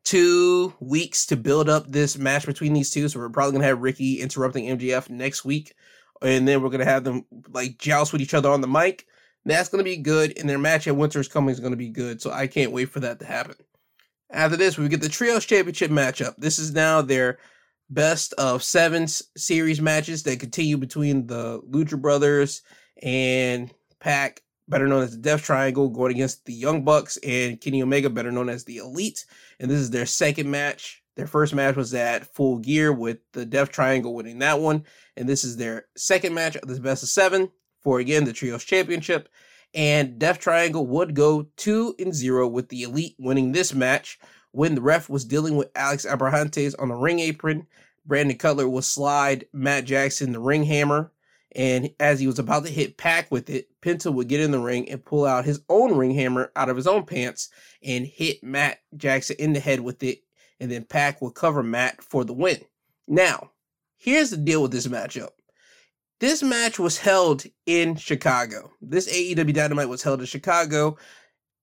Two 0.04 0.74
weeks 0.80 1.24
to 1.26 1.37
build 1.37 1.68
up 1.68 1.87
this 1.87 2.18
match 2.18 2.46
between 2.46 2.72
these 2.72 2.90
two. 2.90 3.08
So 3.08 3.20
we're 3.20 3.30
probably 3.30 3.52
going 3.52 3.62
to 3.62 3.68
have 3.68 3.80
Ricky 3.80 4.20
interrupting 4.20 4.64
MJF 4.76 5.08
next 5.08 5.44
week. 5.44 5.74
And 6.20 6.48
then 6.48 6.62
we're 6.62 6.68
going 6.68 6.80
to 6.80 6.84
have 6.84 7.04
them 7.04 7.24
like 7.54 7.78
joust 7.78 8.12
with 8.12 8.20
each 8.20 8.34
other 8.34 8.50
on 8.50 8.61
the 8.61 8.66
mic. 8.66 9.06
That's 9.44 9.68
going 9.68 9.78
to 9.78 9.88
be 9.88 9.96
good. 9.96 10.37
And 10.37 10.50
their 10.50 10.58
match 10.58 10.88
at 10.88 10.96
Winter 10.96 11.20
is 11.20 11.28
Coming 11.28 11.50
is 11.50 11.61
going 11.61 11.72
to 11.72 11.76
be 11.76 11.90
good. 11.90 12.20
So 12.20 12.32
I 12.32 12.48
can't 12.48 12.72
wait 12.72 12.90
for 12.90 13.00
that 13.00 13.20
to 13.20 13.24
happen. 13.24 13.54
After 14.30 14.56
this, 14.56 14.76
we 14.76 14.88
get 14.88 15.00
the 15.00 15.08
Trios 15.08 15.46
Championship 15.46 15.90
matchup. 15.90 16.34
This 16.37 16.58
is 16.58 16.74
now 16.74 17.00
their 17.00 17.38
best 17.90 18.33
of 18.35 18.62
seven 18.62 19.07
series 19.07 19.81
matches 19.81 20.22
that 20.24 20.40
continue 20.40 20.77
between 20.77 21.27
the 21.27 21.61
Lucha 21.70 22.01
Brothers 22.01 22.62
and 23.03 23.72
Pac, 24.01 24.42
better 24.68 24.87
known 24.87 25.03
as 25.03 25.12
the 25.12 25.18
Death 25.18 25.42
Triangle, 25.42 25.88
going 25.88 26.12
against 26.12 26.44
the 26.44 26.53
Young 26.53 26.85
Bucks 26.85 27.16
and 27.18 27.61
Kenny 27.61 27.83
Omega, 27.83 28.11
better 28.11 28.33
known 28.33 28.48
as 28.48 28.64
the 28.64 28.79
Elite. 28.79 29.24
And 29.59 29.70
this 29.70 29.81
is 29.81 29.90
their 29.90 30.07
second 30.07 30.51
match. 30.51 31.03
Their 31.16 31.27
first 31.27 31.55
match 31.55 31.74
was 31.74 31.94
at 31.94 32.33
Full 32.35 32.59
Gear 32.59 32.92
with 32.92 33.18
the 33.33 33.44
Death 33.44 33.70
Triangle 33.70 34.14
winning 34.14 34.38
that 34.38 34.61
one. 34.61 34.85
And 35.16 35.29
this 35.29 35.42
is 35.42 35.57
their 35.57 35.87
second 35.96 36.35
match 36.35 36.57
of 36.57 36.68
this 36.68 36.79
best 36.79 37.03
of 37.03 37.09
seven 37.09 37.51
for, 37.81 37.98
again, 37.98 38.24
the 38.24 38.33
Trios 38.33 38.64
Championship. 38.64 39.29
And 39.74 40.18
Death 40.18 40.38
Triangle 40.38 40.87
would 40.87 41.14
go 41.14 41.48
2 41.57 41.96
and 41.98 42.14
0 42.14 42.48
with 42.48 42.68
the 42.68 42.83
Elite 42.83 43.16
winning 43.18 43.53
this 43.53 43.74
match 43.74 44.18
when 44.59 44.75
the 44.75 44.81
ref 44.81 45.09
was 45.09 45.25
dealing 45.25 45.55
with 45.57 45.71
Alex 45.77 46.05
Abrahantes 46.05 46.75
on 46.81 46.88
the 46.88 46.94
ring 46.97 47.21
apron. 47.21 47.64
Brandon 48.05 48.37
Cutler 48.37 48.68
would 48.68 48.83
slide 48.83 49.44
Matt 49.53 49.85
Jackson 49.85 50.33
the 50.33 50.40
ring 50.40 50.64
hammer, 50.64 51.12
and 51.55 51.90
as 52.01 52.18
he 52.18 52.27
was 52.27 52.40
about 52.40 52.64
to 52.64 52.73
hit 52.73 52.97
Pac 52.97 53.31
with 53.31 53.49
it, 53.51 53.68
Penta 53.83 54.12
would 54.12 54.27
get 54.27 54.40
in 54.40 54.51
the 54.51 54.59
ring 54.59 54.90
and 54.90 55.05
pull 55.05 55.25
out 55.25 55.44
his 55.44 55.61
own 55.68 55.97
ring 55.97 56.12
hammer 56.12 56.51
out 56.57 56.68
of 56.68 56.75
his 56.75 56.88
own 56.88 57.05
pants 57.05 57.51
and 57.85 58.05
hit 58.05 58.42
Matt 58.42 58.81
Jackson 58.97 59.37
in 59.38 59.53
the 59.53 59.61
head 59.61 59.79
with 59.79 60.03
it, 60.03 60.25
and 60.59 60.73
then 60.73 60.83
Pac 60.83 61.23
would 61.23 61.37
cover 61.37 61.62
Matt 61.62 62.03
for 62.03 62.25
the 62.25 62.35
win. 62.35 62.59
Now, 63.07 63.53
here's 63.97 64.31
the 64.31 64.37
deal 64.37 64.61
with 64.61 64.73
this 64.73 64.88
matchup. 64.88 65.31
This 66.18 66.42
match 66.42 66.81
was 66.81 66.99
held 66.99 67.44
in 67.64 67.94
Chicago. 67.94 68.73
This 68.81 69.09
AEW 69.09 69.55
Dynamite 69.55 69.88
was 69.88 70.03
held 70.03 70.18
in 70.18 70.27
Chicago. 70.27 70.97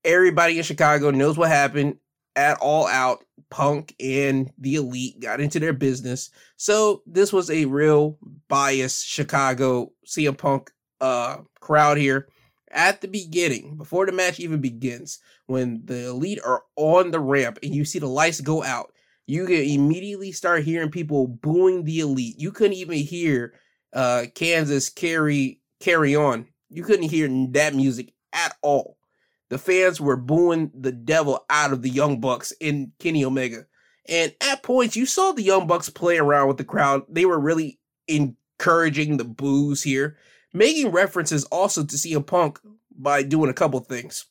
Everybody 0.05 0.57
in 0.59 0.63
Chicago 0.63 1.11
knows 1.11 1.37
what 1.37 1.49
happened 1.49 1.97
at 2.35 2.57
All 2.59 2.87
Out. 2.87 3.23
Punk 3.49 3.95
and 3.99 4.51
the 4.57 4.75
Elite 4.75 5.19
got 5.19 5.39
into 5.39 5.59
their 5.59 5.71
business. 5.71 6.29
So 6.57 7.03
this 7.05 7.31
was 7.31 7.49
a 7.49 7.65
real 7.65 8.17
biased 8.47 9.05
Chicago 9.05 9.91
CM 10.05 10.37
Punk 10.37 10.71
uh, 10.99 11.37
crowd 11.59 11.97
here. 11.97 12.27
At 12.71 12.99
the 12.99 13.07
beginning, 13.07 13.77
before 13.77 14.05
the 14.05 14.11
match 14.11 14.39
even 14.39 14.59
begins, 14.59 15.19
when 15.45 15.81
the 15.85 16.07
Elite 16.07 16.39
are 16.43 16.63
on 16.75 17.11
the 17.11 17.19
ramp 17.19 17.59
and 17.63 17.73
you 17.73 17.85
see 17.85 17.99
the 17.99 18.07
lights 18.07 18.41
go 18.41 18.63
out, 18.63 18.91
you 19.27 19.45
can 19.45 19.61
immediately 19.61 20.31
start 20.31 20.63
hearing 20.63 20.91
people 20.91 21.27
booing 21.27 21.83
the 21.85 21.99
Elite. 22.01 22.35
You 22.37 22.51
couldn't 22.51 22.77
even 22.77 22.97
hear 22.97 23.53
uh, 23.93 24.25
Kansas 24.33 24.89
carry 24.89 25.61
carry 25.79 26.15
on. 26.15 26.47
You 26.69 26.83
couldn't 26.83 27.09
hear 27.09 27.27
that 27.51 27.75
music 27.75 28.13
at 28.33 28.55
all. 28.61 28.97
The 29.49 29.57
fans 29.57 30.01
were 30.01 30.17
booing 30.17 30.71
the 30.73 30.91
devil 30.91 31.45
out 31.49 31.71
of 31.71 31.81
the 31.81 31.89
Young 31.89 32.19
Bucks 32.19 32.51
in 32.59 32.91
Kenny 32.99 33.23
Omega. 33.23 33.65
And 34.07 34.33
at 34.41 34.63
points, 34.63 34.95
you 34.95 35.05
saw 35.05 35.31
the 35.31 35.43
Young 35.43 35.67
Bucks 35.67 35.89
play 35.89 36.17
around 36.17 36.47
with 36.47 36.57
the 36.57 36.63
crowd. 36.63 37.03
They 37.09 37.25
were 37.25 37.39
really 37.39 37.79
encouraging 38.07 39.17
the 39.17 39.23
boos 39.23 39.83
here, 39.83 40.17
making 40.53 40.91
references 40.91 41.43
also 41.45 41.83
to 41.83 41.95
CM 41.95 42.25
Punk 42.25 42.59
by 42.91 43.23
doing 43.23 43.49
a 43.49 43.53
couple 43.53 43.79
things. 43.79 44.25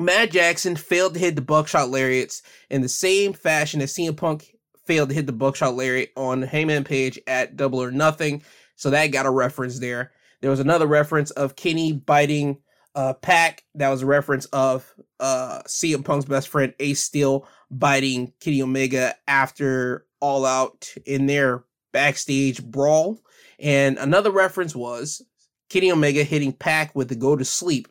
Matt 0.00 0.30
Jackson 0.30 0.76
failed 0.76 1.14
to 1.14 1.20
hit 1.20 1.34
the 1.34 1.42
buckshot 1.42 1.90
lariats 1.90 2.42
in 2.70 2.82
the 2.82 2.88
same 2.88 3.32
fashion 3.32 3.80
as 3.82 3.94
CM 3.94 4.16
Punk 4.16 4.54
failed 4.86 5.08
to 5.08 5.14
hit 5.14 5.26
the 5.26 5.32
buckshot 5.32 5.74
lariat 5.74 6.10
on 6.16 6.42
Hangman 6.42 6.84
Page 6.84 7.18
at 7.26 7.56
Double 7.56 7.82
or 7.82 7.90
Nothing. 7.90 8.42
So 8.76 8.90
that 8.90 9.08
got 9.08 9.26
a 9.26 9.30
reference 9.30 9.80
there. 9.80 10.12
There 10.40 10.50
was 10.50 10.60
another 10.60 10.86
reference 10.86 11.32
of 11.32 11.56
Kenny 11.56 11.92
biting 11.92 12.58
uh, 12.94 13.14
Pac. 13.14 13.64
That 13.74 13.90
was 13.90 14.02
a 14.02 14.06
reference 14.06 14.46
of 14.46 14.92
uh, 15.20 15.60
CM 15.66 16.04
Punk's 16.04 16.26
best 16.26 16.48
friend 16.48 16.74
Ace 16.80 17.02
Steel 17.02 17.46
biting 17.70 18.32
Kenny 18.40 18.62
Omega 18.62 19.14
after 19.26 20.06
All 20.20 20.44
Out 20.44 20.92
in 21.06 21.26
their 21.26 21.64
backstage 21.92 22.62
brawl. 22.62 23.20
And 23.58 23.98
another 23.98 24.30
reference 24.30 24.74
was 24.74 25.22
Kenny 25.68 25.90
Omega 25.90 26.24
hitting 26.24 26.52
Pac 26.52 26.94
with 26.94 27.08
the 27.08 27.16
go 27.16 27.36
to 27.36 27.44
sleep. 27.44 27.88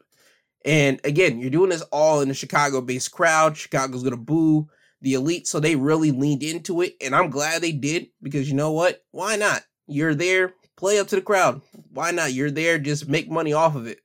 And 0.66 1.00
again, 1.04 1.40
you're 1.40 1.50
doing 1.50 1.70
this 1.70 1.82
all 1.84 2.22
in 2.22 2.30
a 2.30 2.34
Chicago 2.34 2.82
based 2.82 3.12
crowd. 3.12 3.58
Chicago's 3.58 4.04
going 4.04 4.12
to 4.12 4.18
boo 4.18 4.68
the 5.02 5.14
elite. 5.14 5.48
So 5.48 5.60
they 5.60 5.76
really 5.76 6.12
leaned 6.12 6.44
into 6.44 6.82
it. 6.82 6.96
And 7.02 7.16
I'm 7.16 7.30
glad 7.30 7.62
they 7.62 7.72
did 7.72 8.08
because 8.22 8.50
you 8.50 8.56
know 8.56 8.72
what? 8.72 9.04
Why 9.12 9.36
not? 9.36 9.64
You're 9.88 10.16
there, 10.16 10.54
play 10.76 11.00
up 11.00 11.08
to 11.08 11.16
the 11.16 11.22
crowd. 11.22 11.62
Why 11.92 12.12
not? 12.12 12.34
You're 12.34 12.52
there, 12.52 12.78
just 12.78 13.08
make 13.08 13.30
money 13.30 13.54
off 13.54 13.76
of 13.76 13.88
it. 13.88 14.00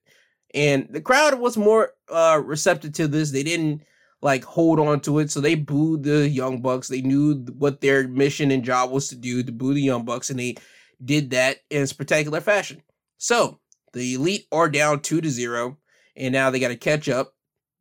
And 0.55 0.87
the 0.91 1.01
crowd 1.01 1.39
was 1.39 1.57
more 1.57 1.95
uh, 2.09 2.41
receptive 2.45 2.93
to 2.95 3.09
this. 3.09 3.31
They 3.31 3.43
didn't 3.43 3.83
like 4.21 4.45
hold 4.45 4.79
on 4.79 5.01
to 5.01 5.19
it. 5.19 5.31
So 5.31 5.41
they 5.41 5.55
booed 5.55 6.03
the 6.03 6.29
Young 6.29 6.61
Bucks. 6.61 6.89
They 6.89 7.01
knew 7.01 7.45
what 7.57 7.81
their 7.81 8.07
mission 8.07 8.51
and 8.51 8.65
job 8.65 8.91
was 8.91 9.09
to 9.09 9.17
do 9.17 9.43
to 9.43 9.53
boo 9.53 9.75
the 9.75 9.83
Young 9.83 10.05
Bucks. 10.05 10.31
And 10.31 10.39
they 10.39 10.57
did 11.05 11.31
that 11.31 11.59
in 11.71 11.87
spectacular 11.87 12.41
fashion. 12.41 12.83
So 13.19 13.61
the 13.93 14.15
elite 14.15 14.47
are 14.53 14.69
down 14.69 15.01
two 15.01 15.21
to 15.21 15.31
zero. 15.31 15.79
And 16.17 16.33
now 16.33 16.51
they 16.51 16.61
got 16.61 16.69
to 16.69 16.77
catch 16.77 17.09
up 17.09 17.35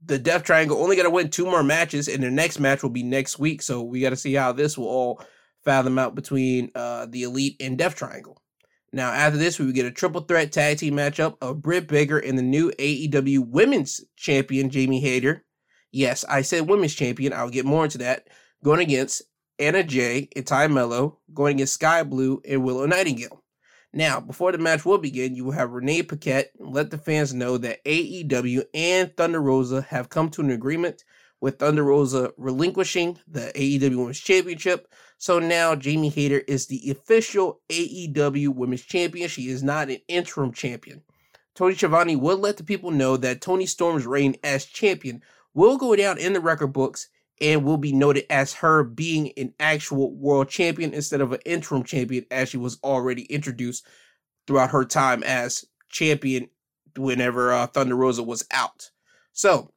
the 0.03 0.17
Death 0.17 0.43
Triangle 0.43 0.81
only 0.81 0.95
got 0.95 1.03
to 1.03 1.09
win 1.09 1.29
two 1.29 1.45
more 1.45 1.63
matches, 1.63 2.07
and 2.07 2.21
their 2.21 2.31
next 2.31 2.59
match 2.59 2.81
will 2.81 2.89
be 2.89 3.03
next 3.03 3.39
week. 3.39 3.61
So 3.61 3.81
we 3.81 4.01
got 4.01 4.09
to 4.09 4.15
see 4.15 4.33
how 4.33 4.51
this 4.51 4.77
will 4.77 4.87
all 4.87 5.23
fathom 5.63 5.99
out 5.99 6.15
between 6.15 6.71
uh, 6.73 7.05
the 7.07 7.23
Elite 7.23 7.57
and 7.59 7.77
Death 7.77 7.95
Triangle. 7.95 8.41
Now, 8.93 9.11
after 9.11 9.37
this, 9.37 9.57
we 9.57 9.65
would 9.65 9.75
get 9.75 9.85
a 9.85 9.91
triple 9.91 10.21
threat 10.21 10.51
tag 10.51 10.77
team 10.77 10.95
matchup 10.95 11.37
of 11.41 11.61
Britt 11.61 11.87
Baker 11.87 12.17
and 12.17 12.37
the 12.37 12.43
new 12.43 12.71
AEW 12.71 13.47
Women's 13.47 14.01
Champion 14.17 14.69
Jamie 14.69 14.99
Hayter. 14.99 15.45
Yes, 15.91 16.25
I 16.27 16.41
said 16.41 16.69
Women's 16.69 16.93
Champion. 16.93 17.31
I'll 17.31 17.49
get 17.49 17.65
more 17.65 17.85
into 17.85 17.97
that. 17.99 18.27
Going 18.63 18.81
against 18.81 19.21
Anna 19.59 19.83
Jay 19.83 20.27
and 20.35 20.45
Tay 20.45 20.67
Melo, 20.67 21.19
going 21.33 21.55
against 21.55 21.75
Skye 21.75 22.03
Blue 22.03 22.41
and 22.47 22.63
Willow 22.63 22.85
Nightingale. 22.85 23.41
Now, 23.93 24.19
before 24.19 24.51
the 24.51 24.57
match 24.57 24.85
will 24.85 24.97
begin, 24.97 25.35
you 25.35 25.43
will 25.43 25.51
have 25.51 25.71
Renee 25.71 26.03
Paquette 26.03 26.51
let 26.59 26.91
the 26.91 26.97
fans 26.97 27.33
know 27.33 27.57
that 27.57 27.83
AEW 27.85 28.63
and 28.73 29.15
Thunder 29.15 29.41
Rosa 29.41 29.81
have 29.81 30.09
come 30.09 30.29
to 30.29 30.41
an 30.41 30.51
agreement 30.51 31.03
with 31.41 31.59
Thunder 31.59 31.83
Rosa 31.83 32.31
relinquishing 32.37 33.19
the 33.27 33.51
AEW 33.55 33.97
Women's 33.97 34.19
Championship. 34.19 34.87
So 35.17 35.39
now 35.39 35.75
Jamie 35.75 36.09
Hayter 36.09 36.39
is 36.47 36.67
the 36.67 36.89
official 36.91 37.59
AEW 37.69 38.49
Women's 38.49 38.83
Champion. 38.83 39.27
She 39.27 39.49
is 39.49 39.63
not 39.63 39.89
an 39.89 39.97
interim 40.07 40.53
champion. 40.53 41.01
Tony 41.55 41.75
Schiavone 41.75 42.15
will 42.15 42.37
let 42.37 42.57
the 42.57 42.63
people 42.63 42.91
know 42.91 43.17
that 43.17 43.41
Toni 43.41 43.65
Storm's 43.65 44.05
reign 44.05 44.35
as 44.43 44.65
champion 44.65 45.21
will 45.53 45.77
go 45.77 45.95
down 45.95 46.17
in 46.17 46.33
the 46.33 46.39
record 46.39 46.67
books 46.67 47.09
and 47.41 47.65
will 47.65 47.77
be 47.77 47.91
noted 47.91 48.25
as 48.29 48.53
her 48.53 48.83
being 48.83 49.31
an 49.35 49.53
actual 49.59 50.15
world 50.15 50.47
champion 50.47 50.93
instead 50.93 51.21
of 51.21 51.33
an 51.33 51.39
interim 51.45 51.83
champion 51.83 52.25
as 52.29 52.49
she 52.49 52.57
was 52.57 52.77
already 52.83 53.23
introduced 53.23 53.85
throughout 54.45 54.69
her 54.69 54.85
time 54.85 55.23
as 55.23 55.65
champion 55.89 56.47
whenever 56.95 57.51
uh, 57.51 57.67
Thunder 57.67 57.95
Rosa 57.95 58.21
was 58.23 58.45
out. 58.51 58.91
So, 59.33 59.71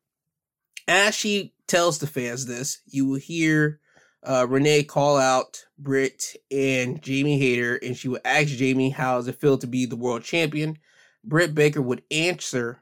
as 0.87 1.15
she 1.15 1.54
tells 1.67 1.99
the 1.99 2.07
fans 2.07 2.47
this, 2.47 2.81
you 2.87 3.07
will 3.07 3.19
hear 3.19 3.81
uh, 4.27 4.47
Renee 4.49 4.85
call 4.85 5.17
out 5.19 5.65
Britt 5.79 6.35
and 6.51 7.03
Jamie 7.03 7.39
Hayter, 7.39 7.77
and 7.77 7.97
she 7.97 8.09
would 8.09 8.23
ask 8.25 8.49
Jamie 8.49 8.91
how 8.91 9.17
does 9.17 9.29
it 9.29 9.41
feel 9.41 9.59
to 9.59 9.67
be 9.67 9.87
the 9.87 9.97
world 9.97 10.23
champion. 10.23 10.79
Britt 11.23 11.55
Baker 11.55 11.83
would 11.83 12.03
answer 12.11 12.81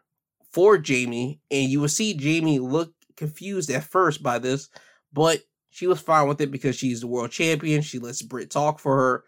for 0.52 0.78
Jamie, 0.78 1.40
and 1.50 1.68
you 1.68 1.80
will 1.80 1.88
see 1.88 2.14
Jamie 2.14 2.58
look 2.58 2.92
confused 3.16 3.70
at 3.70 3.84
first 3.84 4.22
by 4.22 4.38
this, 4.38 4.68
but 5.12 5.40
she 5.70 5.86
was 5.86 6.00
fine 6.00 6.28
with 6.28 6.40
it 6.40 6.50
because 6.50 6.76
she's 6.76 7.00
the 7.00 7.06
world 7.06 7.30
champion. 7.30 7.82
She 7.82 7.98
lets 7.98 8.22
Britt 8.22 8.50
talk 8.50 8.78
for 8.78 8.96
her. 8.96 9.24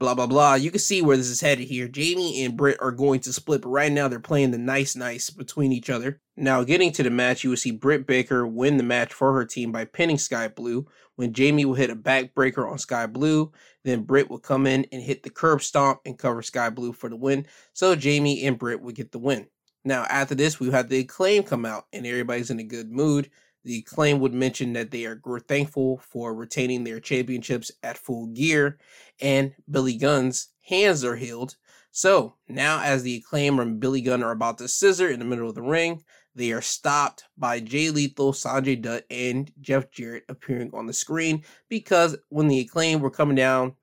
Blah 0.00 0.14
blah 0.14 0.26
blah. 0.26 0.54
You 0.54 0.72
can 0.72 0.80
see 0.80 1.02
where 1.02 1.16
this 1.16 1.28
is 1.28 1.40
headed 1.40 1.68
here. 1.68 1.86
Jamie 1.86 2.44
and 2.44 2.56
Britt 2.56 2.78
are 2.80 2.90
going 2.90 3.20
to 3.20 3.32
split, 3.32 3.62
but 3.62 3.68
right 3.68 3.92
now 3.92 4.08
they're 4.08 4.18
playing 4.18 4.50
the 4.50 4.58
nice 4.58 4.96
nice 4.96 5.30
between 5.30 5.72
each 5.72 5.88
other. 5.88 6.20
Now, 6.36 6.64
getting 6.64 6.90
to 6.92 7.04
the 7.04 7.10
match, 7.10 7.44
you 7.44 7.50
will 7.50 7.56
see 7.56 7.70
Britt 7.70 8.08
Baker 8.08 8.44
win 8.44 8.76
the 8.76 8.82
match 8.82 9.12
for 9.12 9.32
her 9.34 9.44
team 9.44 9.70
by 9.70 9.84
pinning 9.84 10.18
Skye 10.18 10.48
Blue. 10.48 10.86
When 11.14 11.32
Jamie 11.32 11.64
will 11.64 11.74
hit 11.74 11.90
a 11.90 11.96
backbreaker 11.96 12.68
on 12.68 12.78
Skye 12.78 13.06
Blue, 13.06 13.52
then 13.84 14.02
Britt 14.02 14.28
will 14.28 14.40
come 14.40 14.66
in 14.66 14.84
and 14.90 15.00
hit 15.00 15.22
the 15.22 15.30
curb 15.30 15.62
stomp 15.62 16.00
and 16.04 16.18
cover 16.18 16.42
Skye 16.42 16.70
Blue 16.70 16.92
for 16.92 17.08
the 17.08 17.14
win. 17.14 17.46
So 17.72 17.94
Jamie 17.94 18.44
and 18.44 18.58
Britt 18.58 18.80
will 18.80 18.92
get 18.92 19.12
the 19.12 19.20
win. 19.20 19.46
Now, 19.84 20.04
after 20.04 20.34
this, 20.34 20.58
we 20.58 20.70
have 20.70 20.88
the 20.88 21.00
acclaim 21.00 21.44
come 21.44 21.64
out, 21.64 21.86
and 21.92 22.04
everybody's 22.04 22.50
in 22.50 22.58
a 22.58 22.64
good 22.64 22.90
mood. 22.90 23.30
The 23.62 23.78
acclaim 23.78 24.18
would 24.18 24.34
mention 24.34 24.72
that 24.72 24.90
they 24.90 25.04
are 25.04 25.20
thankful 25.46 25.98
for 25.98 26.34
retaining 26.34 26.82
their 26.82 26.98
championships 26.98 27.70
at 27.82 27.96
full 27.96 28.26
gear, 28.26 28.78
and 29.20 29.54
Billy 29.70 29.96
Gunn's 29.96 30.48
hands 30.66 31.04
are 31.04 31.16
healed. 31.16 31.56
So 31.92 32.34
now, 32.48 32.82
as 32.82 33.04
the 33.04 33.16
acclaim 33.18 33.60
and 33.60 33.78
Billy 33.78 34.00
Gunn 34.00 34.24
are 34.24 34.32
about 34.32 34.58
to 34.58 34.66
scissor 34.66 35.08
in 35.08 35.20
the 35.20 35.24
middle 35.24 35.48
of 35.48 35.54
the 35.54 35.62
ring, 35.62 36.02
they 36.34 36.52
are 36.52 36.62
stopped 36.62 37.24
by 37.36 37.60
Jay 37.60 37.90
Lethal, 37.90 38.32
Sanjay 38.32 38.80
Dutt, 38.80 39.04
and 39.10 39.50
Jeff 39.60 39.90
Jarrett 39.90 40.24
appearing 40.28 40.70
on 40.74 40.86
the 40.86 40.92
screen 40.92 41.44
because 41.68 42.16
when 42.28 42.48
the 42.48 42.60
acclaim 42.60 43.00
were 43.00 43.10
coming 43.10 43.36
down 43.36 43.74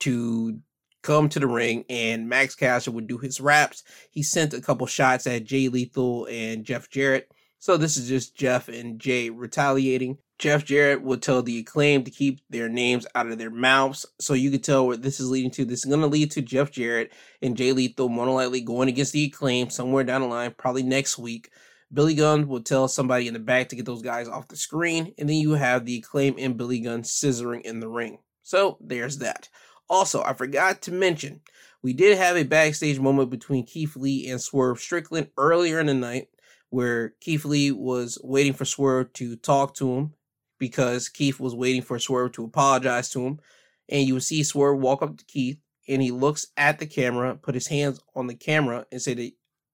to 0.00 0.58
come 1.02 1.28
to 1.28 1.38
the 1.38 1.46
ring 1.46 1.84
and 1.88 2.28
Max 2.28 2.54
Caster 2.54 2.90
would 2.90 3.06
do 3.06 3.18
his 3.18 3.40
raps. 3.40 3.82
He 4.10 4.22
sent 4.22 4.54
a 4.54 4.60
couple 4.60 4.86
shots 4.86 5.26
at 5.26 5.44
Jay 5.44 5.68
Lethal 5.68 6.26
and 6.26 6.64
Jeff 6.64 6.90
Jarrett. 6.90 7.30
So 7.58 7.76
this 7.76 7.96
is 7.96 8.08
just 8.08 8.36
Jeff 8.36 8.68
and 8.68 8.98
Jay 8.98 9.30
retaliating. 9.30 10.18
Jeff 10.38 10.64
Jarrett 10.64 11.02
would 11.02 11.20
tell 11.20 11.42
the 11.42 11.58
acclaim 11.58 12.04
to 12.04 12.10
keep 12.10 12.40
their 12.48 12.70
names 12.70 13.06
out 13.14 13.26
of 13.26 13.36
their 13.36 13.50
mouths. 13.50 14.06
So 14.18 14.32
you 14.32 14.50
can 14.50 14.60
tell 14.60 14.86
where 14.86 14.96
this 14.96 15.20
is 15.20 15.28
leading 15.28 15.50
to. 15.52 15.66
This 15.66 15.80
is 15.80 15.84
going 15.84 16.00
to 16.00 16.06
lead 16.06 16.30
to 16.32 16.42
Jeff 16.42 16.70
Jarrett 16.70 17.12
and 17.42 17.56
Jay 17.56 17.72
Lethal 17.72 18.08
more 18.08 18.26
likely 18.26 18.62
going 18.62 18.88
against 18.88 19.12
the 19.12 19.26
acclaim 19.26 19.68
somewhere 19.68 20.04
down 20.04 20.22
the 20.22 20.26
line, 20.26 20.54
probably 20.56 20.82
next 20.82 21.18
week. 21.18 21.50
Billy 21.92 22.14
Gunn 22.14 22.46
will 22.46 22.60
tell 22.60 22.86
somebody 22.86 23.26
in 23.26 23.34
the 23.34 23.40
back 23.40 23.68
to 23.68 23.76
get 23.76 23.84
those 23.84 24.02
guys 24.02 24.28
off 24.28 24.48
the 24.48 24.56
screen. 24.56 25.12
And 25.18 25.28
then 25.28 25.36
you 25.36 25.52
have 25.52 25.84
the 25.84 25.98
acclaim 25.98 26.36
and 26.38 26.56
Billy 26.56 26.80
Gunn 26.80 27.02
scissoring 27.02 27.62
in 27.62 27.80
the 27.80 27.88
ring. 27.88 28.18
So 28.42 28.78
there's 28.80 29.18
that. 29.18 29.48
Also, 29.88 30.22
I 30.22 30.34
forgot 30.34 30.82
to 30.82 30.92
mention, 30.92 31.40
we 31.82 31.92
did 31.92 32.16
have 32.16 32.36
a 32.36 32.44
backstage 32.44 33.00
moment 33.00 33.30
between 33.30 33.66
Keith 33.66 33.96
Lee 33.96 34.28
and 34.28 34.40
Swerve 34.40 34.78
Strickland 34.78 35.30
earlier 35.36 35.80
in 35.80 35.86
the 35.86 35.94
night 35.94 36.28
where 36.68 37.14
Keith 37.20 37.44
Lee 37.44 37.72
was 37.72 38.18
waiting 38.22 38.52
for 38.52 38.64
Swerve 38.64 39.12
to 39.14 39.34
talk 39.34 39.74
to 39.74 39.92
him 39.94 40.14
because 40.58 41.08
Keith 41.08 41.40
was 41.40 41.54
waiting 41.54 41.82
for 41.82 41.98
Swerve 41.98 42.32
to 42.32 42.44
apologize 42.44 43.10
to 43.10 43.26
him. 43.26 43.40
And 43.88 44.06
you 44.06 44.20
see 44.20 44.44
Swerve 44.44 44.78
walk 44.78 45.02
up 45.02 45.16
to 45.16 45.24
Keith 45.24 45.58
and 45.88 46.00
he 46.00 46.12
looks 46.12 46.46
at 46.56 46.78
the 46.78 46.86
camera, 46.86 47.34
put 47.34 47.56
his 47.56 47.66
hands 47.66 48.00
on 48.14 48.28
the 48.28 48.36
camera, 48.36 48.86
and 48.92 49.02
say 49.02 49.14
that 49.14 49.32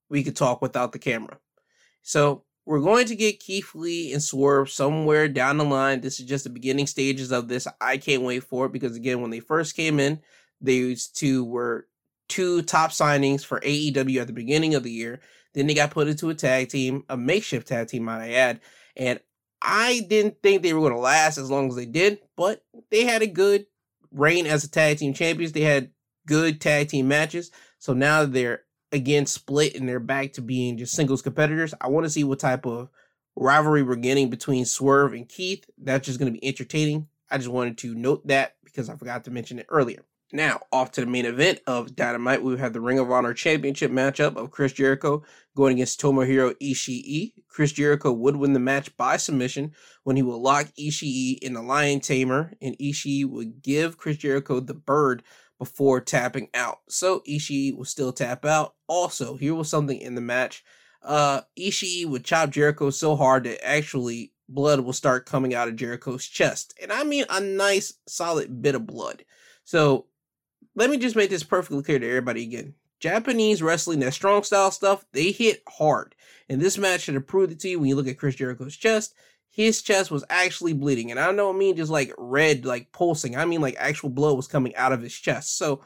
we 0.09 0.25
could 0.25 0.37
talk 0.37 0.63
without 0.63 0.93
the 0.93 0.99
camera. 0.99 1.39
So 2.07 2.45
we're 2.65 2.81
going 2.81 3.07
to 3.07 3.17
get 3.17 3.41
Keith 3.41 3.75
Lee 3.75 4.13
and 4.13 4.23
Swerve 4.23 4.71
somewhere 4.71 5.27
down 5.27 5.59
the 5.59 5.65
line. 5.65 6.01
This 6.01 6.21
is 6.21 6.27
just 6.27 6.45
the 6.45 6.51
beginning 6.51 6.87
stages 6.87 7.33
of 7.33 7.49
this. 7.49 7.67
I 7.81 7.97
can't 7.97 8.23
wait 8.23 8.45
for 8.45 8.67
it 8.67 8.73
because 8.73 8.95
again, 8.95 9.21
when 9.21 9.33
they 9.33 9.41
first 9.41 9.75
came 9.75 9.99
in, 9.99 10.21
these 10.61 11.09
two 11.09 11.45
were 11.45 11.89
two 12.29 12.63
top 12.63 12.93
signings 12.93 13.45
for 13.45 13.59
AEW 13.59 14.21
at 14.21 14.29
the 14.29 14.33
beginning 14.33 14.77
of 14.77 14.85
the 14.85 14.91
year. 14.91 15.19
Then 15.53 15.67
they 15.67 15.75
got 15.75 15.91
put 15.91 16.07
into 16.07 16.31
a 16.31 16.35
tag 16.35 16.69
team, 16.69 17.03
a 17.09 17.17
makeshift 17.17 17.67
tag 17.67 17.89
team, 17.89 18.05
might 18.05 18.23
I 18.23 18.33
add. 18.35 18.61
And 18.97 19.19
I 19.61 20.07
didn't 20.09 20.41
think 20.45 20.63
they 20.63 20.75
were 20.75 20.81
going 20.81 20.93
to 20.93 21.01
last 21.01 21.39
as 21.39 21.51
long 21.51 21.69
as 21.69 21.75
they 21.75 21.87
did, 21.87 22.21
but 22.37 22.65
they 22.93 23.05
had 23.05 23.23
a 23.23 23.27
good 23.27 23.67
reign 24.13 24.47
as 24.47 24.63
a 24.63 24.71
tag 24.71 24.99
team 24.99 25.13
champions. 25.13 25.51
They 25.51 25.63
had 25.63 25.91
good 26.25 26.61
tag 26.61 26.89
team 26.89 27.09
matches. 27.09 27.51
So 27.81 27.95
now 27.95 28.27
they're 28.27 28.63
again 28.93 29.27
split 29.27 29.75
and 29.75 29.89
they're 29.89 30.01
back 30.01 30.35
to 30.35 30.43
being 30.43 30.79
just 30.79 30.95
singles 30.95 31.23
competitors. 31.23 31.75
I 31.81 31.89
want 31.89 32.05
to 32.05 32.11
see 32.11 32.25
what 32.25 32.39
type 32.39 32.67
of 32.67 32.89
rivalry 33.37 33.83
we're 33.83 33.97
getting 33.97 34.31
between 34.31 34.65
Swerve 34.65 35.13
and 35.13 35.29
Keith. 35.29 35.65
That's 35.79 36.07
just 36.07 36.19
going 36.19 36.33
to 36.33 36.39
be 36.39 36.47
entertaining. 36.47 37.09
I 37.31 37.39
just 37.39 37.51
wanted 37.51 37.79
to 37.79 37.95
note 37.95 38.27
that 38.29 38.57
because 38.65 38.89
I 38.89 38.97
forgot 38.97 39.25
to 39.25 39.31
mention 39.31 39.59
it 39.59 39.67
earlier. 39.69 40.03
Now, 40.33 40.61
off 40.73 40.91
to 40.93 41.03
the 41.03 41.07
main 41.07 41.25
event 41.25 41.61
of 41.69 41.95
Dynamite, 41.95 42.43
we 42.43 42.59
have 42.59 42.73
the 42.73 42.81
Ring 42.81 42.99
of 42.99 43.11
Honor 43.13 43.33
Championship 43.33 43.93
matchup 43.93 44.37
of 44.37 44.51
Chris 44.51 44.73
Jericho 44.73 45.23
going 45.55 45.75
against 45.75 46.01
Tomohiro 46.01 46.53
Ishii. 46.61 47.33
Chris 47.49 47.71
Jericho 47.71 48.13
would 48.13 48.35
win 48.35 48.53
the 48.53 48.59
match 48.59 48.95
by 48.97 49.19
submission 49.19 49.73
when 50.03 50.17
he 50.17 50.23
will 50.23 50.43
lock 50.43 50.67
Ishii 50.79 51.39
in 51.39 51.53
the 51.53 51.63
Lion 51.63 52.01
Tamer, 52.01 52.53
and 52.61 52.77
Ishii 52.79 53.25
would 53.25 53.63
give 53.63 53.99
Chris 53.99 54.17
Jericho 54.17 54.59
the 54.59 54.75
bird 54.75 55.23
before 55.59 56.01
tapping 56.01 56.49
out. 56.55 56.79
So 56.89 57.21
Ishii 57.29 57.77
will 57.77 57.85
still 57.85 58.13
tap 58.13 58.45
out. 58.45 58.75
Also, 58.87 59.37
here 59.37 59.55
was 59.55 59.69
something 59.69 59.99
in 59.99 60.15
the 60.15 60.21
match. 60.21 60.65
Uh, 61.03 61.43
Ishii 61.59 62.07
would 62.07 62.25
chop 62.25 62.51
Jericho 62.51 62.91
so 62.91 63.17
hard 63.17 63.45
that 63.45 63.67
actually 63.67 64.33
blood 64.49 64.81
will 64.81 64.93
start 64.93 65.27
coming 65.27 65.55
out 65.55 65.69
of 65.69 65.77
Jericho's 65.77 66.27
chest. 66.27 66.75
And 66.81 66.93
I 66.93 67.05
mean 67.05 67.25
a 67.29 67.41
nice 67.41 67.95
solid 68.07 68.63
bit 68.63 68.75
of 68.75 68.87
blood. 68.87 69.25
So 69.65 70.07
let 70.75 70.91
me 70.91 70.99
just 70.99 71.17
make 71.17 71.31
this 71.31 71.43
perfectly 71.43 71.83
clear 71.83 71.99
to 71.99 72.09
everybody 72.09 72.43
again. 72.43 72.75
Japanese 73.01 73.63
wrestling, 73.63 74.01
that 74.01 74.15
strong 74.15 74.43
style 74.43 74.71
stuff, 74.71 75.05
they 75.13 75.31
hit 75.31 75.63
hard. 75.69 76.15
And 76.49 76.61
this 76.61 76.79
match 76.79 77.03
should 77.03 77.15
have 77.15 77.27
proved 77.27 77.53
it 77.53 77.61
to 77.61 77.69
you 77.69 77.79
when 77.79 77.89
you 77.89 77.97
look 77.97 78.09
at 78.09 78.19
Chris 78.19 78.37
Jericho's 78.37 78.77
chest. 78.77 79.15
His 79.57 79.81
chest 79.81 80.11
was 80.11 80.23
actually 80.29 80.75
bleeding. 80.75 81.11
And 81.11 81.19
I 81.19 81.33
don't 81.33 81.57
mean 81.57 81.77
just 81.77 81.91
like 81.91 82.13
red, 82.19 82.67
like 82.67 82.93
pulsing. 82.93 83.39
I 83.39 83.47
mean 83.47 83.63
like 83.63 83.75
actual 83.79 84.11
blood 84.11 84.37
was 84.37 84.47
coming 84.47 84.77
out 84.77 84.93
of 84.93 85.01
his 85.01 85.15
chest. 85.15 85.57
So 85.57 85.81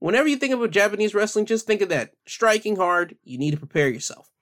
whenever 0.00 0.26
you 0.26 0.34
think 0.34 0.52
about 0.52 0.72
Japanese 0.72 1.14
wrestling, 1.14 1.46
just 1.46 1.64
think 1.64 1.80
of 1.80 1.90
that. 1.90 2.14
Striking 2.26 2.74
hard, 2.74 3.16
you 3.22 3.38
need 3.38 3.52
to 3.52 3.56
prepare 3.56 3.88
yourself. 3.88 4.32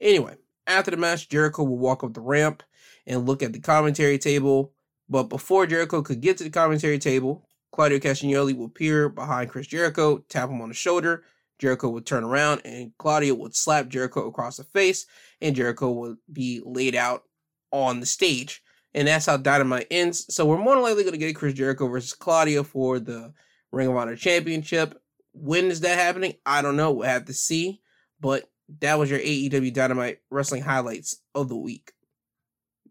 Anyway, 0.00 0.36
after 0.68 0.92
the 0.92 0.96
match, 0.96 1.28
Jericho 1.28 1.64
will 1.64 1.76
walk 1.76 2.04
up 2.04 2.14
the 2.14 2.20
ramp 2.20 2.62
and 3.04 3.26
look 3.26 3.42
at 3.42 3.52
the 3.52 3.58
commentary 3.58 4.16
table. 4.16 4.74
But 5.08 5.24
before 5.24 5.66
Jericho 5.66 6.00
could 6.00 6.20
get 6.20 6.38
to 6.38 6.44
the 6.44 6.50
commentary 6.50 7.00
table, 7.00 7.44
Claudio 7.72 7.98
Castagnoli 7.98 8.56
will 8.56 8.66
appear 8.66 9.08
behind 9.08 9.50
Chris 9.50 9.66
Jericho, 9.66 10.18
tap 10.28 10.50
him 10.50 10.60
on 10.60 10.68
the 10.68 10.74
shoulder. 10.74 11.24
Jericho 11.58 11.88
would 11.88 12.06
turn 12.06 12.22
around 12.22 12.62
and 12.64 12.92
Claudio 12.96 13.34
would 13.34 13.56
slap 13.56 13.88
Jericho 13.88 14.28
across 14.28 14.58
the 14.58 14.64
face, 14.64 15.06
and 15.42 15.56
Jericho 15.56 15.90
would 15.90 16.18
be 16.32 16.62
laid 16.64 16.94
out 16.94 17.24
on 17.72 18.00
the 18.00 18.06
stage. 18.06 18.62
And 18.94 19.06
that's 19.06 19.26
how 19.26 19.36
Dynamite 19.36 19.86
ends. 19.90 20.32
So 20.34 20.44
we're 20.46 20.58
more 20.58 20.74
than 20.74 20.82
likely 20.82 21.04
going 21.04 21.12
to 21.12 21.18
get 21.18 21.36
Chris 21.36 21.54
Jericho 21.54 21.86
versus 21.88 22.12
Claudio 22.12 22.62
for 22.62 22.98
the 22.98 23.32
Ring 23.70 23.88
of 23.88 23.96
Honor 23.96 24.16
Championship. 24.16 25.00
When 25.32 25.66
is 25.66 25.80
that 25.80 25.98
happening? 25.98 26.34
I 26.44 26.60
don't 26.60 26.76
know. 26.76 26.90
We'll 26.90 27.08
have 27.08 27.26
to 27.26 27.32
see. 27.32 27.80
But 28.20 28.50
that 28.80 28.98
was 28.98 29.10
your 29.10 29.20
AEW 29.20 29.72
Dynamite 29.72 30.18
wrestling 30.30 30.62
highlights 30.62 31.20
of 31.34 31.48
the 31.48 31.56
week. 31.56 31.92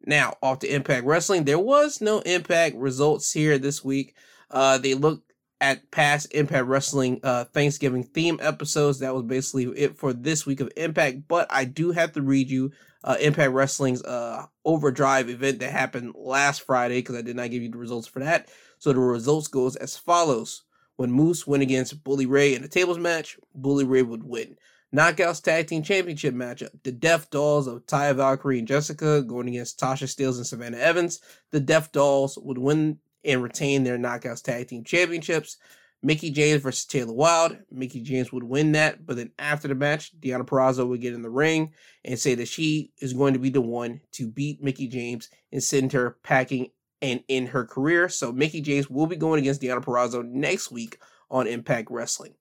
Now, 0.06 0.36
off 0.42 0.60
to 0.60 0.74
Impact 0.74 1.06
Wrestling. 1.06 1.44
There 1.44 1.60
was 1.60 2.02
no 2.02 2.20
Impact 2.20 2.76
results 2.76 3.32
here 3.32 3.58
this 3.58 3.84
week. 3.84 4.16
Uh, 4.50 4.78
they 4.78 4.94
looked 4.94 5.34
at 5.62 5.92
past 5.92 6.34
Impact 6.34 6.66
Wrestling 6.66 7.20
uh, 7.24 7.44
Thanksgiving 7.46 8.04
theme 8.04 8.40
episodes. 8.42 9.00
That 9.00 9.14
was 9.14 9.24
basically 9.24 9.66
it 9.66 9.98
for 9.98 10.14
this 10.14 10.46
week 10.46 10.62
of 10.62 10.72
Impact. 10.78 11.28
But 11.28 11.48
I 11.50 11.66
do 11.66 11.92
have 11.92 12.14
to 12.14 12.22
read 12.22 12.50
you 12.50 12.72
uh, 13.04 13.18
Impact 13.20 13.52
Wrestling's 13.52 14.04
uh, 14.04 14.46
Overdrive 14.66 15.30
event 15.30 15.60
that 15.60 15.72
happened 15.72 16.14
last 16.16 16.62
Friday 16.62 17.00
because 17.00 17.16
I 17.16 17.22
did 17.22 17.36
not 17.36 17.52
give 17.52 17.64
you 17.64 17.70
the 17.70 17.78
results 17.78 18.08
for 18.08 18.20
that. 18.20 18.50
So 18.78 18.94
the 18.94 19.00
results 19.00 19.48
goes 19.48 19.76
as 19.76 19.98
follows: 19.98 20.64
When 20.96 21.12
Moose 21.12 21.48
went 21.48 21.64
against 21.64 22.04
Bully 22.04 22.26
Ray 22.26 22.56
in 22.56 22.64
a 22.64 22.68
tables 22.68 22.98
match, 22.98 23.38
Bully 23.56 23.86
Ray 23.86 24.02
would 24.02 24.24
win. 24.24 24.58
Knockouts 24.94 25.44
Tag 25.44 25.68
Team 25.68 25.84
Championship 25.84 26.34
matchup. 26.34 26.72
The 26.84 26.92
Death 26.92 27.30
Dollz 27.30 27.68
of 27.68 27.86
Taya 27.86 28.16
Valkyrie 28.16 28.60
and 28.60 28.68
Jessicka 28.68 29.26
going 29.26 29.48
against 29.48 29.80
Tasha 29.80 30.06
Steelz 30.06 30.38
and 30.38 30.48
Savannah 30.48 30.78
Evans. 30.78 31.22
The 31.52 31.60
Death 31.60 31.92
Dollz 31.92 32.42
would 32.44 32.58
win 32.58 32.98
and 33.24 33.44
retain 33.44 33.84
their 33.84 33.98
Knockouts 33.98 34.42
Tag 34.42 34.68
Team 34.68 34.84
Championships. 34.84 35.58
Mickie 36.02 36.32
James 36.32 36.62
versus 36.62 36.86
Taylor 36.86 37.14
Wilde. 37.14 37.58
Mickie 37.72 38.02
James 38.02 38.32
would 38.32 38.44
win 38.44 38.72
that, 38.72 39.06
but 39.06 39.18
then 39.18 39.32
after 39.38 39.68
the 39.68 39.76
match, 39.76 40.18
Deonna 40.20 40.46
Purrazzo 40.46 40.88
would 40.88 41.02
get 41.02 41.14
in 41.14 41.22
the 41.22 41.30
ring 41.30 41.74
and 42.06 42.18
say 42.18 42.36
that 42.36 42.48
she 42.48 42.94
is 43.02 43.14
going 43.14 43.34
to 43.34 43.40
be 43.40 43.50
the 43.50 43.62
one 43.62 44.02
to 44.14 44.28
beat 44.28 44.64
Mickie 44.64 44.88
James 44.88 45.30
and 45.52 45.62
send 45.62 45.92
her 45.92 46.18
packing 46.24 46.70
and 47.02 47.24
in 47.28 47.48
her 47.48 47.66
career. 47.66 48.10
So 48.10 48.32
Mickie 48.32 48.62
James 48.62 48.90
will 48.90 49.08
be 49.08 49.16
going 49.16 49.40
against 49.40 49.62
Deonna 49.62 49.84
Purrazzo 49.84 50.24
next 50.24 50.72
week 50.72 51.00
on 51.30 51.48
Impact 51.48 51.90
Wrestling. 51.92 52.36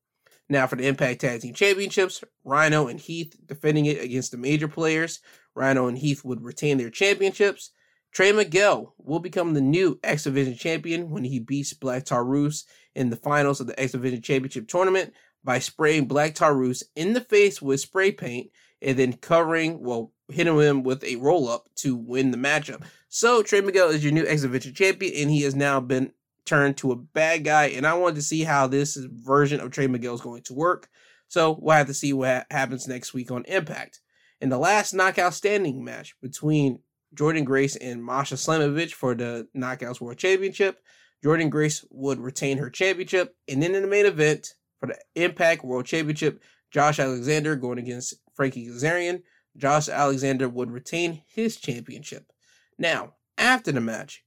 Now 0.48 0.66
for 0.66 0.76
the 0.76 0.86
Impact 0.86 1.20
Tag 1.20 1.40
Team 1.40 1.54
Championships, 1.54 2.24
Rhino 2.44 2.88
and 2.88 2.98
Heath 2.98 3.34
defending 3.46 3.86
it 3.86 4.02
against 4.02 4.30
the 4.30 4.38
major 4.38 4.68
players. 4.68 5.20
Rhino 5.54 5.88
and 5.88 5.98
Heath 5.98 6.24
would 6.24 6.42
retain 6.42 6.78
their 6.78 6.90
championships. 6.90 7.72
Trey 8.12 8.32
Miguel 8.32 8.94
will 8.98 9.20
become 9.20 9.54
the 9.54 9.60
new 9.60 9.98
X 10.02 10.24
Division 10.24 10.54
champion 10.54 11.10
when 11.10 11.24
he 11.24 11.38
beats 11.38 11.72
Black 11.72 12.04
Taurus 12.04 12.64
in 12.94 13.10
the 13.10 13.16
finals 13.16 13.60
of 13.60 13.66
the 13.66 13.78
X 13.78 13.92
Division 13.92 14.22
Championship 14.22 14.68
tournament 14.68 15.12
by 15.44 15.58
spraying 15.58 16.06
Black 16.06 16.34
Taurus 16.34 16.82
in 16.96 17.12
the 17.12 17.20
face 17.20 17.62
with 17.62 17.80
spray 17.80 18.10
paint 18.10 18.50
and 18.82 18.98
then 18.98 19.12
covering, 19.12 19.82
well, 19.82 20.12
hitting 20.30 20.58
him 20.58 20.82
with 20.82 21.02
a 21.04 21.16
roll 21.16 21.48
up 21.48 21.68
to 21.76 21.96
win 21.96 22.30
the 22.30 22.36
matchup. 22.36 22.82
So 23.08 23.42
Trey 23.42 23.60
Miguel 23.60 23.90
is 23.90 24.02
your 24.04 24.12
new 24.12 24.26
X 24.26 24.42
Division 24.42 24.74
champion, 24.74 25.14
and 25.16 25.30
he 25.30 25.42
has 25.42 25.54
now 25.54 25.80
been 25.80 26.12
turned 26.44 26.76
to 26.78 26.92
a 26.92 26.96
bad 26.96 27.44
guy. 27.44 27.66
And 27.66 27.86
I 27.86 27.94
wanted 27.94 28.16
to 28.16 28.22
see 28.22 28.42
how 28.42 28.66
this 28.66 28.96
version 28.96 29.60
of 29.60 29.70
Trey 29.70 29.86
Miguel 29.86 30.14
is 30.14 30.20
going 30.20 30.42
to 30.42 30.54
work. 30.54 30.88
So 31.28 31.58
we'll 31.60 31.76
have 31.76 31.86
to 31.88 31.94
see 31.94 32.12
what 32.12 32.46
happens 32.50 32.88
next 32.88 33.12
week 33.12 33.30
on 33.30 33.44
Impact. 33.44 34.00
In 34.40 34.48
the 34.48 34.58
last 34.58 34.94
knockout 34.94 35.34
standing 35.34 35.84
match 35.84 36.14
between 36.22 36.80
Jordynne 37.14 37.44
Grace 37.44 37.76
and 37.76 38.04
Masha 38.04 38.34
Slamovich 38.34 38.92
for 38.92 39.14
the 39.14 39.48
Knockouts 39.56 40.00
World 40.00 40.18
Championship. 40.18 40.80
Jordynne 41.24 41.50
Grace 41.50 41.84
would 41.90 42.20
retain 42.20 42.58
her 42.58 42.70
championship. 42.70 43.34
And 43.48 43.62
then 43.62 43.74
in 43.74 43.82
the 43.82 43.88
main 43.88 44.06
event 44.06 44.54
for 44.78 44.86
the 44.86 44.98
Impact 45.14 45.64
World 45.64 45.86
Championship, 45.86 46.42
Josh 46.70 46.98
Alexander 46.98 47.56
going 47.56 47.78
against 47.78 48.14
Frankie 48.34 48.68
Kazarian. 48.68 49.22
Josh 49.56 49.88
Alexander 49.88 50.48
would 50.48 50.70
retain 50.70 51.22
his 51.26 51.56
championship. 51.56 52.30
Now, 52.78 53.14
after 53.36 53.72
the 53.72 53.80
match, 53.80 54.24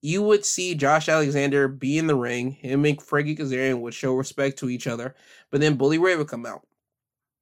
you 0.00 0.22
would 0.22 0.44
see 0.44 0.74
Josh 0.74 1.08
Alexander 1.08 1.68
be 1.68 1.96
in 1.96 2.08
the 2.08 2.16
ring. 2.16 2.52
Him 2.52 2.84
and 2.84 3.00
Frankie 3.00 3.36
Kazarian 3.36 3.80
would 3.80 3.94
show 3.94 4.14
respect 4.14 4.58
to 4.58 4.68
each 4.68 4.86
other. 4.86 5.14
But 5.50 5.60
then 5.60 5.76
Bully 5.76 5.98
Ray 5.98 6.16
would 6.16 6.28
come 6.28 6.44
out. 6.44 6.66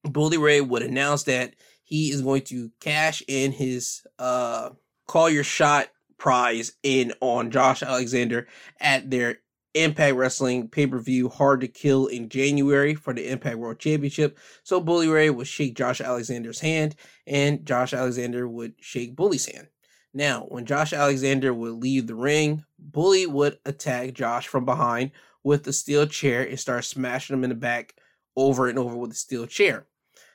Bully 0.04 0.36
Ray 0.36 0.60
would 0.60 0.82
announce 0.82 1.22
that 1.24 1.54
he 1.82 2.10
is 2.10 2.22
going 2.22 2.42
to 2.42 2.70
cash 2.80 3.22
in 3.28 3.52
his 3.52 4.02
uh 4.18 4.70
call 5.06 5.28
your 5.28 5.44
shot 5.44 5.88
prize 6.18 6.72
in 6.82 7.12
on 7.20 7.50
Josh 7.50 7.82
Alexander 7.82 8.46
at 8.80 9.10
their 9.10 9.38
Impact 9.74 10.16
Wrestling 10.16 10.68
pay 10.68 10.86
per 10.86 10.98
view 10.98 11.28
Hard 11.28 11.62
to 11.62 11.68
Kill 11.68 12.06
in 12.06 12.28
January 12.28 12.94
for 12.94 13.14
the 13.14 13.30
Impact 13.30 13.56
World 13.56 13.78
Championship. 13.78 14.38
So 14.64 14.80
Bully 14.80 15.08
Ray 15.08 15.30
would 15.30 15.46
shake 15.46 15.74
Josh 15.74 16.00
Alexander's 16.00 16.60
hand, 16.60 16.94
and 17.26 17.64
Josh 17.64 17.94
Alexander 17.94 18.46
would 18.46 18.74
shake 18.80 19.16
Bully's 19.16 19.46
hand. 19.46 19.68
Now, 20.14 20.42
when 20.48 20.66
Josh 20.66 20.92
Alexander 20.92 21.54
would 21.54 21.72
leave 21.72 22.06
the 22.06 22.14
ring, 22.14 22.64
Bully 22.78 23.26
would 23.26 23.58
attack 23.64 24.12
Josh 24.12 24.46
from 24.46 24.66
behind 24.66 25.12
with 25.42 25.64
the 25.64 25.72
steel 25.72 26.06
chair 26.06 26.46
and 26.46 26.60
start 26.60 26.84
smashing 26.84 27.34
him 27.34 27.44
in 27.44 27.50
the 27.50 27.56
back 27.56 27.94
over 28.36 28.68
and 28.68 28.78
over 28.78 28.94
with 28.94 29.10
the 29.10 29.16
steel 29.16 29.46
chair. 29.46 29.86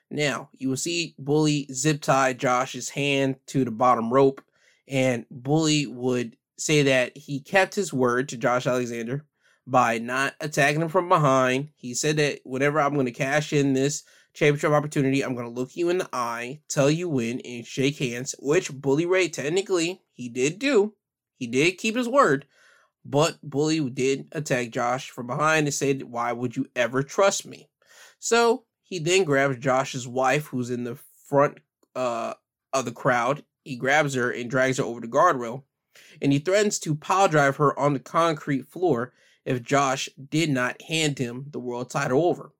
Now, 0.10 0.49
you 0.53 0.70
will 0.70 0.78
see 0.78 1.16
Bully 1.20 1.68
zip 1.72 2.01
tie 2.01 2.34
Josh's 2.34 2.89
hand 2.89 3.36
to 3.47 3.66
the 3.66 3.72
bottom 3.72 4.12
rope, 4.12 4.41
and 4.88 5.26
Bully 5.30 5.86
would 5.86 6.38
say 6.58 6.84
that 6.84 7.18
he 7.18 7.39
kept 7.39 7.76
his 7.76 7.93
word 7.93 8.30
to 8.30 8.38
Josh 8.38 8.66
Alexander 8.66 9.26
by 9.66 9.97
not 9.97 10.34
attacking 10.39 10.82
him 10.82 10.89
from 10.89 11.10
behind. 11.10 11.70
He 11.76 11.93
said 11.93 12.18
that 12.18 12.39
whenever 12.45 12.80
I'm 12.80 12.93
going 12.93 13.05
to 13.05 13.12
cash 13.12 13.51
in 13.51 13.74
this 13.74 14.03
championship 14.34 14.72
opportunity, 14.72 15.24
I'm 15.24 15.36
going 15.36 15.47
to 15.47 15.53
look 15.60 15.76
you 15.76 15.89
in 15.89 15.97
the 15.97 16.10
eye, 16.14 16.62
tell 16.70 16.89
you 16.89 17.10
when, 17.10 17.41
and 17.41 17.66
shake 17.66 17.97
hands, 17.97 18.34
which 18.39 18.72
Bully 18.72 19.05
Ray 19.05 19.28
technically 19.28 20.01
he 20.14 20.30
did 20.30 20.58
do. 20.58 20.93
He 21.36 21.47
did 21.47 21.78
keep 21.78 21.95
his 21.95 22.08
word, 22.08 22.45
but 23.03 23.38
Bully 23.43 23.88
did 23.89 24.30
attack 24.32 24.70
Josh 24.72 25.10
from 25.10 25.28
behind 25.28 25.68
and 25.68 25.74
said, 25.74 26.03
Why 26.03 26.32
would 26.32 26.55
you 26.55 26.68
ever 26.76 27.03
trust 27.03 27.45
me? 27.45 27.70
So 28.20 28.64
he 28.88 28.99
then 28.99 29.25
grabs 29.25 29.57
Josh's 29.57 30.07
wife, 30.07 30.45
who's 30.45 30.69
in 30.69 30.85
the 30.85 30.97
front 31.25 31.57
uh, 31.93 32.33
of 32.71 32.85
the 32.85 32.91
crowd. 32.93 33.43
He 33.65 33.75
grabs 33.75 34.13
her 34.13 34.31
and 34.31 34.49
drags 34.49 34.77
her 34.77 34.83
over 34.83 35.01
the 35.01 35.07
guardrail, 35.07 35.63
and 36.21 36.31
he 36.31 36.39
threatens 36.39 36.79
to 36.79 36.95
pile 36.95 37.27
drive 37.27 37.57
her 37.57 37.77
on 37.77 37.91
the 37.91 37.99
concrete 37.99 38.69
floor 38.69 39.11
if 39.43 39.61
Josh 39.61 40.07
did 40.29 40.49
not 40.49 40.81
hand 40.83 41.19
him 41.19 41.47
the 41.51 41.59
world 41.59 41.89
title 41.89 42.25
over. 42.25 42.53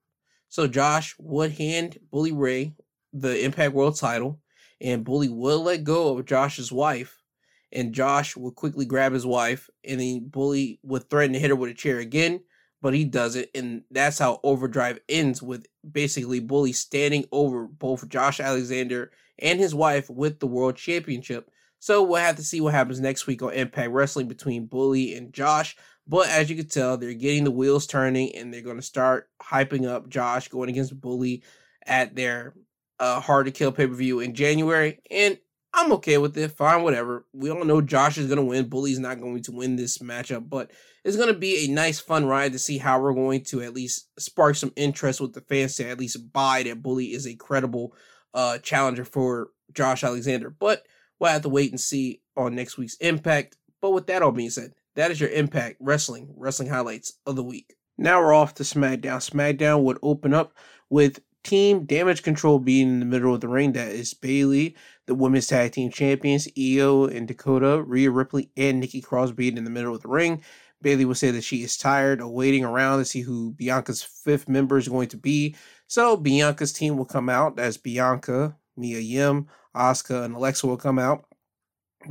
So 0.49 0.67
Josh 0.67 1.15
would 1.17 1.53
hand 1.53 1.97
Bully 2.11 2.34
Ray 2.34 2.73
the 3.13 3.45
Impact 3.45 3.73
World 3.73 3.95
title, 3.95 4.41
and 4.82 5.05
Bully 5.05 5.30
would 5.30 5.59
let 5.61 5.86
go 5.86 6.17
of 6.17 6.25
Josh's 6.25 6.73
wife, 6.73 7.23
and 7.71 7.93
Josh 7.93 8.36
would 8.36 8.55
quickly 8.55 8.86
grab 8.86 9.13
his 9.13 9.25
wife, 9.25 9.69
and 9.86 10.01
then 10.01 10.28
Bully 10.28 10.80
would 10.84 11.09
threaten 11.09 11.34
to 11.34 11.39
hit 11.39 11.51
her 11.51 11.55
with 11.55 11.71
a 11.71 11.73
chair 11.73 11.99
again, 11.99 12.41
but 12.82 12.93
he 12.93 13.05
doesn't, 13.05 13.47
and 13.55 13.84
that's 13.91 14.19
how 14.19 14.39
Overdrive 14.43 14.99
ends 15.09 15.41
with 15.41 15.65
basically 15.89 16.39
Bully 16.39 16.73
standing 16.73 17.25
over 17.32 17.65
both 17.67 18.07
Josh 18.09 18.39
Alexander 18.39 19.11
and 19.39 19.59
his 19.59 19.73
wife 19.73 20.09
with 20.09 20.39
the 20.39 20.47
World 20.47 20.75
Championship. 20.75 21.49
So 21.80 22.03
we'll 22.03 22.21
have 22.21 22.38
to 22.38 22.43
see 22.43 22.61
what 22.61 22.73
happens 22.73 22.99
next 22.99 23.28
week 23.28 23.41
on 23.41 23.53
Impact 23.53 23.91
Wrestling 23.91 24.28
between 24.28 24.65
Bully 24.65 25.15
and 25.15 25.32
Josh. 25.32 25.75
But 26.07 26.30
as 26.30 26.49
you 26.49 26.55
can 26.55 26.67
tell, 26.67 26.97
they're 26.97 27.13
getting 27.13 27.43
the 27.43 27.51
wheels 27.51 27.86
turning 27.86 28.36
and 28.36 28.53
they're 28.53 28.61
going 28.61 28.78
to 28.78 28.82
start 28.82 29.30
hyping 29.41 29.88
up 29.88 30.09
Josh 30.09 30.47
going 30.47 30.69
against 30.69 30.99
Bully 30.99 31.43
at 31.86 32.15
their 32.15 32.53
uh, 32.99 33.19
Hard 33.19 33.45
to 33.45 33.51
Kill 33.51 33.71
pay 33.71 33.88
per 33.88 33.93
view 33.93 34.19
in 34.21 34.34
January. 34.34 34.99
And 35.11 35.38
I'm 35.73 35.91
okay 35.93 36.17
with 36.17 36.38
it. 36.38 36.51
Fine, 36.51 36.84
whatever. 36.84 37.25
We 37.34 37.51
all 37.51 37.63
know 37.63 37.82
Josh 37.82 38.17
is 38.17 38.28
going 38.28 38.38
to 38.38 38.43
win. 38.43 38.69
Bully's 38.69 38.99
not 38.99 39.19
going 39.19 39.43
to 39.43 39.51
win 39.51 39.75
this 39.75 39.99
matchup, 39.99 40.49
but 40.49 40.71
it's 41.08 41.16
going 41.16 41.34
to 41.34 41.39
be 41.39 41.64
a 41.64 41.72
nice, 41.72 42.01
fun 42.01 42.26
ride 42.26 42.51
to 42.51 42.60
see 42.60 42.78
how 42.78 42.99
we're 42.99 43.14
going 43.14 43.41
to 43.41 43.62
at 43.62 43.74
least 43.74 44.10
spark 44.20 44.58
some 44.58 44.74
interest 44.76 45.22
with 45.22 45.32
the 45.32 45.39
fans 45.39 45.78
to 45.78 45.88
at 45.88 45.97
least 45.97 46.34
buy 46.34 46.64
that 46.64 46.84
Bully 46.84 47.14
is 47.14 47.26
a 47.26 47.34
credible 47.34 47.95
uh, 48.34 48.58
challenger 48.58 49.05
for 49.05 49.51
Josh 49.74 50.03
Alexander. 50.03 50.49
But 50.49 50.86
we'll 51.18 51.32
have 51.32 51.43
to 51.43 51.49
wait 51.49 51.72
and 51.72 51.80
see 51.80 52.22
on 52.36 52.55
next 52.55 52.78
week's 52.78 52.95
Impact. 52.95 53.55
But 53.80 53.91
with 53.91 54.08
that 54.08 54.22
all 54.22 54.34
being 54.34 54.49
said, 54.49 54.74
that 54.95 55.10
is 55.10 55.22
your 55.22 55.30
Impact 55.30 55.78
Wrestling, 55.80 56.34
wrestling 56.36 56.68
highlights 56.68 57.14
of 57.26 57.38
the 57.38 57.43
week. 57.43 57.76
Now 57.97 58.20
we're 58.20 58.34
off 58.34 58.55
to 58.55 58.64
SmackDown. 58.64 59.32
SmackDown 59.32 59.84
would 59.84 59.99
open 60.03 60.34
up 60.34 60.55
with 60.89 61.22
Team 61.45 61.86
Damage 61.86 62.24
Control 62.24 62.60
being 62.60 62.89
in 62.89 62.99
the 62.99 63.05
middle 63.05 63.34
of 63.34 63.39
the 63.39 63.47
ring. 63.47 63.72
That 63.72 63.88
is 63.88 64.14
Bayley, 64.14 64.76
the 65.05 65.16
Women's 65.16 65.47
Tag 65.47 65.72
Team 65.72 65.89
Champions, 65.89 66.49
Io 66.60 67.05
and 67.05 67.26
Dakota, 67.30 67.82
Rhea 67.82 68.12
Ripley, 68.12 68.51
and 68.58 68.82
Nikki 68.82 68.99
Cross 68.99 69.32
being 69.32 69.55
in 69.55 69.64
the 69.64 69.70
middle 69.70 69.95
of 69.95 70.01
the 70.01 70.10
ring. 70.10 70.43
Bayley 70.82 71.05
will 71.05 71.15
say 71.15 71.32
that 71.32 71.43
she 71.43 71.63
is 71.63 71.78
tired 71.78 72.21
of 72.21 72.30
waiting 72.30 72.63
around 72.63 72.99
to 72.99 73.05
see 73.05 73.21
who 73.21 73.51
Bianca's 73.51 74.03
fifth 74.03 74.47
member 74.47 74.78
is 74.78 74.88
going 74.88 75.09
to 75.09 75.17
be. 75.17 75.55
So 75.88 76.15
Bianca's 76.17 76.73
team 76.73 76.97
will 76.97 77.05
come 77.05 77.30
out. 77.30 77.59
As 77.59 77.78
Bianca, 77.78 78.55
Mia 78.75 78.99
Yim, 78.99 79.47
Asuka, 79.75 80.23
and 80.23 80.36
Alexa 80.36 80.67
will 80.67 80.78
come 80.78 80.99
out. 80.99 81.25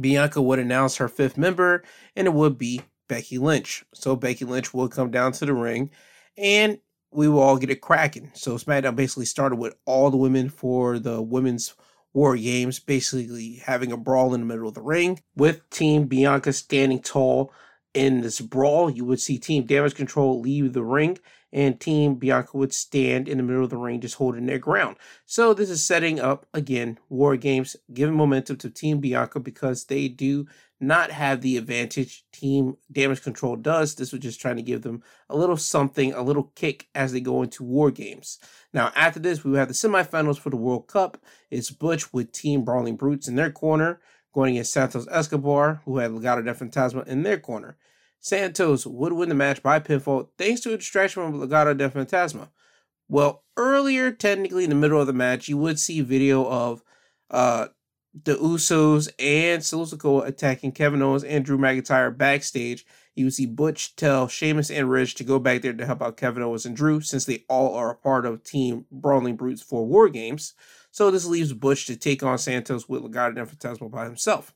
Bianca 0.00 0.42
would 0.42 0.58
announce 0.58 0.96
her 0.96 1.08
fifth 1.08 1.38
member, 1.38 1.84
and 2.16 2.26
it 2.26 2.34
would 2.34 2.58
be 2.58 2.82
Becky 3.08 3.38
Lynch. 3.38 3.84
So 3.94 4.16
Becky 4.16 4.44
Lynch 4.44 4.74
will 4.74 4.88
come 4.88 5.10
down 5.10 5.32
to 5.32 5.46
the 5.46 5.54
ring, 5.54 5.90
and 6.36 6.78
we 7.12 7.28
will 7.28 7.40
all 7.40 7.56
get 7.56 7.70
it 7.70 7.80
cracking. 7.80 8.30
So 8.34 8.56
SmackDown 8.56 8.96
basically 8.96 9.26
started 9.26 9.56
with 9.56 9.74
all 9.84 10.10
the 10.10 10.16
women 10.16 10.48
for 10.48 10.98
the 10.98 11.22
women's 11.22 11.74
War 12.12 12.36
Games, 12.36 12.78
basically 12.78 13.56
having 13.56 13.92
a 13.92 13.96
brawl 13.96 14.34
in 14.34 14.40
the 14.40 14.46
middle 14.46 14.68
of 14.68 14.74
the 14.74 14.80
ring 14.80 15.20
with 15.36 15.68
Team 15.68 16.06
Bianca 16.06 16.52
standing 16.52 17.00
tall 17.00 17.52
in 17.97 18.20
this 18.20 18.40
brawl. 18.40 18.90
You 18.90 19.07
would 19.07 19.20
see 19.20 19.38
Team 19.38 19.64
Damage 19.64 19.94
Control 19.94 20.40
leave 20.40 20.74
the 20.74 20.84
ring 20.84 21.18
and 21.53 21.80
Team 21.80 22.16
Bianca 22.16 22.57
would 22.57 22.74
stand 22.74 23.28
in 23.28 23.38
the 23.38 23.42
middle 23.42 23.64
of 23.64 23.70
the 23.70 23.78
ring 23.78 24.01
just 24.01 24.16
holding 24.16 24.44
their 24.44 24.59
ground. 24.59 24.97
So 25.24 25.55
this 25.55 25.70
is 25.70 25.84
setting 25.84 26.20
up 26.20 26.47
again 26.53 26.99
War 27.09 27.36
Games, 27.38 27.74
giving 27.92 28.14
momentum 28.14 28.59
to 28.59 28.70
Team 28.70 29.01
Bianca 29.01 29.40
because 29.40 29.86
they 29.86 30.09
do 30.09 30.47
not 30.78 31.11
have 31.11 31.40
the 31.40 31.57
advantage 31.57 32.26
Team 32.32 32.76
Damage 32.92 33.22
Control 33.22 33.57
does. 33.57 33.94
This 33.94 34.12
was 34.12 34.20
just 34.20 34.42
trying 34.42 34.57
to 34.57 34.62
give 34.62 34.82
them 34.82 35.03
a 35.30 35.36
little 35.36 35.57
something, 35.57 36.12
a 36.12 36.22
little 36.22 36.53
kick 36.55 36.88
as 36.94 37.12
they 37.12 37.20
go 37.20 37.42
into 37.42 37.64
War 37.64 37.90
Games. 37.90 38.38
Now 38.74 38.92
after 38.94 39.18
this, 39.18 39.42
we 39.42 39.57
have 39.57 39.68
the 39.68 39.74
semifinals 39.74 40.38
for 40.38 40.51
the 40.51 40.57
World 40.57 40.86
Cup. 40.86 41.16
It's 41.51 41.70
Butch 41.70 42.12
with 42.12 42.32
Team 42.32 42.62
Brawling 42.62 42.97
Brutes 42.97 43.26
in 43.26 43.36
their 43.36 43.51
corner, 43.51 44.01
going 44.34 44.53
against 44.57 44.74
Santos 44.74 45.09
Escobar, 45.11 45.80
who 45.86 45.97
had 45.97 46.11
Legado 46.11 46.44
del 46.44 46.53
Fantasma 46.53 47.07
in 47.07 47.22
their 47.22 47.38
corner. 47.38 47.78
Santos 48.27 48.85
would 48.85 49.12
win 49.12 49.29
the 49.29 49.37
match 49.37 49.62
by 49.62 49.79
pinfall 49.79 50.27
thanks 50.37 50.61
to 50.61 50.72
a 50.72 50.77
distraction 50.77 51.22
from 51.22 51.41
Legado 51.41 51.79
del 51.79 51.91
Fantasma. 51.91 52.49
Well, 53.09 53.45
earlier, 53.57 54.11
technically 54.11 54.64
in 54.64 54.70
the 54.70 54.74
middle 54.74 55.01
of 55.01 55.07
the 55.07 55.12
match, 55.12 55.47
you 55.47 55.57
would 55.59 55.79
see 55.79 56.01
video 56.01 56.45
of 56.45 56.83
uh, 57.31 57.68
the 58.24 58.35
Usos 58.35 59.09
and 59.20 59.62
Sikoa 59.62 60.27
attacking 60.27 60.72
Kevin 60.72 61.03
Owens 61.03 61.22
and 61.22 61.45
Drew 61.45 61.57
McIntyre 61.57 62.18
backstage. 62.18 62.85
You 63.14 63.27
would 63.27 63.35
see 63.35 63.47
Butch 63.47 63.95
tell 63.95 64.27
Sheamus 64.27 64.72
and 64.72 64.91
Ridge 64.91 65.14
to 65.14 65.24
go 65.24 65.39
back 65.39 65.62
there 65.62 65.72
to 65.72 65.87
help 65.87 66.03
out 66.03 66.16
Kevin 66.16 66.43
Owens 66.43 66.66
and 66.66 66.74
Drew 66.74 67.01
since 67.01 67.27
they 67.27 67.45
all 67.49 67.77
are 67.77 67.93
a 67.93 67.97
part 67.97 68.27
of 68.27 68.43
Team 68.43 68.87
Brawling 68.91 69.37
Brutes 69.37 69.62
for 69.62 69.87
War 69.87 70.09
Games. 70.09 70.55
So 70.91 71.12
this 71.12 71.27
leaves 71.27 71.53
Butch 71.53 71.87
to 71.87 71.95
take 71.95 72.24
on 72.24 72.39
Santos 72.39 72.89
with 72.89 73.03
Legado 73.03 73.37
del 73.37 73.47
Fantasma 73.47 73.89
by 73.89 74.05
himself. 74.05 74.53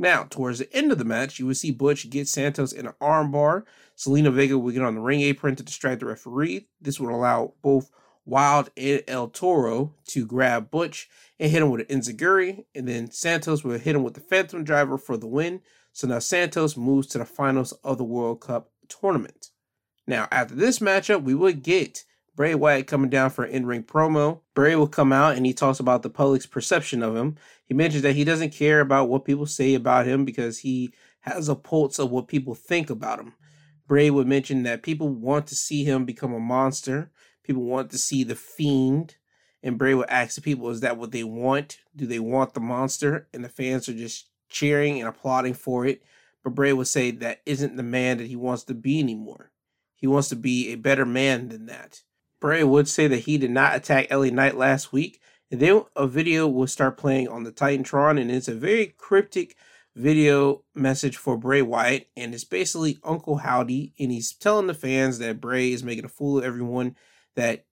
Now, 0.00 0.28
towards 0.30 0.60
the 0.60 0.72
end 0.72 0.92
of 0.92 0.98
the 0.98 1.04
match, 1.04 1.40
you 1.40 1.46
would 1.46 1.56
see 1.56 1.72
Butch 1.72 2.08
get 2.08 2.28
Santos 2.28 2.72
in 2.72 2.86
an 2.86 2.92
armbar. 3.00 3.64
Zelina 3.96 4.32
Vega 4.32 4.56
would 4.56 4.74
get 4.74 4.84
on 4.84 4.94
the 4.94 5.00
ring 5.00 5.22
apron 5.22 5.56
to 5.56 5.64
distract 5.64 5.98
the 6.00 6.06
referee. 6.06 6.68
This 6.80 7.00
would 7.00 7.12
allow 7.12 7.54
both 7.62 7.90
Wilde 8.24 8.70
and 8.76 9.02
El 9.08 9.26
Toro 9.26 9.94
to 10.06 10.24
grab 10.24 10.70
Butch 10.70 11.08
and 11.40 11.50
hit 11.50 11.62
him 11.62 11.70
with 11.70 11.80
an 11.80 11.98
Enzuigiri, 11.98 12.64
and 12.76 12.86
then 12.86 13.10
Santos 13.10 13.64
would 13.64 13.80
hit 13.80 13.96
him 13.96 14.04
with 14.04 14.14
the 14.14 14.20
Phantom 14.20 14.62
Driver 14.62 14.98
for 14.98 15.16
the 15.16 15.26
win. 15.26 15.62
So 15.92 16.06
now 16.06 16.20
Santos 16.20 16.76
moves 16.76 17.08
to 17.08 17.18
the 17.18 17.24
finals 17.24 17.72
of 17.82 17.98
the 17.98 18.04
World 18.04 18.40
Cup 18.40 18.70
tournament. 18.88 19.50
Now, 20.06 20.28
after 20.30 20.54
this 20.54 20.78
matchup, 20.78 21.24
we 21.24 21.34
would 21.34 21.64
get 21.64 22.04
Bray 22.38 22.54
Wyatt 22.54 22.86
coming 22.86 23.10
down 23.10 23.30
for 23.30 23.42
an 23.42 23.50
in-ring 23.50 23.82
promo. 23.82 24.42
Bray 24.54 24.76
will 24.76 24.86
come 24.86 25.12
out 25.12 25.36
and 25.36 25.44
he 25.44 25.52
talks 25.52 25.80
about 25.80 26.04
the 26.04 26.08
public's 26.08 26.46
perception 26.46 27.02
of 27.02 27.16
him. 27.16 27.34
He 27.64 27.74
mentions 27.74 28.04
that 28.04 28.14
he 28.14 28.22
doesn't 28.22 28.52
care 28.52 28.78
about 28.78 29.08
what 29.08 29.24
people 29.24 29.44
say 29.44 29.74
about 29.74 30.06
him 30.06 30.24
because 30.24 30.60
he 30.60 30.94
has 31.22 31.48
a 31.48 31.56
pulse 31.56 31.98
of 31.98 32.12
what 32.12 32.28
people 32.28 32.54
think 32.54 32.90
about 32.90 33.18
him. 33.18 33.34
Bray 33.88 34.08
would 34.08 34.28
mention 34.28 34.62
that 34.62 34.84
people 34.84 35.08
want 35.08 35.48
to 35.48 35.56
see 35.56 35.82
him 35.82 36.04
become 36.04 36.32
a 36.32 36.38
monster. 36.38 37.10
People 37.42 37.64
want 37.64 37.90
to 37.90 37.98
see 37.98 38.22
the 38.22 38.36
fiend. 38.36 39.16
And 39.60 39.76
Bray 39.76 39.94
would 39.94 40.08
ask 40.08 40.36
the 40.36 40.40
people, 40.40 40.70
is 40.70 40.78
that 40.78 40.96
what 40.96 41.10
they 41.10 41.24
want? 41.24 41.78
Do 41.96 42.06
they 42.06 42.20
want 42.20 42.54
the 42.54 42.60
monster? 42.60 43.26
And 43.34 43.42
the 43.42 43.48
fans 43.48 43.88
are 43.88 43.94
just 43.94 44.30
cheering 44.48 45.00
and 45.00 45.08
applauding 45.08 45.54
for 45.54 45.86
it. 45.86 46.04
But 46.44 46.54
Bray 46.54 46.72
would 46.72 46.86
say 46.86 47.10
that 47.10 47.40
isn't 47.46 47.76
the 47.76 47.82
man 47.82 48.18
that 48.18 48.28
he 48.28 48.36
wants 48.36 48.62
to 48.62 48.74
be 48.74 49.00
anymore. 49.00 49.50
He 49.96 50.06
wants 50.06 50.28
to 50.28 50.36
be 50.36 50.68
a 50.68 50.76
better 50.76 51.04
man 51.04 51.48
than 51.48 51.66
that. 51.66 52.02
Bray 52.40 52.62
would 52.62 52.88
say 52.88 53.06
that 53.06 53.20
he 53.20 53.38
did 53.38 53.50
not 53.50 53.74
attack 53.74 54.10
LA 54.10 54.26
Knight 54.26 54.56
last 54.56 54.92
week. 54.92 55.20
And 55.50 55.60
then 55.60 55.84
a 55.96 56.06
video 56.06 56.46
will 56.46 56.66
start 56.66 56.98
playing 56.98 57.28
on 57.28 57.44
the 57.44 57.52
Titantron, 57.52 58.20
and 58.20 58.30
it's 58.30 58.48
a 58.48 58.54
very 58.54 58.86
cryptic 58.86 59.56
video 59.96 60.62
message 60.74 61.16
for 61.16 61.38
Bray 61.38 61.62
Wyatt. 61.62 62.08
And 62.16 62.34
it's 62.34 62.44
basically 62.44 62.98
Uncle 63.02 63.38
Howdy, 63.38 63.94
and 63.98 64.12
he's 64.12 64.32
telling 64.32 64.66
the 64.66 64.74
fans 64.74 65.18
that 65.18 65.40
Bray 65.40 65.72
is 65.72 65.82
making 65.82 66.04
a 66.04 66.08
fool 66.08 66.38
of 66.38 66.44
everyone, 66.44 66.96
that 67.34 67.64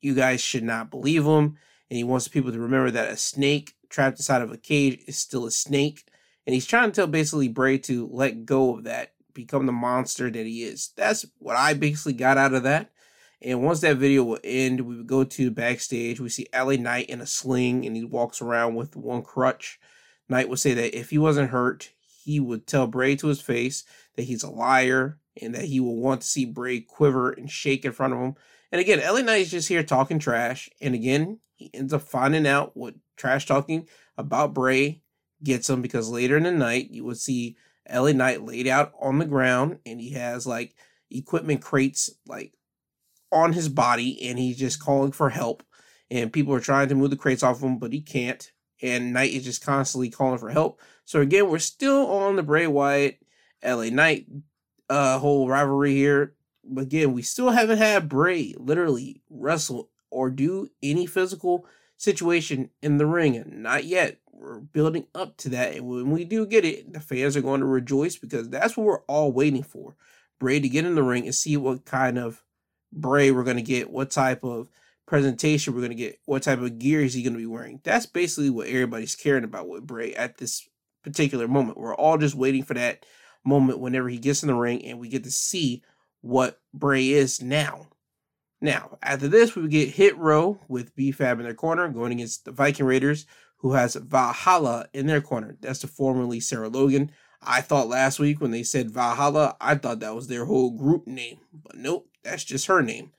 you 0.00 0.14
guys 0.14 0.40
should 0.40 0.62
not 0.62 0.90
believe 0.90 1.24
him. 1.24 1.58
And 1.90 1.96
he 1.96 2.04
wants 2.04 2.28
people 2.28 2.52
to 2.52 2.60
remember 2.60 2.90
that 2.92 3.10
a 3.10 3.16
snake 3.16 3.74
trapped 3.88 4.18
inside 4.18 4.42
of 4.42 4.52
a 4.52 4.58
cage 4.58 5.02
is 5.06 5.18
still 5.18 5.46
a 5.46 5.50
snake. 5.50 6.04
And 6.46 6.54
he's 6.54 6.66
trying 6.66 6.90
to 6.90 6.94
tell 6.94 7.06
basically 7.06 7.48
Bray 7.48 7.78
to 7.78 8.08
let 8.12 8.46
go 8.46 8.76
of 8.76 8.84
that, 8.84 9.12
become 9.34 9.66
the 9.66 9.72
monster 9.72 10.30
that 10.30 10.46
he 10.46 10.62
is. 10.62 10.92
That's 10.96 11.26
what 11.38 11.56
I 11.56 11.74
basically 11.74 12.12
got 12.12 12.38
out 12.38 12.54
of 12.54 12.62
that. 12.62 12.90
And 13.40 13.62
once 13.62 13.80
that 13.80 13.98
video 13.98 14.24
will 14.24 14.40
end, 14.42 14.80
we 14.80 14.96
would 14.96 15.06
go 15.06 15.24
to 15.24 15.50
backstage. 15.50 16.20
We 16.20 16.28
see 16.28 16.46
LA 16.52 16.72
Knight 16.72 17.08
in 17.08 17.20
a 17.20 17.26
sling 17.26 17.86
and 17.86 17.96
he 17.96 18.04
walks 18.04 18.42
around 18.42 18.74
with 18.74 18.96
one 18.96 19.22
crutch. 19.22 19.78
Knight 20.28 20.48
would 20.48 20.58
say 20.58 20.74
that 20.74 20.98
if 20.98 21.10
he 21.10 21.18
wasn't 21.18 21.50
hurt, 21.50 21.92
he 22.24 22.40
would 22.40 22.66
tell 22.66 22.86
Bray 22.86 23.16
to 23.16 23.28
his 23.28 23.40
face 23.40 23.84
that 24.16 24.24
he's 24.24 24.42
a 24.42 24.50
liar 24.50 25.18
and 25.40 25.54
that 25.54 25.64
he 25.64 25.78
will 25.80 25.96
want 25.96 26.22
to 26.22 26.26
see 26.26 26.44
Bray 26.44 26.80
quiver 26.80 27.30
and 27.30 27.50
shake 27.50 27.84
in 27.84 27.92
front 27.92 28.12
of 28.12 28.18
him. 28.18 28.34
And 28.72 28.80
again, 28.80 29.00
LA 29.00 29.20
Knight 29.22 29.42
is 29.42 29.50
just 29.50 29.68
here 29.68 29.82
talking 29.82 30.18
trash. 30.18 30.68
And 30.80 30.94
again, 30.94 31.38
he 31.54 31.70
ends 31.72 31.92
up 31.92 32.02
finding 32.02 32.46
out 32.46 32.76
what 32.76 32.94
trash 33.16 33.46
talking 33.46 33.88
about 34.16 34.52
Bray 34.52 35.02
gets 35.42 35.70
him 35.70 35.80
because 35.80 36.10
later 36.10 36.36
in 36.36 36.42
the 36.42 36.50
night, 36.50 36.90
you 36.90 37.04
would 37.04 37.18
see 37.18 37.56
LA 37.90 38.12
Knight 38.12 38.44
laid 38.44 38.66
out 38.66 38.92
on 39.00 39.18
the 39.18 39.24
ground 39.24 39.78
and 39.86 40.00
he 40.00 40.10
has 40.10 40.46
like 40.46 40.74
equipment 41.10 41.62
crates 41.62 42.10
like 42.26 42.52
on 43.32 43.52
his 43.52 43.68
body 43.68 44.28
and 44.28 44.38
he's 44.38 44.58
just 44.58 44.80
calling 44.80 45.12
for 45.12 45.30
help. 45.30 45.62
And 46.10 46.32
people 46.32 46.54
are 46.54 46.60
trying 46.60 46.88
to 46.88 46.94
move 46.94 47.10
the 47.10 47.16
crates 47.16 47.42
off 47.42 47.62
him, 47.62 47.78
but 47.78 47.92
he 47.92 48.00
can't. 48.00 48.50
And 48.80 49.12
Knight 49.12 49.32
is 49.32 49.44
just 49.44 49.64
constantly 49.64 50.08
calling 50.08 50.38
for 50.38 50.50
help. 50.50 50.80
So 51.04 51.20
again, 51.20 51.50
we're 51.50 51.58
still 51.58 52.06
on 52.06 52.36
the 52.36 52.42
Bray 52.42 52.66
Wyatt 52.66 53.18
LA 53.64 53.90
Knight 53.90 54.26
uh 54.88 55.18
whole 55.18 55.48
rivalry 55.48 55.94
here. 55.94 56.34
But 56.64 56.82
again, 56.82 57.12
we 57.12 57.22
still 57.22 57.50
haven't 57.50 57.78
had 57.78 58.08
Bray 58.08 58.54
literally 58.58 59.22
wrestle 59.28 59.90
or 60.10 60.30
do 60.30 60.70
any 60.82 61.06
physical 61.06 61.66
situation 61.96 62.70
in 62.82 62.98
the 62.98 63.06
ring. 63.06 63.42
Not 63.46 63.84
yet. 63.84 64.18
We're 64.32 64.60
building 64.60 65.06
up 65.14 65.36
to 65.38 65.48
that. 65.50 65.74
And 65.74 65.88
when 65.88 66.10
we 66.10 66.24
do 66.24 66.46
get 66.46 66.64
it, 66.64 66.92
the 66.92 67.00
fans 67.00 67.36
are 67.36 67.42
going 67.42 67.60
to 67.60 67.66
rejoice 67.66 68.16
because 68.16 68.48
that's 68.48 68.76
what 68.76 68.86
we're 68.86 69.02
all 69.02 69.32
waiting 69.32 69.64
for. 69.64 69.96
Bray 70.38 70.60
to 70.60 70.68
get 70.68 70.84
in 70.84 70.94
the 70.94 71.02
ring 71.02 71.24
and 71.24 71.34
see 71.34 71.56
what 71.56 71.84
kind 71.84 72.18
of 72.18 72.44
Bray 72.92 73.30
we're 73.30 73.44
going 73.44 73.56
to 73.56 73.62
get, 73.62 73.90
what 73.90 74.10
type 74.10 74.44
of 74.44 74.68
presentation 75.06 75.74
we're 75.74 75.80
going 75.80 75.90
to 75.90 75.96
get, 75.96 76.18
what 76.26 76.42
type 76.42 76.60
of 76.60 76.78
gear 76.78 77.00
is 77.00 77.14
he 77.14 77.22
going 77.22 77.32
to 77.32 77.38
be 77.38 77.46
wearing. 77.46 77.80
That's 77.84 78.06
basically 78.06 78.50
what 78.50 78.68
everybody's 78.68 79.16
caring 79.16 79.44
about 79.44 79.68
with 79.68 79.86
Bray 79.86 80.14
at 80.14 80.38
this 80.38 80.68
particular 81.02 81.48
moment. 81.48 81.78
We're 81.78 81.94
all 81.94 82.18
just 82.18 82.34
waiting 82.34 82.62
for 82.62 82.74
that 82.74 83.04
moment 83.44 83.78
whenever 83.78 84.08
he 84.08 84.18
gets 84.18 84.42
in 84.42 84.48
the 84.48 84.54
ring 84.54 84.84
and 84.84 84.98
we 84.98 85.08
get 85.08 85.24
to 85.24 85.30
see 85.30 85.82
what 86.20 86.60
Bray 86.74 87.08
is 87.10 87.40
now. 87.40 87.88
Now, 88.60 88.98
after 89.02 89.28
this, 89.28 89.54
we 89.54 89.68
get 89.68 89.90
Hit 89.90 90.16
Row 90.18 90.58
with 90.66 90.94
B-Fab 90.96 91.38
in 91.38 91.44
their 91.44 91.54
corner, 91.54 91.88
going 91.88 92.12
against 92.12 92.44
the 92.44 92.50
Viking 92.50 92.86
Raiders, 92.86 93.24
who 93.58 93.72
has 93.72 93.94
Valhalla 93.94 94.88
in 94.92 95.06
their 95.06 95.20
corner. 95.20 95.56
That's 95.60 95.80
the 95.80 95.86
formerly 95.86 96.40
Sarah 96.40 96.68
Logan. 96.68 97.12
I 97.40 97.60
thought 97.60 97.88
last 97.88 98.18
week 98.18 98.40
when 98.40 98.50
they 98.50 98.64
said 98.64 98.90
Valhalla, 98.90 99.56
I 99.60 99.76
thought 99.76 100.00
that 100.00 100.14
was 100.14 100.26
their 100.26 100.44
whole 100.44 100.72
group 100.72 101.06
name, 101.06 101.38
but 101.52 101.76
nope, 101.76 102.08
that's 102.30 102.44
just 102.44 102.66
her 102.66 102.82
name. 102.82 103.12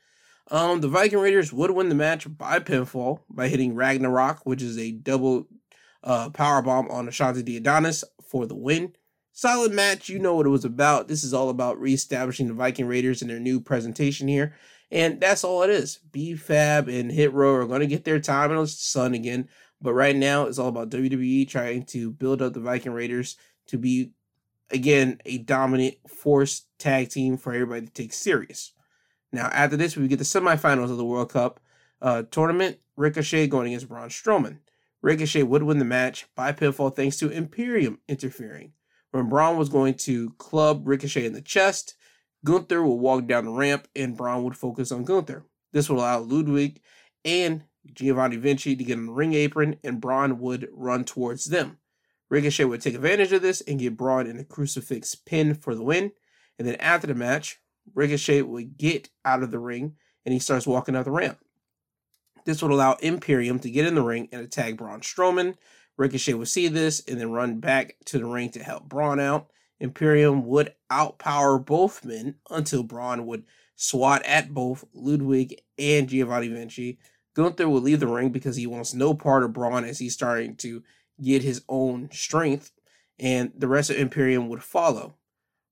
Um, 0.52 0.82
the 0.82 0.88
Viking 0.88 1.20
Raiders 1.20 1.54
would 1.54 1.72
win 1.72 1.90
the 1.90 1.96
match 1.96 2.26
by 2.38 2.60
pinfall 2.60 3.20
by 3.30 3.50
hitting 3.50 3.76
Ragnarok, 3.76 4.46
which 4.46 4.62
is 4.62 4.78
a 4.78 4.92
double 4.92 5.48
uh, 6.04 6.30
power 6.30 6.62
bomb 6.62 6.90
on 6.90 7.08
Ashante 7.08 7.46
Thee 7.46 7.58
Adonis 7.58 8.04
for 8.24 8.46
the 8.46 8.56
win. 8.56 8.94
Solid 9.32 9.72
match, 9.72 10.10
you 10.10 10.20
know 10.20 10.36
what 10.36 10.48
it 10.48 10.50
was 10.50 10.66
about. 10.66 11.08
This 11.08 11.24
is 11.24 11.34
all 11.34 11.50
about 11.50 11.80
reestablishing 11.80 12.48
the 12.48 12.54
Viking 12.54 12.88
Raiders 12.88 13.22
in 13.22 13.28
their 13.28 13.40
new 13.40 13.62
presentation 13.62 14.28
here. 14.28 14.56
And 14.92 15.22
that's 15.22 15.44
all 15.44 15.62
it 15.62 15.70
is. 15.70 16.00
B-Fab 16.12 16.90
and 16.90 17.12
Hit 17.12 17.32
Row 17.32 17.54
are 17.54 17.68
going 17.68 17.82
to 17.82 17.88
get 17.88 18.04
their 18.04 18.20
time 18.20 18.52
in 18.52 18.58
the 18.58 18.68
sun 18.68 19.14
again. 19.14 19.48
But 19.82 19.94
right 19.94 20.16
now, 20.16 20.48
it's 20.48 20.58
all 20.58 20.68
about 20.68 20.90
WWE 20.90 21.48
trying 21.48 21.86
to 21.86 22.12
build 22.12 22.42
up 22.42 22.54
the 22.54 22.60
Viking 22.60 22.92
Raiders 22.92 23.38
to 23.68 23.78
be, 23.78 24.12
again, 24.72 25.22
a 25.26 25.38
dominant 25.38 25.96
force 26.10 26.64
tag 26.80 27.10
team 27.10 27.38
for 27.38 27.54
everybody 27.54 27.86
to 27.86 27.94
take 27.94 28.14
serious. 28.14 28.74
Now, 29.32 29.48
after 29.48 29.78
this, 29.78 29.96
we 29.96 30.08
get 30.08 30.20
the 30.20 30.26
semifinals 30.26 30.90
of 30.92 30.98
the 30.98 31.06
World 31.06 31.32
Cup 31.32 31.60
uh, 32.02 32.24
tournament. 32.32 32.80
Ricochet 32.96 33.48
going 33.48 33.68
against 33.68 33.88
Braun 33.88 34.10
Strowman. 34.10 34.60
Ricochet 35.02 35.44
would 35.44 35.64
win 35.64 35.80
the 35.80 35.86
match 35.86 36.28
by 36.36 36.52
pinfall 36.52 36.94
thanks 36.94 37.18
to 37.18 37.30
Imperium 37.30 38.00
interfering. 38.08 38.74
When 39.12 39.30
Braun 39.30 39.58
was 39.58 39.70
going 39.70 39.94
to 39.96 40.32
club 40.32 40.88
Ricochet 40.88 41.26
in 41.26 41.34
the 41.34 41.42
chest, 41.42 41.96
Gunther 42.44 42.84
would 42.84 42.96
walk 42.96 43.28
down 43.28 43.46
the 43.46 43.52
ramp 43.52 43.88
and 43.96 44.18
Braun 44.18 44.44
would 44.44 44.58
focus 44.58 44.92
on 44.92 45.04
Gunther. 45.04 45.46
This 45.72 45.90
would 45.90 45.98
allow 45.98 46.20
Ludwig 46.20 46.82
and 47.24 47.64
Giovanni 47.94 48.38
Vinci 48.38 48.76
to 48.76 48.84
get 48.84 48.98
on 48.98 49.08
the 49.08 49.12
ring 49.14 49.34
apron 49.34 49.78
and 49.84 50.02
Braun 50.02 50.40
would 50.40 50.68
run 50.72 51.06
towards 51.06 51.46
them. 51.46 51.78
Ricochet 52.30 52.66
would 52.66 52.82
take 52.82 52.96
advantage 52.96 53.32
of 53.32 53.42
this 53.42 53.62
and 53.62 53.80
get 53.80 53.98
Braun 53.98 54.28
in 54.28 54.38
a 54.38 54.44
crucifix 54.44 55.16
pin 55.16 55.56
for 55.56 55.74
the 55.74 55.84
win. 55.84 56.12
And 56.58 56.68
then 56.68 56.76
after 56.76 57.08
the 57.08 57.16
match, 57.16 57.60
Ricochet 57.94 58.42
would 58.44 58.78
get 58.78 59.10
out 59.26 59.44
of 59.44 59.52
the 59.52 59.60
ring 59.60 59.96
and 60.26 60.34
he 60.34 60.40
starts 60.40 60.68
walking 60.68 60.96
out 60.96 61.06
the 61.06 61.12
ramp. 61.12 61.40
This 62.46 62.62
would 62.62 62.72
allow 62.72 62.94
Imperium 62.96 63.60
to 63.60 63.70
get 63.70 63.86
in 63.86 63.96
the 63.96 64.02
ring 64.02 64.30
and 64.32 64.42
attack 64.42 64.78
Braun 64.78 65.02
Strowman. 65.02 65.56
Ricochet 65.98 66.34
would 66.34 66.48
see 66.48 66.68
this 66.68 67.02
and 67.08 67.20
then 67.20 67.32
run 67.32 67.60
back 67.60 67.98
to 68.06 68.18
the 68.18 68.26
ring 68.26 68.50
to 68.52 68.64
help 68.64 68.88
Braun 68.88 69.20
out. 69.20 69.52
Imperium 69.80 70.46
would 70.46 70.74
outpower 70.92 71.64
both 71.64 72.04
men 72.04 72.36
until 72.50 72.84
Braun 72.84 73.26
would 73.26 73.46
swat 73.76 74.24
at 74.26 74.54
both 74.54 74.84
Ludwig 74.94 75.62
and 75.78 76.10
Giovanni 76.10 76.50
Vinci. 76.50 77.00
Gunther 77.36 77.70
would 77.70 77.84
leave 77.84 78.00
the 78.00 78.08
ring 78.08 78.30
because 78.30 78.56
he 78.56 78.68
wants 78.68 78.94
no 78.94 79.14
part 79.14 79.44
of 79.44 79.54
Braun 79.54 79.86
as 79.86 80.00
he's 80.00 80.14
starting 80.14 80.56
to 80.58 80.84
get 81.22 81.44
his 81.44 81.64
own 81.70 82.10
strength, 82.12 82.72
and 83.20 83.52
the 83.56 83.68
rest 83.68 83.90
of 83.90 83.98
Imperium 83.98 84.50
would 84.50 84.64
follow. 84.64 85.16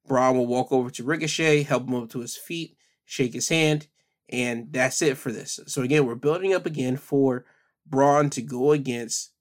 Braun 0.07 0.37
will 0.37 0.47
walk 0.47 0.71
over 0.71 0.89
to 0.89 1.03
Ricochet, 1.03 1.63
help 1.63 1.87
him 1.87 1.95
up 1.95 2.09
to 2.09 2.19
his 2.19 2.37
feet, 2.37 2.77
shake 3.05 3.33
his 3.33 3.49
hand, 3.49 3.87
and 4.29 4.71
that's 4.71 5.01
it 5.01 5.17
for 5.17 5.31
this. 5.31 5.59
So 5.67 5.81
again, 5.81 6.05
we're 6.05 6.15
building 6.15 6.53
up 6.53 6.65
again 6.65 6.97
for 6.97 7.45
Braun 7.85 8.29
to 8.31 8.41
go 8.41 8.71
against 8.71 9.31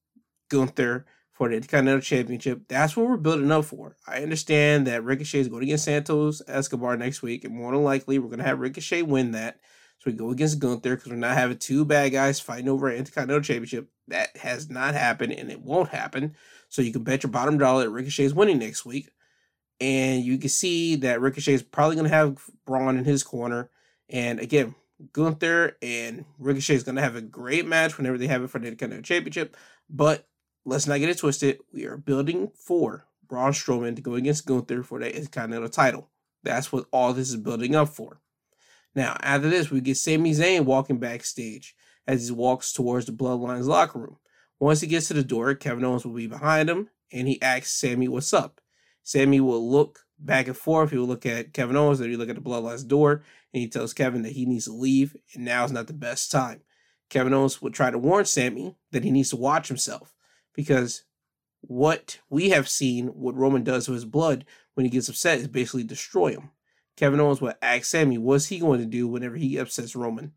Gunther 0.49 1.07
for 1.33 1.49
the 1.49 1.57
Intercontinental 1.57 2.01
Championship. 2.01 2.63
That's 2.69 2.97
what 2.97 3.07
we're 3.07 3.17
building 3.17 3.53
up 3.53 3.67
for. 3.67 3.97
I 4.07 4.23
understand 4.23 4.87
that 4.87 5.05
Ricochet 5.05 5.41
is 5.41 5.49
going 5.49 5.65
against 5.65 5.85
Santos 5.85 6.41
Escobar 6.49 6.97
next 6.97 7.23
week, 7.23 7.45
and 7.45 7.55
more 7.55 7.73
than 7.73 7.85
likely, 7.85 8.19
we're 8.19 8.29
going 8.29 8.39
to 8.39 8.45
have 8.45 8.61
Ricochet 8.61 9.03
win 9.03 9.33
that. 9.33 9.61
So 9.99 10.11
we 10.11 10.17
go 10.17 10.31
against 10.31 10.59
Gunther 10.59 10.97
because 10.97 11.11
we're 11.11 11.19
not 11.19 11.37
having 11.37 11.59
two 11.59 11.85
bad 11.85 12.13
guys 12.13 12.41
fighting 12.41 12.69
over 12.69 12.89
an 12.89 12.97
Intercontinental 12.97 13.43
Championship. 13.43 13.89
That 14.09 14.37
has 14.37 14.71
not 14.71 14.95
happened, 14.95 15.33
and 15.33 15.51
it 15.51 15.61
won't 15.61 15.89
happen. 15.89 16.37
So 16.69 16.81
you 16.81 16.93
can 16.93 17.03
bet 17.03 17.23
your 17.23 17.31
bottom 17.31 17.59
dollar 17.59 17.85
that 17.85 17.91
Ricochet 17.91 18.25
is 18.25 18.35
winning 18.35 18.59
next 18.59 18.87
week. 18.87 19.11
And 19.81 20.23
you 20.23 20.39
can 20.39 20.49
see 20.49 20.97
that 20.97 21.21
Ricochet 21.21 21.55
is 21.55 21.63
probably 21.63 21.97
going 21.97 22.09
to 22.09 22.15
have 22.15 22.43
Braun 22.65 22.97
in 22.97 23.05
his 23.05 23.23
corner. 23.23 23.71
And 24.09 24.41
again, 24.41 24.75
Gunther 25.13 25.77
and 25.83 26.25
Ricochet 26.39 26.77
is 26.77 26.83
going 26.83 26.97
to 26.97 27.03
have 27.03 27.17
a 27.17 27.21
great 27.21 27.67
match 27.67 27.99
whenever 27.99 28.17
they 28.17 28.27
have 28.27 28.43
it 28.43 28.49
for 28.49 28.59
the 28.59 28.69
Intercontinental 28.69 29.05
Championship. 29.05 29.57
But 29.91 30.27
let's 30.65 30.87
not 30.87 30.99
get 30.99 31.11
it 31.11 31.19
twisted. 31.19 31.59
We 31.73 31.85
are 31.85 31.97
building 31.99 32.51
for 32.55 33.05
Braun 33.29 33.53
Strowman 33.53 33.97
to 33.97 34.03
go 34.03 34.15
against 34.15 34.47
Gunther 34.47 34.83
for 34.83 34.99
the 34.99 35.15
Intercontinental 35.15 35.69
title. 35.69 36.09
That's 36.43 36.73
what 36.73 36.87
all 36.91 37.13
this 37.13 37.29
is 37.29 37.37
building 37.37 37.75
up 37.75 37.89
for. 37.89 38.21
Now, 38.95 39.17
after 39.21 39.51
this, 39.51 39.71
we 39.71 39.83
get 39.83 39.99
Sami 39.99 40.33
Zayn 40.33 40.65
walking 40.65 40.99
backstage 40.99 41.77
as 42.07 42.29
he 42.29 42.33
walks 42.33 42.73
towards 42.73 43.07
the 43.07 43.13
Bloodlines 43.13 43.67
locker 43.67 43.99
room. 43.99 44.17
Once 44.59 44.81
he 44.81 44.87
gets 44.87 45.09
to 45.09 45.15
the 45.15 45.25
door, 45.25 45.55
Kevin 45.55 45.85
Owens 45.85 46.07
will 46.07 46.15
be 46.15 46.27
behind 46.27 46.71
him 46.71 46.89
and 47.13 47.29
he 47.29 47.41
asks 47.43 47.73
Sami 47.73 48.09
what's 48.09 48.33
up. 48.33 48.61
Sami 49.07 49.39
will 49.39 49.71
look 49.71 50.01
back 50.19 50.49
and 50.49 50.57
forth. 50.57 50.91
He 50.91 50.99
will 50.99 51.07
look 51.07 51.25
at 51.25 51.53
Kevin 51.53 51.77
Owens, 51.77 52.01
then 52.01 52.11
he 52.11 52.17
look 52.17 52.29
at 52.29 52.35
the 52.35 52.41
Bloodlines 52.41 52.85
door, 52.85 53.23
and 53.55 53.61
he 53.61 53.69
tells 53.69 53.95
Kevin 53.95 54.23
that 54.23 54.33
he 54.33 54.45
needs 54.47 54.65
to 54.65 54.73
leave, 54.73 55.17
and 55.33 55.45
now 55.45 55.65
is 55.65 55.71
not 55.71 55.87
the 55.87 55.93
best 55.93 56.33
time. 56.33 56.63
Kevin 57.09 57.33
Owens 57.33 57.63
would 57.63 57.73
try 57.73 57.93
to 57.93 57.99
warn 57.99 58.25
Sami 58.25 58.75
that 58.91 59.05
he 59.05 59.13
needs 59.13 59.31
to 59.31 59.37
watch 59.37 59.69
himself 59.69 60.13
because 60.55 61.05
what 61.61 62.19
we 62.29 62.49
have 62.49 62.69
seen, 62.69 63.07
what 63.07 63.37
Roman 63.37 63.63
does 63.63 63.87
to 63.87 63.93
his 63.93 64.05
blood 64.05 64.45
when 64.75 64.85
he 64.85 64.91
gets 64.91 65.09
upset, 65.09 65.39
is 65.39 65.47
basically 65.47 65.85
destroy 65.85 66.33
him. 66.33 66.51
Kevin 66.97 67.21
Owens 67.21 67.41
would 67.41 67.55
ask 67.63 67.85
Sami, 67.85 68.19
what's 68.19 68.47
he 68.47 68.59
going 68.59 68.81
to 68.81 68.87
do 68.87 69.07
whenever 69.07 69.37
he 69.37 69.57
upsets 69.57 69.95
Roman? 69.95 70.33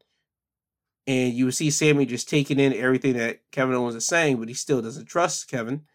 And 1.08 1.34
you 1.34 1.46
would 1.46 1.56
see 1.56 1.72
Sami 1.72 2.06
just 2.06 2.30
taking 2.30 2.60
in 2.60 2.72
everything 2.74 3.14
that 3.14 3.50
Kevin 3.52 3.74
Owens 3.74 3.96
is 3.96 4.06
saying, 4.06 4.38
but 4.38 4.48
he 4.48 4.54
still 4.54 4.84
doesn't 4.84 5.08
trust 5.08 5.50
Kevin. 5.50 5.86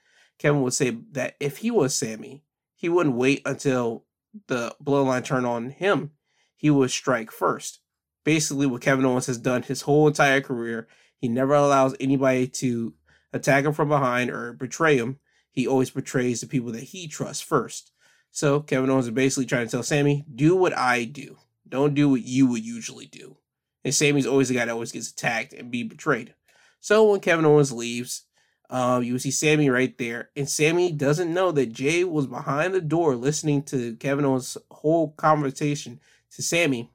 Kevin 0.41 0.63
would 0.63 0.75
say 0.75 0.91
that 1.13 1.37
if 1.39 1.59
he 1.59 1.71
was 1.71 1.95
Sami, 1.95 2.43
he 2.85 2.91
wouldn't 2.91 3.17
wait 3.17 3.41
until 3.47 4.05
the 4.47 4.77
bloodline 4.85 5.25
turned 5.25 5.47
on 5.47 5.71
him. 5.71 6.11
He 6.55 6.69
would 6.69 6.91
strike 6.91 7.31
first. 7.31 7.81
Basically, 8.25 8.67
what 8.67 8.83
Kevin 8.83 9.07
Owens 9.07 9.25
has 9.25 9.39
done 9.39 9.63
his 9.63 9.81
whole 9.81 10.07
entire 10.07 10.43
career, 10.43 10.87
he 11.17 11.27
never 11.27 11.55
allows 11.55 11.97
anybody 11.99 12.47
to 12.47 12.93
attack 13.33 13.65
him 13.65 13.73
from 13.73 13.89
behind 13.89 14.31
or 14.31 14.53
betray 14.53 14.99
him, 14.99 15.19
he 15.51 15.67
always 15.67 15.89
betrays 15.89 16.43
the 16.43 16.47
people 16.47 16.73
that 16.73 16.83
he 16.83 17.09
trusts 17.09 17.43
first. 17.43 17.91
So 18.33 18.61
Kevin 18.61 18.91
Owens 18.91 19.07
is 19.07 19.13
basically 19.13 19.47
trying 19.47 19.65
to 19.65 19.71
tell 19.71 19.83
Sami, 19.83 20.27
do 20.35 20.55
what 20.55 20.77
I 20.77 21.05
do. 21.05 21.39
Don't 21.67 21.95
do 21.95 22.11
what 22.11 22.21
you 22.21 22.47
would 22.49 22.67
usually 22.67 23.07
do. 23.07 23.39
And 23.83 23.95
Sami's 23.95 24.27
always 24.27 24.49
the 24.49 24.57
guy 24.57 24.67
that 24.67 24.73
always 24.73 24.93
gets 24.93 25.11
attacked 25.11 25.55
and 25.55 25.71
be 25.71 25.85
betrayed. 25.85 26.35
So 26.81 27.11
when 27.11 27.21
Kevin 27.21 27.47
Owens 27.47 27.73
leaves, 27.73 28.25
uh, 28.71 29.01
you 29.03 29.19
see 29.19 29.31
Sami 29.31 29.69
right 29.71 29.97
there, 29.99 30.31
and 30.35 30.49
Sami 30.49 30.91
doesn't 30.93 31.33
know 31.33 31.53
that 31.53 31.73
Jey 31.73 32.05
was 32.05 32.27
behind 32.27 32.75
the 32.75 32.81
door 32.81 33.15
listening 33.15 33.63
to 33.65 33.97
Kevin 33.97 34.25
Owens' 34.25 34.57
whole 34.71 35.13
conversation 35.13 36.01
to 36.35 36.43
Sami. 36.43 36.91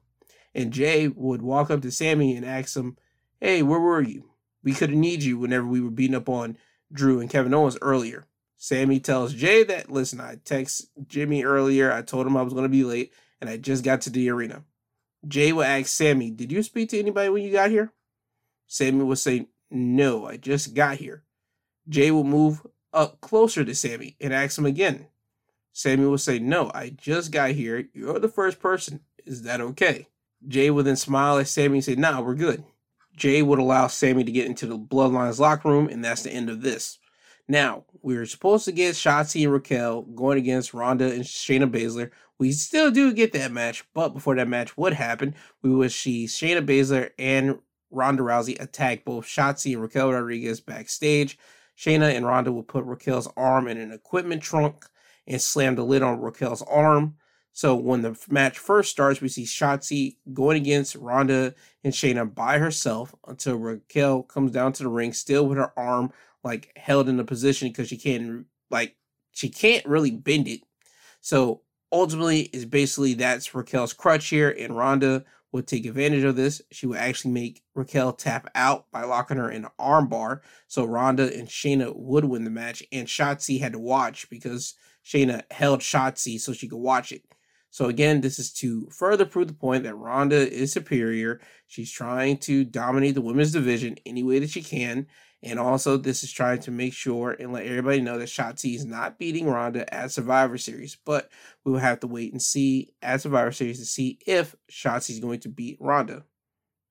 and 0.52 0.72
Jey 0.72 1.06
would 1.06 1.42
walk 1.42 1.70
up 1.70 1.80
to 1.82 1.90
Sami 1.92 2.36
and 2.36 2.44
ask 2.44 2.76
him, 2.76 2.96
"Hey, 3.40 3.62
where 3.62 3.78
were 3.78 4.02
you? 4.02 4.30
We 4.62 4.72
could 4.72 4.90
have 4.90 4.98
need 4.98 5.22
you 5.22 5.38
whenever 5.38 5.66
we 5.66 5.80
were 5.80 5.90
beating 5.90 6.16
up 6.16 6.28
on 6.28 6.58
Drew 6.92 7.20
and 7.20 7.30
Kevin 7.30 7.54
Owens 7.54 7.78
earlier. 7.80 8.26
Sami 8.56 9.00
tells 9.00 9.32
Jey 9.32 9.62
that, 9.64 9.90
listen, 9.90 10.20
I 10.20 10.36
text 10.44 10.90
Jimmy 11.06 11.44
earlier. 11.44 11.90
I 11.92 12.02
told 12.02 12.26
him 12.26 12.36
I 12.36 12.42
was 12.42 12.52
going 12.52 12.64
to 12.64 12.68
be 12.68 12.84
late 12.84 13.12
and 13.40 13.48
I 13.48 13.56
just 13.56 13.84
got 13.84 14.02
to 14.02 14.10
the 14.10 14.28
arena. 14.28 14.64
Jey 15.26 15.52
will 15.52 15.62
ask 15.62 15.86
Sami, 15.86 16.30
Did 16.30 16.52
you 16.52 16.62
speak 16.62 16.90
to 16.90 16.98
anybody 16.98 17.28
when 17.30 17.42
you 17.42 17.52
got 17.52 17.70
here? 17.70 17.92
Sami 18.66 19.02
will 19.02 19.16
say, 19.16 19.48
No, 19.70 20.26
I 20.26 20.36
just 20.36 20.74
got 20.74 20.96
here. 20.96 21.22
Jey 21.90 22.10
will 22.10 22.24
move 22.24 22.66
up 22.92 23.20
closer 23.20 23.64
to 23.64 23.74
Sami 23.74 24.16
and 24.20 24.32
ask 24.32 24.56
him 24.56 24.64
again. 24.64 25.08
Sami 25.72 26.06
will 26.06 26.18
say, 26.18 26.38
No, 26.38 26.70
I 26.72 26.90
just 26.90 27.32
got 27.32 27.50
here. 27.50 27.88
You're 27.92 28.18
the 28.18 28.28
first 28.28 28.60
person. 28.60 29.00
Is 29.26 29.42
that 29.42 29.60
okay? 29.60 30.08
Jey 30.46 30.70
will 30.70 30.84
then 30.84 30.96
smile 30.96 31.38
at 31.38 31.48
Sami 31.48 31.78
and 31.78 31.84
say, 31.84 31.96
Nah, 31.96 32.20
we're 32.20 32.34
good. 32.34 32.64
Jey 33.16 33.42
would 33.42 33.58
allow 33.58 33.88
Sami 33.88 34.24
to 34.24 34.32
get 34.32 34.46
into 34.46 34.66
the 34.66 34.78
Bloodlines 34.78 35.38
locker 35.38 35.68
room, 35.68 35.88
and 35.88 36.02
that's 36.02 36.22
the 36.22 36.32
end 36.32 36.48
of 36.48 36.62
this. 36.62 36.98
Now, 37.48 37.84
we 38.00 38.16
were 38.16 38.26
supposed 38.26 38.64
to 38.66 38.72
get 38.72 38.94
Shotzi 38.94 39.42
and 39.42 39.52
Raquel 39.52 40.02
going 40.02 40.38
against 40.38 40.72
Ronda 40.72 41.10
and 41.10 41.24
Shayna 41.24 41.70
Baszler. 41.70 42.10
We 42.38 42.52
still 42.52 42.90
do 42.90 43.12
get 43.12 43.32
that 43.32 43.52
match, 43.52 43.84
but 43.92 44.10
before 44.10 44.36
that 44.36 44.48
match 44.48 44.76
would 44.78 44.94
happen, 44.94 45.34
we 45.60 45.74
would 45.74 45.92
see 45.92 46.26
Shayna 46.26 46.64
Baszler 46.64 47.10
and 47.18 47.58
Ronda 47.90 48.22
Rousey 48.22 48.60
attack 48.60 49.04
both 49.04 49.26
Shotzi 49.26 49.72
and 49.72 49.82
Raquel 49.82 50.12
Rodriguez 50.12 50.60
backstage. 50.60 51.36
Shayna 51.80 52.14
and 52.14 52.26
Ronda 52.26 52.52
will 52.52 52.62
put 52.62 52.84
Raquel's 52.84 53.28
arm 53.38 53.66
in 53.66 53.78
an 53.78 53.90
equipment 53.90 54.42
trunk 54.42 54.84
and 55.26 55.40
slam 55.40 55.76
the 55.76 55.84
lid 55.84 56.02
on 56.02 56.20
Raquel's 56.20 56.60
arm. 56.62 57.16
So 57.52 57.74
when 57.74 58.02
the 58.02 58.18
match 58.28 58.58
first 58.58 58.90
starts, 58.90 59.22
we 59.22 59.28
see 59.28 59.44
Shotzi 59.44 60.16
going 60.34 60.58
against 60.58 60.94
Ronda 60.94 61.54
and 61.82 61.92
Shayna 61.92 62.34
by 62.34 62.58
herself 62.58 63.14
until 63.26 63.56
Raquel 63.56 64.22
comes 64.24 64.52
down 64.52 64.74
to 64.74 64.82
the 64.82 64.90
ring, 64.90 65.14
still 65.14 65.46
with 65.46 65.56
her 65.56 65.72
arm 65.78 66.12
like 66.44 66.70
held 66.76 67.08
in 67.08 67.18
a 67.18 67.24
position 67.24 67.68
because 67.68 67.88
she 67.88 67.96
can't 67.96 68.44
like 68.70 68.96
she 69.32 69.48
can't 69.48 69.84
really 69.86 70.10
bend 70.10 70.48
it. 70.48 70.60
So 71.22 71.62
ultimately, 71.90 72.42
is 72.52 72.66
basically 72.66 73.14
that's 73.14 73.54
Raquel's 73.54 73.94
crutch 73.94 74.28
here, 74.28 74.50
and 74.50 74.76
Ronda 74.76 75.24
would 75.52 75.66
take 75.66 75.86
advantage 75.86 76.24
of 76.24 76.36
this. 76.36 76.62
She 76.70 76.86
would 76.86 76.98
actually 76.98 77.32
make 77.32 77.62
Raquel 77.74 78.12
tap 78.12 78.50
out 78.54 78.90
by 78.92 79.04
locking 79.04 79.36
her 79.36 79.50
in 79.50 79.64
an 79.64 79.70
armbar. 79.80 80.40
So 80.68 80.84
Ronda 80.84 81.36
and 81.36 81.48
Shayna 81.48 81.94
would 81.96 82.24
win 82.24 82.44
the 82.44 82.50
match, 82.50 82.82
and 82.92 83.08
Shotzi 83.08 83.60
had 83.60 83.72
to 83.72 83.78
watch 83.78 84.30
because 84.30 84.74
Shayna 85.04 85.42
held 85.50 85.80
Shotzi 85.80 86.40
so 86.40 86.52
she 86.52 86.68
could 86.68 86.78
watch 86.78 87.12
it. 87.12 87.22
So 87.70 87.86
again, 87.86 88.20
this 88.20 88.38
is 88.38 88.52
to 88.54 88.88
further 88.90 89.24
prove 89.24 89.48
the 89.48 89.54
point 89.54 89.84
that 89.84 89.94
Ronda 89.94 90.52
is 90.52 90.72
superior. 90.72 91.40
She's 91.68 91.90
trying 91.90 92.38
to 92.38 92.64
dominate 92.64 93.14
the 93.14 93.20
women's 93.20 93.52
division 93.52 93.96
any 94.04 94.24
way 94.24 94.40
that 94.40 94.50
she 94.50 94.62
can. 94.62 95.06
And 95.42 95.58
also, 95.58 95.96
this 95.96 96.22
is 96.22 96.30
trying 96.30 96.60
to 96.60 96.70
make 96.70 96.92
sure 96.92 97.30
and 97.30 97.52
let 97.52 97.64
everybody 97.64 98.02
know 98.02 98.18
that 98.18 98.28
Shotzi 98.28 98.74
is 98.74 98.84
not 98.84 99.18
beating 99.18 99.46
Ronda 99.46 99.92
at 99.92 100.12
Survivor 100.12 100.58
Series. 100.58 100.98
But 101.04 101.30
we 101.64 101.72
will 101.72 101.78
have 101.78 102.00
to 102.00 102.06
wait 102.06 102.32
and 102.32 102.42
see 102.42 102.92
at 103.00 103.22
Survivor 103.22 103.52
Series 103.52 103.78
to 103.78 103.86
see 103.86 104.18
if 104.26 104.54
Shotzi 104.70 105.10
is 105.10 105.20
going 105.20 105.40
to 105.40 105.48
beat 105.48 105.78
Ronda. 105.80 106.24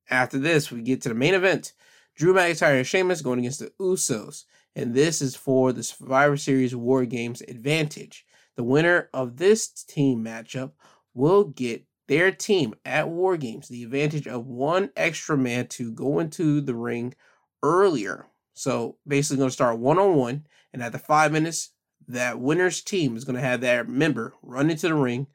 After 0.09 0.39
this, 0.39 0.71
we 0.71 0.81
get 0.81 1.01
to 1.01 1.09
the 1.09 1.15
main 1.15 1.35
event. 1.35 1.73
Drew 2.15 2.33
McIntyre 2.33 2.77
and 2.77 2.87
Sheamus 2.87 3.21
going 3.21 3.39
against 3.39 3.59
the 3.59 3.71
Usos. 3.79 4.45
And 4.75 4.95
this 4.95 5.21
is 5.21 5.35
for 5.35 5.71
the 5.71 5.83
Survivor 5.83 6.37
Series 6.37 6.75
War 6.75 7.05
Games 7.05 7.41
advantage. 7.41 8.25
The 8.55 8.63
winner 8.63 9.09
of 9.13 9.37
this 9.37 9.69
team 9.69 10.23
matchup 10.23 10.71
will 11.13 11.43
get 11.43 11.85
their 12.07 12.31
team 12.31 12.73
at 12.83 13.07
War 13.07 13.37
Games 13.37 13.67
the 13.67 13.83
advantage 13.83 14.27
of 14.27 14.47
one 14.47 14.89
extra 14.97 15.37
man 15.37 15.67
to 15.67 15.91
go 15.91 16.17
into 16.17 16.59
the 16.59 16.73
ring 16.73 17.13
earlier 17.61 18.25
so 18.59 18.97
basically, 19.07 19.37
going 19.37 19.47
to 19.47 19.53
start 19.53 19.79
one 19.79 19.97
on 19.97 20.15
one, 20.15 20.45
and 20.73 20.83
at 20.83 20.91
the 20.91 20.99
five 20.99 21.31
minutes, 21.31 21.69
that 22.09 22.41
winner's 22.41 22.81
team 22.81 23.15
is 23.15 23.23
going 23.23 23.37
to 23.37 23.41
have 23.41 23.61
their 23.61 23.85
member 23.85 24.33
run 24.41 24.69
into 24.69 24.89
the 24.89 24.95
ring 24.95 25.27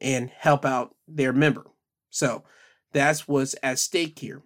and 0.00 0.30
help 0.30 0.64
out 0.64 0.94
their 1.08 1.32
member. 1.32 1.66
So 2.10 2.44
that's 2.92 3.26
what's 3.26 3.56
at 3.64 3.80
stake 3.80 4.20
here. 4.20 4.42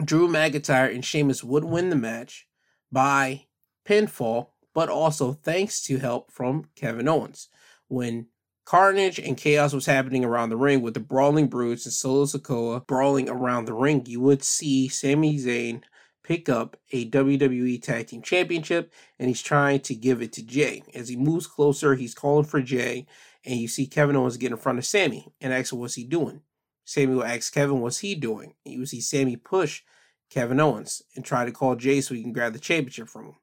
Drew 0.00 0.28
McIntyre 0.28 0.94
and 0.94 1.04
Sheamus 1.04 1.42
would 1.42 1.64
win 1.64 1.90
the 1.90 1.96
match 1.96 2.46
by 2.92 3.46
pinfall, 3.84 4.50
but 4.72 4.88
also 4.88 5.32
thanks 5.32 5.82
to 5.86 5.98
help 5.98 6.30
from 6.30 6.66
Kevin 6.76 7.08
Owens. 7.08 7.48
When 7.88 8.28
carnage 8.64 9.18
and 9.18 9.36
chaos 9.36 9.72
was 9.72 9.86
happening 9.86 10.24
around 10.24 10.50
the 10.50 10.56
ring 10.56 10.82
with 10.82 10.94
the 10.94 11.00
Brawling 11.00 11.48
Brutes 11.48 11.84
and 11.84 11.92
Solo 11.92 12.26
Sikoa 12.26 12.86
brawling 12.86 13.28
around 13.28 13.64
the 13.64 13.74
ring, 13.74 14.06
you 14.06 14.20
would 14.20 14.44
see 14.44 14.86
Sami 14.86 15.36
Zayn 15.36 15.82
pick 16.28 16.50
up 16.50 16.76
a 16.92 17.08
WWE 17.08 17.82
Tag 17.82 18.08
Team 18.08 18.20
Championship 18.20 18.92
and 19.18 19.28
he's 19.28 19.40
trying 19.40 19.80
to 19.80 19.94
give 19.94 20.20
it 20.20 20.30
to 20.34 20.42
Jey. 20.42 20.82
As 20.94 21.08
he 21.08 21.16
moves 21.16 21.46
closer, 21.46 21.94
he's 21.94 22.14
calling 22.14 22.44
for 22.44 22.60
Jey, 22.60 23.06
and 23.46 23.58
you 23.58 23.66
see 23.66 23.86
Kevin 23.86 24.14
Owens 24.14 24.36
get 24.36 24.50
in 24.50 24.58
front 24.58 24.76
of 24.76 24.84
Sami 24.84 25.32
and 25.40 25.54
ask 25.54 25.72
him 25.72 25.78
what's 25.78 25.94
he 25.94 26.04
doing. 26.04 26.42
Sami 26.84 27.14
will 27.14 27.24
ask 27.24 27.50
Kevin 27.54 27.80
what's 27.80 28.00
he 28.00 28.14
doing. 28.14 28.52
And 28.66 28.74
you 28.74 28.84
see 28.84 29.00
Sami 29.00 29.36
push 29.36 29.80
Kevin 30.28 30.60
Owens 30.60 31.00
and 31.16 31.24
try 31.24 31.46
to 31.46 31.50
call 31.50 31.76
Jey 31.76 32.02
so 32.02 32.14
he 32.14 32.22
can 32.22 32.34
grab 32.34 32.52
the 32.52 32.58
championship 32.58 33.08
from 33.08 33.24
him. 33.24 33.36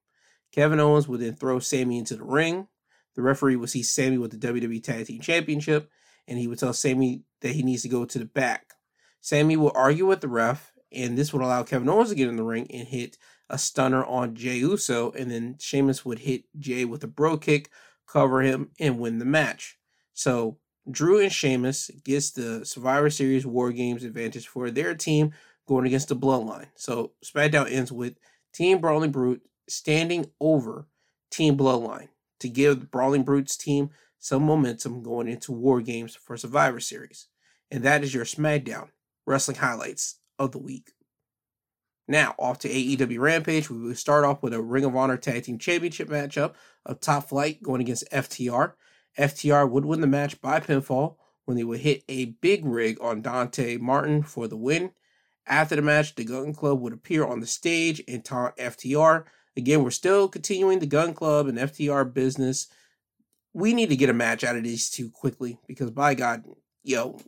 Kevin 0.51 0.79
Owens 0.79 1.07
would 1.07 1.21
then 1.21 1.33
throw 1.33 1.57
Sami 1.57 1.97
into 1.97 2.15
the 2.15 2.23
ring. 2.23 2.67
The 3.15 3.23
referee 3.23 3.55
would 3.55 3.71
see 3.71 3.81
Sami 3.81 4.19
with 4.19 4.29
the 4.29 4.47
WWE 4.47 4.83
Tag 4.83 5.07
Team 5.07 5.21
Championship, 5.21 5.89
and 6.27 6.37
he 6.37 6.47
would 6.47 6.59
tell 6.59 6.73
Sami 6.73 7.23
that 7.41 7.53
he 7.53 7.63
needs 7.63 7.81
to 7.81 7.89
go 7.89 8.05
to 8.05 8.19
the 8.19 8.25
back. 8.25 8.73
Sami 9.21 9.57
will 9.57 9.71
argue 9.73 10.05
with 10.05 10.21
the 10.21 10.27
ref 10.27 10.71
and 10.95 11.17
this 11.17 11.33
would 11.33 11.41
allow 11.41 11.63
Kevin 11.63 11.89
Owens 11.89 12.09
to 12.09 12.15
get 12.15 12.27
in 12.27 12.35
the 12.35 12.43
ring 12.43 12.67
and 12.71 12.87
hit 12.87 13.17
a 13.49 13.57
stunner 13.57 14.03
on 14.03 14.35
Jey 14.35 14.57
Uso, 14.57 15.11
and 15.11 15.29
then 15.29 15.57
Sheamus 15.59 16.05
would 16.05 16.19
hit 16.19 16.45
Jey 16.57 16.85
with 16.85 17.03
a 17.03 17.07
bro 17.07 17.37
kick, 17.37 17.69
cover 18.07 18.41
him, 18.41 18.71
and 18.79 18.99
win 18.99 19.19
the 19.19 19.25
match. 19.25 19.77
So 20.13 20.57
Drew 20.89 21.19
and 21.19 21.31
Sheamus 21.31 21.91
gets 22.03 22.31
the 22.31 22.65
Survivor 22.65 23.09
Series 23.09 23.45
War 23.45 23.71
Games 23.71 24.03
advantage 24.03 24.47
for 24.47 24.71
their 24.71 24.95
team 24.95 25.31
going 25.67 25.85
against 25.85 26.09
the 26.09 26.15
Bloodline. 26.15 26.67
So 26.75 27.11
SmackDown 27.23 27.71
ends 27.71 27.91
with 27.91 28.17
Team 28.53 28.79
Brawling 28.79 29.11
Brute 29.11 29.41
standing 29.67 30.31
over 30.39 30.87
Team 31.31 31.57
Bloodline 31.57 32.09
to 32.39 32.49
give 32.49 32.79
the 32.79 32.85
Brawling 32.85 33.23
Brutes 33.23 33.57
team 33.57 33.89
some 34.19 34.43
momentum 34.43 35.03
going 35.03 35.27
into 35.27 35.51
War 35.51 35.81
Games 35.81 36.15
for 36.15 36.37
Survivor 36.37 36.79
Series. 36.79 37.27
And 37.71 37.83
that 37.83 38.03
is 38.03 38.13
your 38.13 38.25
SmackDown 38.25 38.89
wrestling 39.25 39.57
highlights 39.57 40.19
of 40.39 40.51
the 40.51 40.59
week. 40.59 40.91
Now, 42.07 42.35
off 42.37 42.59
to 42.59 42.69
AEW 42.69 43.19
Rampage. 43.19 43.69
We 43.69 43.79
will 43.79 43.95
start 43.95 44.25
off 44.25 44.43
with 44.43 44.53
a 44.53 44.61
Ring 44.61 44.85
of 44.85 44.95
Honor 44.95 45.17
Tag 45.17 45.43
Team 45.43 45.57
Championship 45.57 46.07
matchup 46.07 46.53
of 46.85 46.99
Top 46.99 47.29
Flight 47.29 47.63
going 47.63 47.81
against 47.81 48.09
FTR. 48.11 48.73
FTR 49.17 49.69
would 49.69 49.85
win 49.85 50.01
the 50.01 50.07
match 50.07 50.39
by 50.41 50.59
pinfall 50.59 51.15
when 51.45 51.57
they 51.57 51.63
would 51.63 51.79
hit 51.79 52.03
a 52.07 52.25
big 52.25 52.65
rig 52.65 52.97
on 53.01 53.21
Dante 53.21 53.77
Martin 53.77 54.21
for 54.21 54.47
the 54.47 54.57
win. 54.57 54.91
After 55.47 55.75
the 55.75 55.81
match, 55.81 56.15
the 56.15 56.25
Gunn 56.25 56.53
Club 56.53 56.79
would 56.81 56.93
appear 56.93 57.25
on 57.25 57.39
the 57.39 57.47
stage 57.47 58.03
and 58.07 58.23
taunt 58.23 58.55
FTR. 58.57 59.25
Again, 59.57 59.83
we're 59.83 59.91
still 59.91 60.27
continuing 60.27 60.79
the 60.79 60.85
Gunn 60.85 61.13
Club 61.13 61.47
and 61.47 61.57
FTR 61.57 62.13
business. 62.13 62.67
We 63.53 63.73
need 63.73 63.89
to 63.89 63.95
get 63.95 64.09
a 64.09 64.13
match 64.13 64.43
out 64.43 64.57
of 64.57 64.63
these 64.63 64.89
two 64.89 65.09
quickly 65.09 65.57
because, 65.67 65.91
by 65.91 66.13
God, 66.13 66.43
yo, 66.83 67.19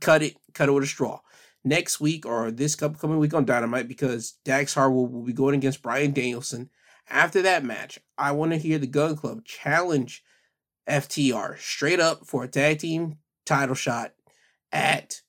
cut 0.00 0.22
it, 0.22 0.36
cut 0.54 0.68
it 0.68 0.72
with 0.72 0.84
a 0.84 0.88
straw 0.88 1.20
next 1.64 2.00
week 2.00 2.26
or 2.26 2.50
this 2.50 2.80
upcoming 2.82 3.18
week 3.18 3.34
on 3.34 3.44
Dynamite 3.44 3.88
because 3.88 4.32
Dax 4.44 4.74
Harwood 4.74 5.10
will 5.10 5.22
be 5.22 5.32
going 5.32 5.54
against 5.54 5.82
Bryan 5.82 6.12
Danielson. 6.12 6.70
After 7.08 7.42
that 7.42 7.64
match, 7.64 7.98
I 8.16 8.32
want 8.32 8.52
to 8.52 8.58
hear 8.58 8.78
the 8.78 8.86
Gunn 8.86 9.16
Club 9.16 9.44
challenge 9.44 10.22
FTR 10.88 11.58
straight 11.58 12.00
up 12.00 12.26
for 12.26 12.44
a 12.44 12.48
tag 12.48 12.78
team 12.78 13.18
title 13.44 13.74
shot 13.74 14.12
at 14.72 15.20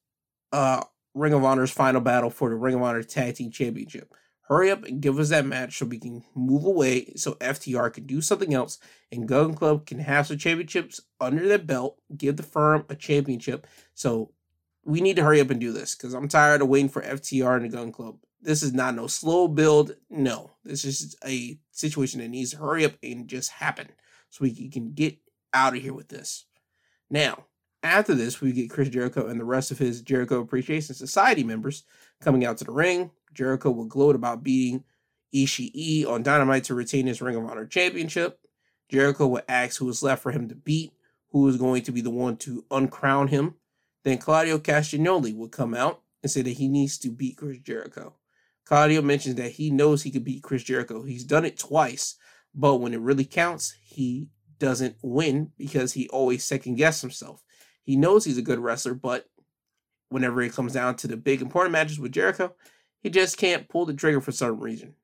uh, 0.52 0.84
Ring 1.14 1.34
of 1.34 1.44
Honor's 1.44 1.72
final 1.72 2.02
battle 2.02 2.30
for 2.30 2.50
the 2.50 2.56
Ring 2.56 2.76
of 2.76 2.82
Honor 2.82 3.04
Tag 3.04 3.36
Team 3.36 3.52
Championship. 3.52 4.14
Hurry 4.48 4.72
up 4.72 4.84
and 4.84 5.02
give 5.02 5.20
us 5.20 5.30
that 5.30 5.46
match 5.46 5.78
so 5.78 5.86
we 5.86 6.00
can 6.00 6.24
move 6.36 6.66
away 6.66 7.14
so 7.16 7.34
FTR 7.36 7.94
can 7.94 8.06
do 8.06 8.22
something 8.22 8.54
else 8.54 8.78
and 9.12 9.28
Gunn 9.28 9.54
Club 9.54 9.86
can 9.86 10.00
have 10.00 10.28
some 10.28 10.38
championships 10.38 11.00
under 11.20 11.48
their 11.48 11.60
belt, 11.60 11.98
give 12.16 12.36
the 12.36 12.44
firm 12.44 12.86
a 12.90 12.96
championship 12.96 13.66
so 13.94 14.32
we 14.86 15.02
need 15.02 15.16
to 15.16 15.24
hurry 15.24 15.40
up 15.42 15.50
and 15.50 15.60
do 15.60 15.72
this 15.72 15.96
because 15.96 16.14
I'm 16.14 16.28
tired 16.28 16.62
of 16.62 16.68
waiting 16.68 16.90
for 16.90 17.02
FTR 17.02 17.56
and 17.56 17.66
the 17.66 17.70
Gunn 17.70 17.92
Club. 17.92 18.18
This 18.42 18.62
is 18.62 18.74
not 18.74 18.96
no 18.96 19.08
slow 19.08 19.48
build. 19.48 19.96
No, 20.10 20.52
this 20.64 20.84
is 20.84 21.16
a 21.26 21.60
situation 21.72 22.20
that 22.20 22.28
needs 22.28 22.52
to 22.52 22.58
hurry 22.58 22.84
up 22.84 22.94
and 23.02 23.28
just 23.28 23.52
happen 23.52 23.88
so 24.30 24.40
we 24.42 24.70
can 24.70 24.94
get 24.94 25.18
out 25.54 25.76
of 25.76 25.82
here 25.82 25.94
with 25.94 26.10
this. 26.10 26.46
Now, 27.10 27.46
after 27.82 28.14
this, 28.16 28.42
we 28.42 28.52
get 28.52 28.70
Chris 28.70 28.90
Jericho 28.90 29.28
and 29.28 29.40
the 29.40 29.46
rest 29.46 29.72
of 29.72 29.78
his 29.78 30.02
Jericho 30.02 30.42
Appreciation 30.42 30.96
Society 30.96 31.44
members 31.44 31.84
coming 32.22 32.46
out 32.46 32.58
to 32.58 32.66
the 32.66 32.72
ring. 32.72 33.12
Jericho 33.34 33.72
will 33.72 33.86
gloat 33.86 34.16
about 34.16 34.44
beating 34.44 34.84
Ishii 35.34 36.08
on 36.08 36.24
Dynamite 36.24 36.66
to 36.66 36.76
retain 36.76 37.08
his 37.08 37.22
Ring 37.22 37.36
of 37.36 37.46
Honor 37.46 37.66
Championship. 37.66 38.40
Jericho 38.90 39.28
will 39.28 39.42
ask 39.48 39.78
who 39.78 39.90
is 39.90 40.04
left 40.04 40.22
for 40.22 40.32
him 40.32 40.48
to 40.50 40.56
beat, 40.56 40.94
who 41.30 41.48
is 41.48 41.58
going 41.58 41.84
to 41.84 41.92
be 41.92 42.02
the 42.02 42.10
one 42.10 42.38
to 42.38 42.66
uncrown 42.70 43.28
him. 43.30 43.56
Then 44.04 44.18
Claudio 44.18 44.60
Castagnoli 44.60 45.36
would 45.36 45.52
come 45.52 45.74
out 45.74 46.02
and 46.22 46.32
say 46.32 46.42
that 46.42 46.52
he 46.58 46.68
needs 46.68 46.98
to 47.00 47.10
beat 47.10 47.38
Chris 47.38 47.60
Jericho. 47.60 48.16
Claudio 48.66 49.02
mentions 49.02 49.36
that 49.36 49.54
he 49.54 49.72
knows 49.72 50.04
he 50.04 50.12
could 50.12 50.24
beat 50.24 50.44
Chris 50.44 50.64
Jericho. 50.64 51.04
He's 51.04 51.24
done 51.24 51.46
it 51.46 51.58
twice, 51.58 52.16
but 52.56 52.78
when 52.78 52.94
it 52.94 53.02
really 53.02 53.26
counts, 53.26 53.76
he 53.84 54.30
doesn't 54.60 54.96
win 55.02 55.52
because 55.58 55.94
he 55.94 56.08
always 56.10 56.44
second 56.44 56.76
guesses 56.76 57.02
himself. 57.02 57.44
He 57.84 57.98
knows 57.98 58.24
he's 58.24 58.38
a 58.38 58.44
good 58.44 58.60
wrestler, 58.60 58.94
but 58.94 59.30
whenever 60.10 60.42
it 60.42 60.54
comes 60.54 60.74
down 60.74 60.96
to 60.96 61.08
the 61.08 61.18
big 61.18 61.42
important 61.42 61.74
matches 61.74 62.00
with 62.00 62.14
Jericho, 62.14 62.54
he 63.02 63.10
just 63.10 63.38
can't 63.38 63.68
pull 63.68 63.86
the 63.86 63.94
trigger 63.94 64.22
for 64.22 64.32
some 64.32 64.60
reason. 64.60 64.96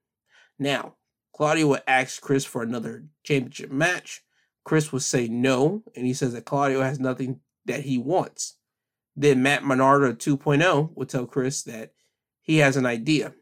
Now, 0.57 0.95
Claudio 1.33 1.67
would 1.67 1.83
ask 1.87 2.21
Chris 2.21 2.45
for 2.45 2.61
another 2.61 3.05
championship 3.23 3.71
match. 3.71 4.23
Chris 4.63 4.91
would 4.91 5.01
say 5.01 5.27
no, 5.27 5.83
and 5.95 6.05
he 6.05 6.13
says 6.13 6.33
that 6.33 6.45
Claudio 6.45 6.81
has 6.81 6.99
nothing 6.99 7.41
that 7.65 7.81
he 7.81 7.97
wants. 7.97 8.55
Then 9.19 9.43
Matt 9.43 9.65
Menard 9.65 10.17
2.0 10.17 10.95
will 10.95 11.05
tell 11.05 11.25
Chris 11.25 11.61
that 11.63 11.91
he 12.41 12.59
has 12.59 12.77
an 12.77 12.85
idea. 12.85 13.33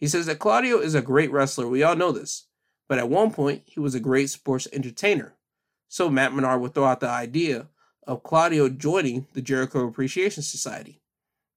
He 0.00 0.08
says 0.08 0.26
that 0.26 0.40
Claudio 0.40 0.78
is 0.78 0.96
a 0.96 1.00
great 1.00 1.30
wrestler. 1.30 1.68
We 1.68 1.84
all 1.84 1.94
know 1.94 2.10
this. 2.10 2.48
But 2.88 2.98
at 2.98 3.08
one 3.08 3.30
point, 3.30 3.62
he 3.64 3.78
was 3.78 3.94
a 3.94 4.00
great 4.00 4.30
sports 4.30 4.66
entertainer. 4.72 5.36
So 5.86 6.10
Matt 6.10 6.34
Menard 6.34 6.60
would 6.60 6.74
throw 6.74 6.86
out 6.86 6.98
the 6.98 7.08
idea 7.08 7.68
of 8.04 8.24
Claudio 8.24 8.68
joining 8.68 9.28
the 9.32 9.40
Jericho 9.40 9.86
Appreciation 9.86 10.42
Society. 10.42 11.00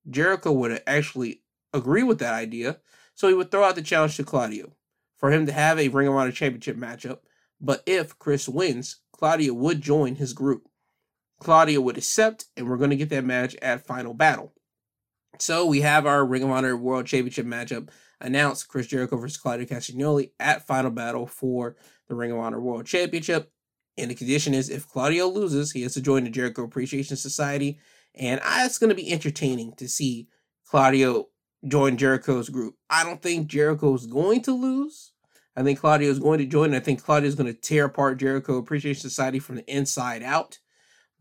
Jericho 0.07 0.51
would 0.51 0.84
actually 0.86 1.41
agree 1.74 2.03
with 2.03 2.20
that 2.20 2.36
idea, 2.36 2.78
so 3.16 3.28
he 3.28 3.34
would 3.34 3.49
throw 3.49 3.63
out 3.63 3.74
the 3.74 3.82
challenge 3.82 4.16
to 4.18 4.24
Claudio 4.24 4.74
for 5.18 5.32
him 5.32 5.47
to 5.47 5.51
have 5.51 5.80
a 5.80 5.88
Ring 5.88 6.07
of 6.07 6.13
Honor 6.13 6.32
Championship 6.32 6.78
matchup. 6.78 7.22
But 7.59 7.82
if 7.88 8.20
Chris 8.20 8.47
wins, 8.47 8.97
Claudio 9.11 9.55
would 9.55 9.82
join 9.82 10.18
his 10.18 10.34
group. 10.34 10.70
Claudio 11.40 11.82
would 11.82 11.98
accept, 11.98 12.46
and 12.56 12.70
we're 12.70 12.78
going 12.78 12.90
to 12.90 12.96
get 12.96 13.10
that 13.10 13.26
match 13.26 13.56
at 13.62 13.86
Final 13.86 14.14
Battle. 14.14 14.54
So 15.40 15.66
we 15.66 15.82
have 15.82 16.06
our 16.06 16.26
Ring 16.26 16.44
of 16.44 16.52
Honor 16.52 16.78
World 16.78 17.06
Championship 17.06 17.46
matchup 17.46 17.90
announced 18.22 18.68
Chris 18.68 18.88
Jericho 18.88 19.18
versus 19.18 19.38
Claudio 19.38 19.66
Castagnoli 19.66 20.32
at 20.40 20.66
Final 20.66 20.92
Battle 20.92 21.28
for 21.28 21.76
the 22.08 22.16
Ring 22.16 22.32
of 22.32 22.40
Honor 22.40 22.62
World 22.62 22.86
Championship. 22.86 23.52
And 23.98 24.12
the 24.12 24.16
condition 24.16 24.54
is 24.54 24.70
if 24.70 24.88
Claudio 24.88 25.28
loses, 25.28 25.72
he 25.72 25.82
has 25.84 25.94
to 25.94 26.02
join 26.02 26.24
the 26.24 26.30
Jericho 26.30 26.64
Appreciation 26.64 27.18
Society. 27.18 27.80
And 28.14 28.40
it's 28.44 28.78
going 28.78 28.90
to 28.90 28.96
be 28.96 29.12
entertaining 29.12 29.74
to 29.74 29.88
see 29.88 30.28
Claudio 30.66 31.28
join 31.68 31.98
Jericho's 31.98 32.50
group. 32.50 32.76
I 32.90 33.04
don't 33.04 33.22
think 33.22 33.48
Jericho's 33.48 34.06
going 34.06 34.42
to 34.44 34.54
lose. 34.54 35.12
I 35.56 35.64
think 35.64 35.80
Claudio 35.80 36.10
is 36.10 36.20
going 36.20 36.40
to 36.40 36.46
join. 36.46 36.74
I 36.74 36.80
think 36.80 37.04
Claudio 37.04 37.28
is 37.28 37.36
going 37.36 37.54
to 37.54 37.60
tear 37.60 37.86
apart 37.86 38.20
Jericho 38.20 38.58
Appreciation 38.58 39.02
Society 39.02 39.40
from 39.40 39.56
the 39.56 39.74
inside 39.74 40.24
out. 40.24 40.60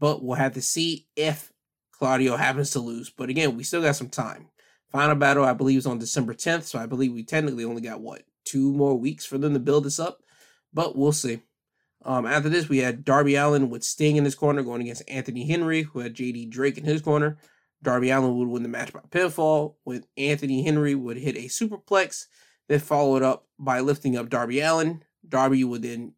But 0.05 0.22
we'll 0.22 0.36
have 0.36 0.52
to 0.52 0.61
see 0.61 1.07
if 1.16 1.50
Claudio 1.90 2.36
happens 2.36 2.72
to 2.72 2.78
lose. 2.78 3.09
But 3.09 3.30
again, 3.30 3.57
we 3.57 3.64
still 3.64 3.80
got 3.80 3.96
some 3.96 4.11
time. 4.11 4.48
Final 4.92 5.14
battle, 5.14 5.46
I 5.46 5.55
believe, 5.55 5.78
is 5.78 5.86
on 5.86 5.98
December 5.98 6.34
10th. 6.34 6.64
So 6.64 6.78
I 6.78 6.84
believe 6.84 7.14
we 7.14 7.22
technically 7.24 7.64
only 7.64 7.80
got 7.80 8.02
what 8.02 8.24
two 8.44 8.70
more 8.70 8.98
weeks 8.98 9.24
for 9.24 9.38
them 9.38 9.55
to 9.55 9.59
build 9.59 9.84
this 9.84 9.98
up. 9.98 10.20
But 10.74 10.94
we'll 10.94 11.12
see. 11.12 11.40
Um, 12.05 12.26
after 12.26 12.50
this, 12.50 12.68
we 12.68 12.80
had 12.80 13.07
Darby 13.07 13.36
Allin 13.36 13.70
with 13.70 13.82
Sting 13.82 14.16
in 14.16 14.26
his 14.26 14.34
corner 14.34 14.62
going 14.62 14.82
against 14.82 15.09
Anthony 15.09 15.48
Henry, 15.48 15.84
who 15.84 16.00
had 16.00 16.12
JD 16.12 16.50
Drake 16.50 16.76
in 16.76 16.84
his 16.84 17.00
corner. 17.00 17.38
Darby 17.82 18.11
Allin 18.11 18.36
would 18.36 18.48
win 18.48 18.62
the 18.62 18.68
match 18.68 18.92
by 18.92 19.00
pinfall, 19.09 19.76
with 19.86 20.07
Anthony 20.18 20.64
Henry 20.64 20.94
would 20.94 21.16
hit 21.16 21.36
a 21.36 21.48
superplex, 21.48 22.26
then 22.68 22.80
follow 22.80 23.16
it 23.16 23.22
up 23.22 23.46
by 23.59 23.80
lifting 23.80 24.18
up 24.18 24.28
Darby 24.28 24.61
Allin. 24.61 25.02
Darby 25.26 25.64
would 25.64 25.80
then 25.80 26.12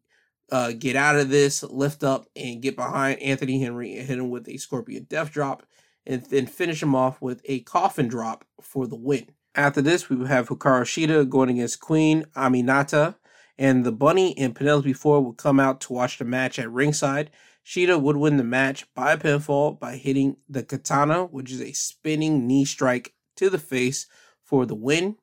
uh, 0.51 0.71
get 0.71 0.95
out 0.95 1.17
of 1.17 1.29
this, 1.29 1.63
lift 1.63 2.03
up, 2.03 2.27
and 2.35 2.61
get 2.61 2.75
behind 2.75 3.21
Anthony 3.21 3.61
Henry 3.61 3.97
and 3.97 4.07
hit 4.07 4.19
him 4.19 4.29
with 4.29 4.47
a 4.47 4.57
Scorpion 4.57 5.05
Death 5.09 5.31
Drop, 5.31 5.63
and 6.05 6.23
then 6.23 6.45
finish 6.45 6.81
him 6.81 6.95
off 6.95 7.21
with 7.21 7.41
a 7.45 7.61
Coffin 7.61 8.07
Drop 8.07 8.45
for 8.61 8.87
the 8.87 8.95
win. 8.95 9.27
After 9.55 9.81
this, 9.81 10.09
we 10.09 10.25
have 10.27 10.49
Hikaru 10.49 10.83
Shida 10.83 11.27
going 11.29 11.49
against 11.49 11.79
Queen 11.79 12.25
Aminata 12.35 13.15
and 13.57 13.85
the 13.85 13.91
Bunny 13.91 14.37
and 14.37 14.55
Penelope 14.55 14.93
Ford 14.93 15.25
would 15.25 15.37
come 15.37 15.59
out 15.59 15.81
to 15.81 15.93
watch 15.93 16.17
the 16.17 16.25
match 16.25 16.59
at 16.59 16.71
ringside. 16.71 17.31
Shida 17.65 17.99
would 18.01 18.17
win 18.17 18.37
the 18.37 18.43
match 18.43 18.85
by 18.93 19.13
a 19.13 19.17
pinfall 19.17 19.79
by 19.79 19.97
hitting 19.97 20.37
the 20.47 20.63
katana, 20.63 21.25
which 21.25 21.51
is 21.51 21.61
a 21.61 21.73
spinning 21.73 22.47
knee 22.47 22.65
strike 22.65 23.13
to 23.35 23.49
the 23.49 23.57
face 23.57 24.07
for 24.43 24.65
the 24.65 24.75
win. 24.75 25.17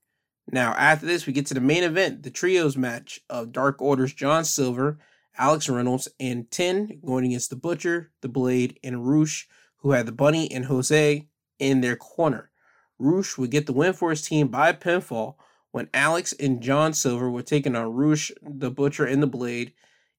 Now, 0.50 0.74
after 0.74 1.06
this, 1.06 1.26
we 1.26 1.32
get 1.32 1.46
to 1.46 1.54
the 1.54 1.60
main 1.60 1.84
event, 1.84 2.22
the 2.22 2.30
trios 2.30 2.76
match 2.76 3.20
of 3.30 3.52
Dark 3.52 3.80
Order's 3.80 4.12
John 4.12 4.44
Silver, 4.44 4.98
Alex 5.36 5.68
Reynolds, 5.68 6.08
and 6.20 6.50
Ten 6.50 7.00
going 7.04 7.26
against 7.26 7.50
the 7.50 7.56
Butcher, 7.56 8.12
the 8.20 8.28
Blade, 8.28 8.78
and 8.82 9.06
Rush, 9.06 9.48
who 9.78 9.92
had 9.92 10.06
the 10.06 10.12
Bunny 10.12 10.50
and 10.50 10.66
Jose 10.66 11.28
in 11.58 11.80
their 11.80 11.96
corner. 11.96 12.50
Rush 12.98 13.36
would 13.36 13.50
get 13.50 13.66
the 13.66 13.72
win 13.72 13.92
for 13.92 14.10
his 14.10 14.22
team 14.22 14.48
by 14.48 14.72
pinfall 14.72 15.34
when 15.72 15.88
Alex 15.92 16.32
and 16.32 16.62
John 16.62 16.92
Silver 16.92 17.30
were 17.30 17.42
taking 17.42 17.74
on 17.74 17.92
Rush, 17.92 18.30
the 18.40 18.70
Butcher, 18.70 19.04
and 19.04 19.22
the 19.22 19.26
Blade, 19.26 19.72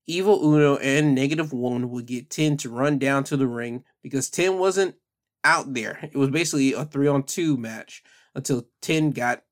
Evil 0.08 0.54
Uno 0.54 0.78
and 0.78 1.16
Negative 1.16 1.52
One 1.52 1.90
would 1.90 2.06
get 2.06 2.30
10 2.30 2.58
to 2.58 2.70
run 2.70 3.00
down 3.00 3.24
to 3.26 3.38
the 3.38 3.48
ring 3.48 3.84
because 4.04 4.30
10 4.30 4.60
wasn't 4.60 4.96
out 5.44 5.74
there. 5.74 6.00
It 6.12 6.18
was 6.18 6.30
basically 6.30 6.74
a 6.74 6.86
three 6.86 7.08
on 7.08 7.24
two 7.24 7.58
match 7.58 8.04
until 8.36 8.68
10 8.82 9.12
got 9.12 9.44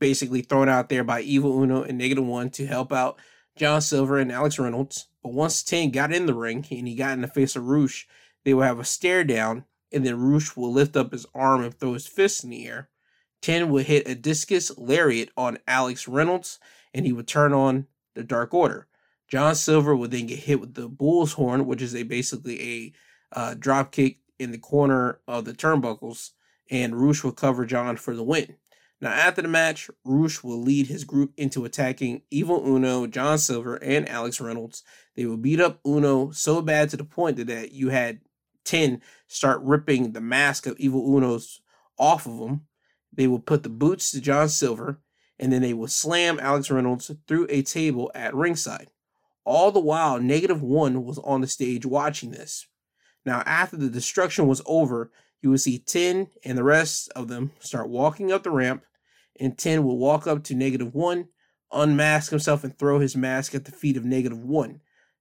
basically 0.00 0.42
thrown 0.42 0.68
out 0.68 0.88
there 0.88 1.04
by 1.04 1.22
Evil 1.22 1.62
Uno 1.62 1.82
and 1.82 1.96
Negative 1.96 2.24
One 2.24 2.50
to 2.50 2.66
help 2.66 2.92
out 2.92 3.18
John 3.56 3.80
Silver 3.80 4.18
and 4.18 4.32
Alex 4.32 4.58
Reynolds. 4.58 5.06
But 5.22 5.32
once 5.32 5.62
10 5.62 5.90
got 5.90 6.12
in 6.12 6.26
the 6.26 6.34
ring 6.34 6.66
and 6.70 6.88
he 6.88 6.94
got 6.94 7.12
in 7.12 7.20
the 7.20 7.28
face 7.28 7.56
of 7.56 7.66
Rush, 7.66 8.06
they 8.44 8.52
would 8.52 8.66
have 8.66 8.78
a 8.78 8.84
stare 8.84 9.24
down, 9.24 9.64
and 9.92 10.04
then 10.04 10.20
Rush 10.20 10.56
will 10.56 10.72
lift 10.72 10.96
up 10.96 11.12
his 11.12 11.26
arm 11.34 11.62
and 11.62 11.72
throw 11.72 11.94
his 11.94 12.06
fist 12.06 12.44
in 12.44 12.50
the 12.50 12.66
air. 12.66 12.90
10 13.42 13.70
would 13.70 13.86
hit 13.86 14.08
a 14.08 14.14
discus 14.14 14.76
lariat 14.76 15.30
on 15.36 15.58
Alex 15.66 16.08
Reynolds, 16.08 16.58
and 16.92 17.06
he 17.06 17.12
would 17.12 17.28
turn 17.28 17.52
on 17.52 17.86
the 18.14 18.24
Dark 18.24 18.54
Order. 18.54 18.86
John 19.28 19.54
Silver 19.54 19.94
would 19.96 20.10
then 20.10 20.26
get 20.26 20.40
hit 20.40 20.60
with 20.60 20.74
the 20.74 20.88
Bull's 20.88 21.34
Horn, 21.34 21.66
which 21.66 21.82
is 21.82 21.94
a 21.94 22.02
basically 22.02 22.92
a 23.32 23.38
uh, 23.38 23.54
drop 23.54 23.92
kick 23.92 24.18
in 24.38 24.50
the 24.50 24.58
corner 24.58 25.20
of 25.26 25.44
the 25.44 25.52
turnbuckles, 25.52 26.30
and 26.70 26.96
Rush 26.96 27.24
will 27.24 27.32
cover 27.32 27.64
John 27.66 27.96
for 27.96 28.14
the 28.14 28.24
win. 28.24 28.56
Now, 29.04 29.10
after 29.10 29.42
the 29.42 29.48
match, 29.48 29.90
Rush 30.02 30.42
will 30.42 30.62
lead 30.62 30.86
his 30.86 31.04
group 31.04 31.34
into 31.36 31.66
attacking 31.66 32.22
Evil 32.30 32.66
Uno, 32.66 33.06
John 33.06 33.36
Silver, 33.36 33.76
and 33.76 34.08
Alex 34.08 34.40
Reynolds. 34.40 34.82
They 35.14 35.26
will 35.26 35.36
beat 35.36 35.60
up 35.60 35.78
Uno 35.86 36.30
so 36.30 36.62
bad 36.62 36.88
to 36.88 36.96
the 36.96 37.04
point 37.04 37.36
that 37.36 37.72
you 37.72 37.90
had 37.90 38.20
10 38.64 39.02
start 39.26 39.60
ripping 39.60 40.12
the 40.12 40.22
mask 40.22 40.66
of 40.66 40.78
Evil 40.78 41.18
Uno's 41.18 41.60
off 41.98 42.24
of 42.24 42.38
him. 42.38 42.62
They 43.12 43.26
will 43.26 43.40
put 43.40 43.62
the 43.62 43.68
boots 43.68 44.10
to 44.12 44.22
John 44.22 44.48
Silver, 44.48 45.02
and 45.38 45.52
then 45.52 45.60
they 45.60 45.74
will 45.74 45.86
slam 45.86 46.40
Alex 46.40 46.70
Reynolds 46.70 47.10
through 47.28 47.46
a 47.50 47.60
table 47.60 48.10
at 48.14 48.34
ringside. 48.34 48.88
All 49.44 49.70
the 49.70 49.80
while, 49.80 50.18
Negative 50.18 50.62
One 50.62 51.04
was 51.04 51.18
on 51.18 51.42
the 51.42 51.46
stage 51.46 51.84
watching 51.84 52.30
this. 52.30 52.66
Now, 53.26 53.42
after 53.44 53.76
the 53.76 53.90
destruction 53.90 54.46
was 54.46 54.62
over, 54.64 55.10
you 55.42 55.50
will 55.50 55.58
see 55.58 55.78
10 55.78 56.28
and 56.42 56.56
the 56.56 56.64
rest 56.64 57.12
of 57.14 57.28
them 57.28 57.52
start 57.60 57.90
walking 57.90 58.32
up 58.32 58.44
the 58.44 58.50
ramp, 58.50 58.82
and 59.40 59.56
10 59.58 59.84
will 59.84 59.98
walk 59.98 60.26
up 60.26 60.44
to 60.44 60.54
Negative 60.54 60.94
One, 60.94 61.28
unmask 61.72 62.30
himself, 62.30 62.64
and 62.64 62.78
throw 62.78 62.98
his 62.98 63.16
mask 63.16 63.54
at 63.54 63.64
the 63.64 63.72
feet 63.72 63.96
of 63.96 64.04
Negative 64.04 64.38
One. 64.38 64.80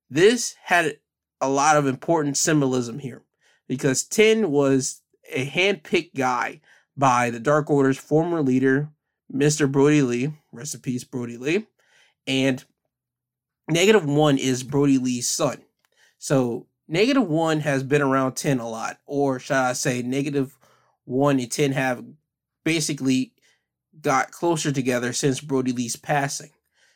This 0.10 0.56
had 0.64 0.98
a 1.42 1.50
lot 1.50 1.78
of 1.78 1.88
important 1.88 2.38
symbolism 2.38 3.00
here 3.00 3.24
because 3.68 4.04
10 4.04 4.52
was 4.52 5.02
a 5.32 5.46
hand-picked 5.46 6.16
guy 6.16 6.62
by 6.96 7.30
the 7.30 7.40
Dark 7.40 7.70
Order's 7.70 7.98
former 7.98 8.42
leader, 8.42 8.90
Mr. 9.34 9.72
Brodie 9.72 10.02
Lee. 10.02 10.34
Rest 10.52 10.76
in 10.76 10.82
peace, 10.82 11.04
Brodie 11.04 11.38
Lee. 11.38 11.66
And 12.28 12.64
negative 13.68 14.06
one 14.06 14.38
is 14.38 14.64
Brodie 14.64 15.00
Lee's 15.00 15.28
son. 15.28 15.64
So 16.18 16.68
negative 16.88 17.28
one 17.28 17.62
has 17.62 17.84
been 17.84 18.02
around 18.02 18.36
10 18.36 18.60
a 18.60 18.70
lot, 18.70 19.00
or 19.06 19.40
should 19.40 19.56
I 19.56 19.74
say, 19.74 20.02
negative 20.02 20.58
one 21.06 21.40
and 21.40 21.52
10 21.52 21.72
have 21.72 22.06
basically 22.64 23.33
got 24.04 24.32
closer 24.32 24.72
together 24.72 25.14
since 25.14 25.40
Brodie 25.40 25.72
Lee's 25.72 25.96
passing. 25.96 26.52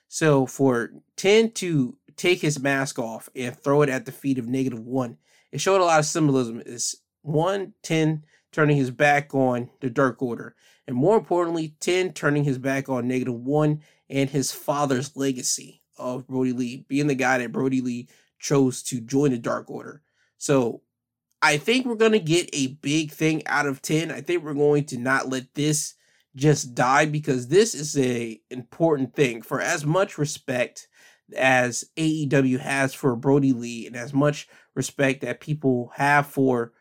So 0.08 0.46
for 0.46 0.92
10 1.16 1.52
to 1.54 1.98
take 2.16 2.42
his 2.42 2.60
mask 2.60 3.00
off 3.00 3.30
and 3.36 3.58
throw 3.58 3.82
it 3.82 3.90
at 3.90 4.06
the 4.06 4.12
feet 4.12 4.38
of 4.38 4.48
negative 4.48 4.80
one, 4.80 5.18
it 5.52 5.62
showed 5.62 5.82
a 5.82 5.86
lot 5.86 6.00
of 6.00 6.06
symbolism. 6.06 6.62
Is 6.66 6.96
one, 7.22 7.74
10 7.84 8.24
turning 8.52 8.78
his 8.78 8.92
back 8.92 9.34
on 9.34 9.70
the 9.82 9.90
Dark 9.90 10.22
Order, 10.22 10.56
and 10.88 10.96
more 10.96 11.18
importantly, 11.18 11.76
10 11.80 12.14
turning 12.14 12.44
his 12.44 12.58
back 12.58 12.88
on 12.90 13.08
Negative 13.08 13.34
1 13.34 13.82
and 14.10 14.30
his 14.30 14.52
father's 14.52 15.16
legacy 15.18 15.82
of 15.98 16.28
Brodie 16.28 16.54
Lee, 16.54 16.86
being 16.88 17.08
the 17.08 17.16
guy 17.16 17.38
that 17.40 17.52
Brodie 17.52 17.82
Lee 17.82 18.08
chose 18.40 18.82
to 18.84 19.02
join 19.02 19.32
the 19.32 19.38
Dark 19.38 19.70
Order. 19.70 20.02
So 20.38 20.82
I 21.42 21.58
think 21.58 21.86
we're 21.86 21.96
going 21.96 22.14
to 22.14 22.20
get 22.20 22.50
a 22.54 22.68
big 22.68 23.12
thing 23.12 23.46
out 23.48 23.68
of 23.68 23.82
10. 23.82 24.12
I 24.12 24.22
think 24.22 24.44
we're 24.44 24.54
going 24.54 24.86
to 24.86 24.98
not 24.98 25.28
let 25.28 25.54
this 25.56 25.96
just 26.38 26.76
die 26.76 27.06
because 27.06 27.48
this 27.48 27.74
is 27.74 27.98
a 27.98 28.40
important 28.50 29.16
thing 29.16 29.42
for 29.42 29.60
as 29.60 29.86
much 29.86 30.18
respect 30.18 30.88
as 31.36 31.84
AEW 31.98 32.60
has 32.60 32.94
for 32.94 33.16
Brodie 33.16 33.54
Lee 33.54 33.88
and 33.88 33.96
as 33.96 34.14
much 34.14 34.48
respect 34.76 35.22
that 35.22 35.42
people 35.42 35.92
have 35.96 36.28
for 36.28 36.72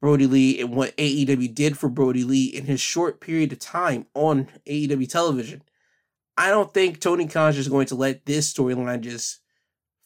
Brodie 0.00 0.28
Lee 0.28 0.60
and 0.60 0.74
what 0.74 0.96
AEW 0.96 1.52
did 1.52 1.76
for 1.76 1.88
Brodie 1.88 2.24
Lee 2.24 2.46
in 2.46 2.64
his 2.64 2.80
short 2.80 3.20
period 3.20 3.52
of 3.52 3.58
time 3.58 4.06
on 4.14 4.48
AEW 4.66 5.08
television. 5.08 5.62
I 6.38 6.50
don't 6.50 6.72
think 6.72 7.00
Tony 7.00 7.26
Khan 7.26 7.54
is 7.54 7.68
going 7.68 7.86
to 7.86 7.94
let 7.96 8.24
this 8.24 8.52
storyline 8.52 9.00
just 9.00 9.40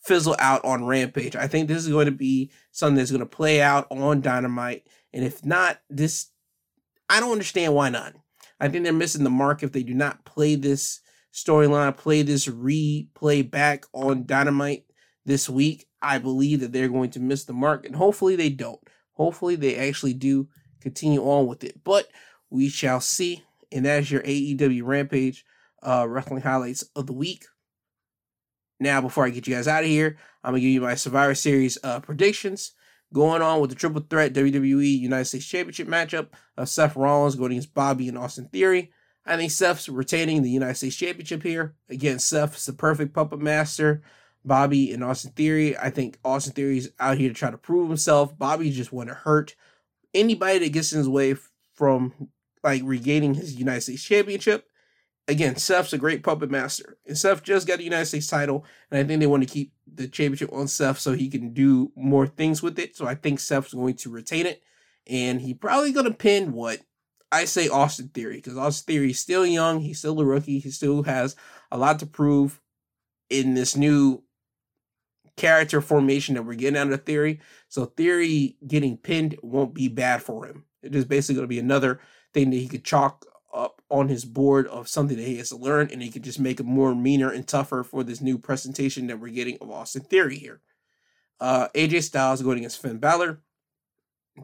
fizzle 0.03 0.37
out 0.39 0.65
on 0.65 0.87
Rampage. 0.87 1.37
I 1.37 1.49
think 1.49 1.69
this 1.69 1.85
is 1.85 1.89
going 1.89 2.07
to 2.07 2.13
be 2.13 2.51
something 2.73 2.97
that's 2.97 3.11
going 3.11 3.21
to 3.21 3.27
play 3.27 3.61
out 3.61 3.87
on 3.91 4.23
Dynamite. 4.23 4.87
And 5.13 5.25
if 5.25 5.45
not, 5.45 5.81
this, 5.91 6.29
I 7.09 7.21
don't 7.21 7.33
understand 7.33 7.75
why 7.75 7.91
not. 7.91 8.15
I 8.61 8.69
think 8.69 8.85
they're 8.85 8.93
missing 8.93 9.25
the 9.25 9.31
mark 9.31 9.63
if 9.63 9.73
they 9.73 9.83
do 9.83 9.95
not 9.95 10.25
play 10.25 10.55
this 10.55 11.01
storyline, 11.33 11.97
play 11.97 12.23
this 12.23 12.47
replay 12.47 13.49
back 13.49 13.87
on 13.93 14.27
Dynamite 14.27 14.85
this 15.25 15.49
week. 15.49 15.87
I 16.03 16.19
believe 16.19 16.61
that 16.61 16.73
they're 16.73 16.89
going 16.89 17.11
to 17.11 17.21
miss 17.21 17.45
the 17.45 17.53
mark, 17.53 17.87
and 17.87 17.97
hopefully 17.97 18.37
they 18.37 18.51
don't. 18.51 18.81
Hopefully, 19.13 19.57
they 19.57 19.77
actually 19.77 20.15
do 20.15 20.49
continue 20.81 21.23
on 21.23 21.47
with 21.47 21.63
it, 21.63 21.85
but 21.85 22.09
we 22.49 22.69
shall 22.69 23.01
see. 23.01 23.45
And 23.71 23.85
that's 23.85 24.11
your 24.11 24.23
AEW 24.23 24.83
Rampage 24.85 25.45
uh, 25.83 26.07
wrestling 26.09 26.43
highlights 26.43 26.83
of 26.97 27.07
the 27.07 27.13
week. 27.13 27.45
Now, 28.81 29.01
before 29.01 29.27
I 29.27 29.31
get 29.31 29.47
you 29.47 29.55
guys 29.55 29.69
out 29.69 29.85
of 29.85 29.91
here, 29.91 30.17
I'm 30.43 30.53
gonna 30.53 30.61
give 30.61 30.71
you 30.71 30.81
my 30.81 30.95
Survivor 30.95 31.35
Series 31.35 31.77
uh, 31.85 32.01
predictions. 32.01 32.73
Going 33.13 33.43
on 33.43 33.61
with 33.61 33.71
the 33.71 33.77
triple 33.77 34.05
threat 34.09 34.35
WWE 34.35 34.99
United 34.99 35.25
States 35.25 35.47
Championship 35.47 35.89
matchup 35.89 36.29
of 36.57 36.69
Seth 36.69 36.95
Rollins 36.95 37.35
going 37.35 37.53
against 37.53 37.75
Bobby 37.75 38.09
and 38.09 38.17
Austin 38.17 38.47
Theory. 38.47 38.93
I 39.27 39.37
think 39.37 39.51
Seth's 39.51 39.89
retaining 39.89 40.43
the 40.43 40.51
United 40.51 40.77
States 40.77 40.97
Championship 40.97 41.43
here. 41.43 41.75
Again, 41.89 42.19
Seth's 42.19 42.67
the 42.67 42.73
perfect 42.73 43.13
puppet 43.13 43.41
master. 43.41 44.03
Bobby 44.45 44.93
and 44.93 45.05
Austin 45.05 45.33
Theory. 45.33 45.77
I 45.77 45.91
think 45.91 46.19
Austin 46.25 46.53
Theory's 46.53 46.91
out 46.99 47.19
here 47.19 47.29
to 47.29 47.35
try 47.35 47.51
to 47.51 47.59
prove 47.59 47.89
himself. 47.89 48.39
Bobby 48.39 48.71
just 48.71 48.93
want 48.93 49.09
to 49.09 49.15
hurt 49.15 49.55
anybody 50.15 50.61
that 50.61 50.73
gets 50.73 50.93
in 50.93 50.99
his 50.99 51.09
way 51.09 51.35
from 51.75 52.31
like 52.63 52.83
regaining 52.85 53.35
his 53.35 53.57
United 53.57 53.83
States 53.83 54.03
Championship. 54.03 54.70
Again, 55.31 55.55
Seth's 55.55 55.93
a 55.93 55.99
great 55.99 56.25
puppet 56.25 56.51
master, 56.51 56.99
and 57.07 57.17
Seth 57.17 57.45
just 57.45 57.69
got 57.69 57.79
the 57.79 57.85
United 57.85 58.07
States 58.07 58.27
title, 58.27 58.65
and 58.91 58.99
I 58.99 59.05
think 59.05 59.21
they 59.21 59.29
want 59.29 59.45
to 59.45 59.49
keep 59.49 59.73
the 59.87 60.09
championship 60.09 60.53
on 60.53 60.67
Seth 60.67 60.99
so 60.99 61.13
he 61.13 61.29
can 61.29 61.53
do 61.55 61.93
more 61.95 62.27
things 62.27 62.65
with 62.65 62.81
it. 62.81 62.97
So 62.97 63.07
I 63.07 63.15
think 63.15 63.39
Seth's 63.39 63.73
going 63.73 63.95
to 63.95 64.11
retain 64.11 64.47
it, 64.47 64.61
And 65.07 65.41
he 65.41 65.55
probably 65.55 65.93
gonna 65.93 66.13
pin 66.13 66.53
what 66.53 66.81
I 67.33 67.45
say 67.45 67.69
Austin 67.69 68.09
Theory, 68.09 68.37
because 68.37 68.57
Austin 68.57 68.93
Theory 68.93 69.11
is 69.11 69.21
still 69.21 69.47
young, 69.47 69.81
he's 69.81 69.99
still 69.99 70.21
a 70.21 70.25
rookie, 70.25 70.59
he 70.59 70.71
still 70.71 71.05
has 71.05 71.37
a 71.71 71.79
lot 71.79 71.99
to 72.01 72.07
prove 72.07 72.61
in 73.29 73.55
this 73.55 73.77
new 73.77 74.25
character 75.37 75.81
formation 75.81 76.35
that 76.35 76.43
we're 76.43 76.55
getting 76.55 76.77
out 76.77 76.93
of 76.93 77.05
Theory. 77.05 77.41
So 77.69 77.85
Theory 77.85 78.57
getting 78.67 78.97
pinned 78.97 79.37
won't 79.43 79.75
be 79.75 79.89
bad 79.89 80.23
for 80.23 80.47
him. 80.47 80.65
It 80.83 80.95
is 80.95 81.05
basically 81.05 81.37
going 81.37 81.45
to 81.45 81.49
be 81.49 81.61
another 81.61 82.01
thing 82.35 82.51
that 82.51 82.57
he 82.57 82.69
could 82.69 82.85
chalk 82.85 83.25
up 83.53 83.83
on 83.89 84.09
his 84.09 84.25
board 84.25 84.67
of 84.69 84.89
something 84.89 85.17
that 85.17 85.27
he 85.27 85.39
has 85.39 85.51
to 85.51 85.57
learn, 85.57 85.91
and 85.91 86.03
he 86.03 86.11
could 86.11 86.25
just 86.25 86.41
make 86.41 86.61
it 86.61 86.67
more 86.67 86.95
meaner 86.95 87.31
and 87.31 87.47
tougher 87.47 87.83
for 87.83 88.05
this 88.05 88.21
new 88.21 88.39
presentation 88.39 89.07
that 89.07 89.19
we're 89.19 89.33
getting 89.33 89.59
of 89.61 89.71
Austin 89.71 90.03
Theory 90.03 90.39
here. 90.39 90.61
Uh, 91.41 91.69
AJ 91.75 92.03
Styles 92.05 92.43
going 92.43 92.59
against 92.59 92.81
Finn 92.81 92.99
Balor. 92.99 93.41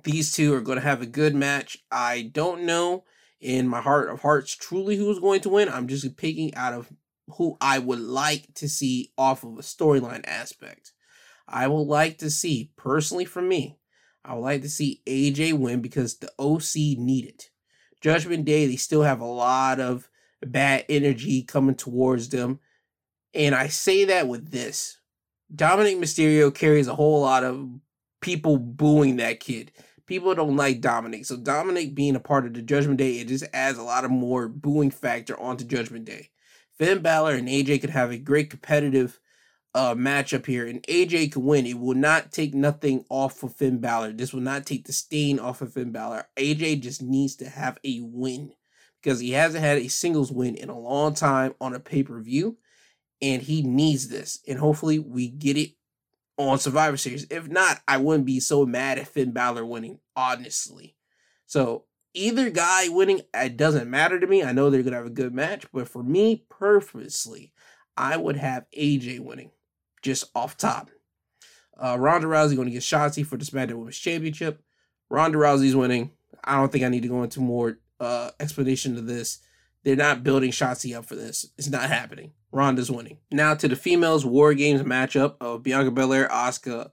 These 0.02 0.32
two 0.32 0.54
are 0.54 0.60
going 0.60 0.76
to 0.76 0.84
have 0.84 1.02
a 1.02 1.06
good 1.06 1.34
match. 1.34 1.78
I 1.90 2.30
don't 2.32 2.62
know 2.62 3.04
in 3.40 3.68
my 3.68 3.80
heart 3.80 4.08
of 4.08 4.22
hearts 4.22 4.54
truly 4.56 4.96
who's 4.96 5.18
going 5.18 5.40
to 5.42 5.48
win. 5.48 5.68
I'm 5.68 5.88
just 5.88 6.16
picking 6.16 6.54
out 6.54 6.72
of 6.72 6.92
who 7.36 7.56
I 7.60 7.78
would 7.78 8.00
like 8.00 8.54
to 8.54 8.68
see 8.68 9.12
off 9.18 9.44
of 9.44 9.58
a 9.58 9.62
storyline 9.62 10.26
aspect. 10.26 10.92
I 11.48 11.68
would 11.68 11.82
like 11.82 12.18
to 12.18 12.30
see, 12.30 12.72
personally 12.76 13.24
for 13.24 13.42
me, 13.42 13.78
I 14.24 14.34
would 14.34 14.42
like 14.42 14.62
to 14.62 14.68
see 14.68 15.02
AJ 15.06 15.58
win 15.58 15.80
because 15.80 16.16
the 16.16 16.32
OC 16.38 16.98
need 16.98 17.26
it. 17.26 17.50
Judgment 18.06 18.44
Day, 18.44 18.68
they 18.68 18.76
still 18.76 19.02
have 19.02 19.20
a 19.20 19.24
lot 19.24 19.80
of 19.80 20.08
bad 20.40 20.84
energy 20.88 21.42
coming 21.42 21.74
towards 21.74 22.28
them. 22.28 22.60
And 23.34 23.52
I 23.52 23.66
say 23.66 24.04
that 24.04 24.28
with 24.28 24.52
this 24.52 24.98
Dominic 25.52 25.96
Mysterio 25.96 26.54
carries 26.54 26.86
a 26.86 26.94
whole 26.94 27.22
lot 27.22 27.42
of 27.42 27.68
people 28.20 28.58
booing 28.58 29.16
that 29.16 29.40
kid. 29.40 29.72
People 30.06 30.36
don't 30.36 30.54
like 30.54 30.80
Dominic. 30.80 31.26
So, 31.26 31.36
Dominic 31.36 31.96
being 31.96 32.14
a 32.14 32.20
part 32.20 32.46
of 32.46 32.54
the 32.54 32.62
Judgment 32.62 32.98
Day, 32.98 33.18
it 33.18 33.26
just 33.26 33.44
adds 33.52 33.76
a 33.76 33.82
lot 33.82 34.04
of 34.04 34.12
more 34.12 34.46
booing 34.46 34.92
factor 34.92 35.36
onto 35.40 35.64
Judgment 35.64 36.04
Day. 36.04 36.30
Finn 36.78 37.02
Balor 37.02 37.34
and 37.34 37.48
AJ 37.48 37.80
could 37.80 37.90
have 37.90 38.12
a 38.12 38.18
great 38.18 38.50
competitive 38.50 39.18
uh, 39.76 39.94
matchup 39.94 40.46
here, 40.46 40.66
and 40.66 40.82
AJ 40.84 41.32
can 41.32 41.44
win. 41.44 41.66
It 41.66 41.78
will 41.78 41.94
not 41.94 42.32
take 42.32 42.54
nothing 42.54 43.04
off 43.10 43.42
of 43.42 43.54
Finn 43.54 43.78
Balor. 43.78 44.12
This 44.12 44.32
will 44.32 44.40
not 44.40 44.64
take 44.64 44.86
the 44.86 44.92
stain 44.92 45.38
off 45.38 45.60
of 45.60 45.74
Finn 45.74 45.92
Balor. 45.92 46.26
AJ 46.38 46.80
just 46.80 47.02
needs 47.02 47.36
to 47.36 47.48
have 47.50 47.78
a 47.84 48.00
win 48.00 48.54
because 49.02 49.20
he 49.20 49.32
hasn't 49.32 49.62
had 49.62 49.76
a 49.76 49.88
singles 49.88 50.32
win 50.32 50.54
in 50.54 50.70
a 50.70 50.78
long 50.78 51.12
time 51.12 51.54
on 51.60 51.74
a 51.74 51.78
pay 51.78 52.02
per 52.02 52.18
view, 52.22 52.56
and 53.20 53.42
he 53.42 53.60
needs 53.60 54.08
this. 54.08 54.40
And 54.48 54.58
hopefully, 54.58 54.98
we 54.98 55.28
get 55.28 55.58
it 55.58 55.72
on 56.38 56.58
Survivor 56.58 56.96
Series. 56.96 57.26
If 57.28 57.46
not, 57.50 57.82
I 57.86 57.98
wouldn't 57.98 58.24
be 58.24 58.40
so 58.40 58.64
mad 58.64 58.98
at 58.98 59.08
Finn 59.08 59.32
Balor 59.32 59.66
winning, 59.66 59.98
honestly. 60.16 60.96
So 61.44 61.84
either 62.14 62.48
guy 62.48 62.88
winning, 62.88 63.20
it 63.34 63.58
doesn't 63.58 63.90
matter 63.90 64.18
to 64.18 64.26
me. 64.26 64.42
I 64.42 64.52
know 64.52 64.70
they're 64.70 64.82
gonna 64.82 64.96
have 64.96 65.04
a 65.04 65.10
good 65.10 65.34
match, 65.34 65.66
but 65.70 65.86
for 65.86 66.02
me, 66.02 66.46
purposely, 66.48 67.52
I 67.94 68.16
would 68.16 68.36
have 68.36 68.64
AJ 68.76 69.20
winning, 69.20 69.50
just 70.06 70.30
off 70.34 70.56
top. 70.56 70.90
Uh, 71.78 71.96
Ronda 71.98 72.26
Rousey 72.26 72.56
going 72.56 72.68
to 72.68 72.72
get 72.72 72.82
Shotzi 72.82 73.26
for 73.26 73.36
the 73.36 73.44
SmackDown 73.44 73.74
Women's 73.74 73.98
Championship. 73.98 74.62
Ronda 75.10 75.36
Rousey's 75.36 75.76
winning. 75.76 76.12
I 76.42 76.56
don't 76.56 76.72
think 76.72 76.84
I 76.84 76.88
need 76.88 77.02
to 77.02 77.08
go 77.08 77.22
into 77.22 77.40
more 77.40 77.78
uh, 78.00 78.30
explanation 78.40 78.96
of 78.96 79.06
this. 79.06 79.40
They're 79.84 79.96
not 79.96 80.24
building 80.24 80.50
Shotzi 80.50 80.96
up 80.96 81.04
for 81.04 81.16
this. 81.16 81.46
It's 81.58 81.68
not 81.68 81.90
happening. 81.90 82.32
Ronda's 82.50 82.90
winning. 82.90 83.18
Now 83.30 83.54
to 83.54 83.68
the 83.68 83.76
females 83.76 84.24
War 84.24 84.54
Games 84.54 84.82
matchup 84.82 85.36
of 85.40 85.62
Bianca 85.62 85.90
Belair, 85.90 86.28
Asuka, 86.28 86.90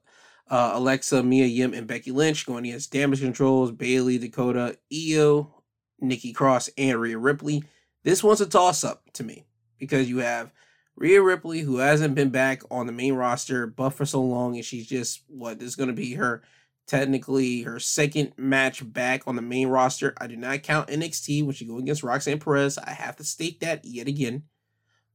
uh, 0.49 0.71
Alexa, 0.73 1.23
Mia 1.23 1.45
Yim, 1.45 1.73
and 1.73 1.87
Becky 1.87 2.11
Lynch 2.11 2.45
going 2.45 2.65
against 2.65 2.91
Damage 2.91 3.21
Controls, 3.21 3.71
Bayley, 3.71 4.17
Dakota, 4.17 4.77
Io, 4.93 5.63
Nikki 6.01 6.33
Cross, 6.33 6.69
and 6.77 6.99
Rhea 6.99 7.17
Ripley. 7.17 7.63
This 8.03 8.23
one's 8.23 8.41
a 8.41 8.45
toss 8.45 8.83
up 8.83 9.03
to 9.13 9.23
me 9.23 9.45
because 9.79 10.09
you 10.09 10.17
have 10.17 10.51
Rhea 10.95 11.21
Ripley, 11.21 11.61
who 11.61 11.77
hasn't 11.77 12.15
been 12.15 12.29
back 12.29 12.61
on 12.69 12.85
the 12.85 12.93
main 12.93 13.13
roster, 13.13 13.65
but 13.65 13.91
for 13.91 14.05
so 14.05 14.21
long, 14.21 14.55
and 14.55 14.65
she's 14.65 14.87
just 14.87 15.23
what 15.27 15.59
this 15.59 15.69
is 15.69 15.75
going 15.75 15.89
to 15.89 15.93
be 15.93 16.13
her 16.13 16.43
technically 16.87 17.61
her 17.63 17.79
second 17.79 18.33
match 18.37 18.91
back 18.93 19.23
on 19.27 19.35
the 19.35 19.41
main 19.41 19.67
roster. 19.67 20.13
I 20.17 20.27
do 20.27 20.35
not 20.35 20.63
count 20.63 20.89
NXT 20.89 21.45
when 21.45 21.55
she 21.55 21.65
go 21.65 21.77
against 21.77 22.03
Roxanne 22.03 22.39
Perez. 22.39 22.77
I 22.77 22.91
have 22.91 23.15
to 23.17 23.23
state 23.23 23.59
that 23.61 23.85
yet 23.85 24.07
again. 24.07 24.43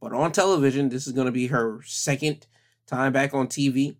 But 0.01 0.13
on 0.13 0.33
television, 0.33 0.89
this 0.89 1.07
is 1.07 1.13
going 1.13 1.27
to 1.27 1.33
be 1.33 1.49
her 1.49 1.81
second 1.85 2.47
time 2.87 3.13
back 3.13 3.35
on 3.35 3.49
TV. 3.49 3.97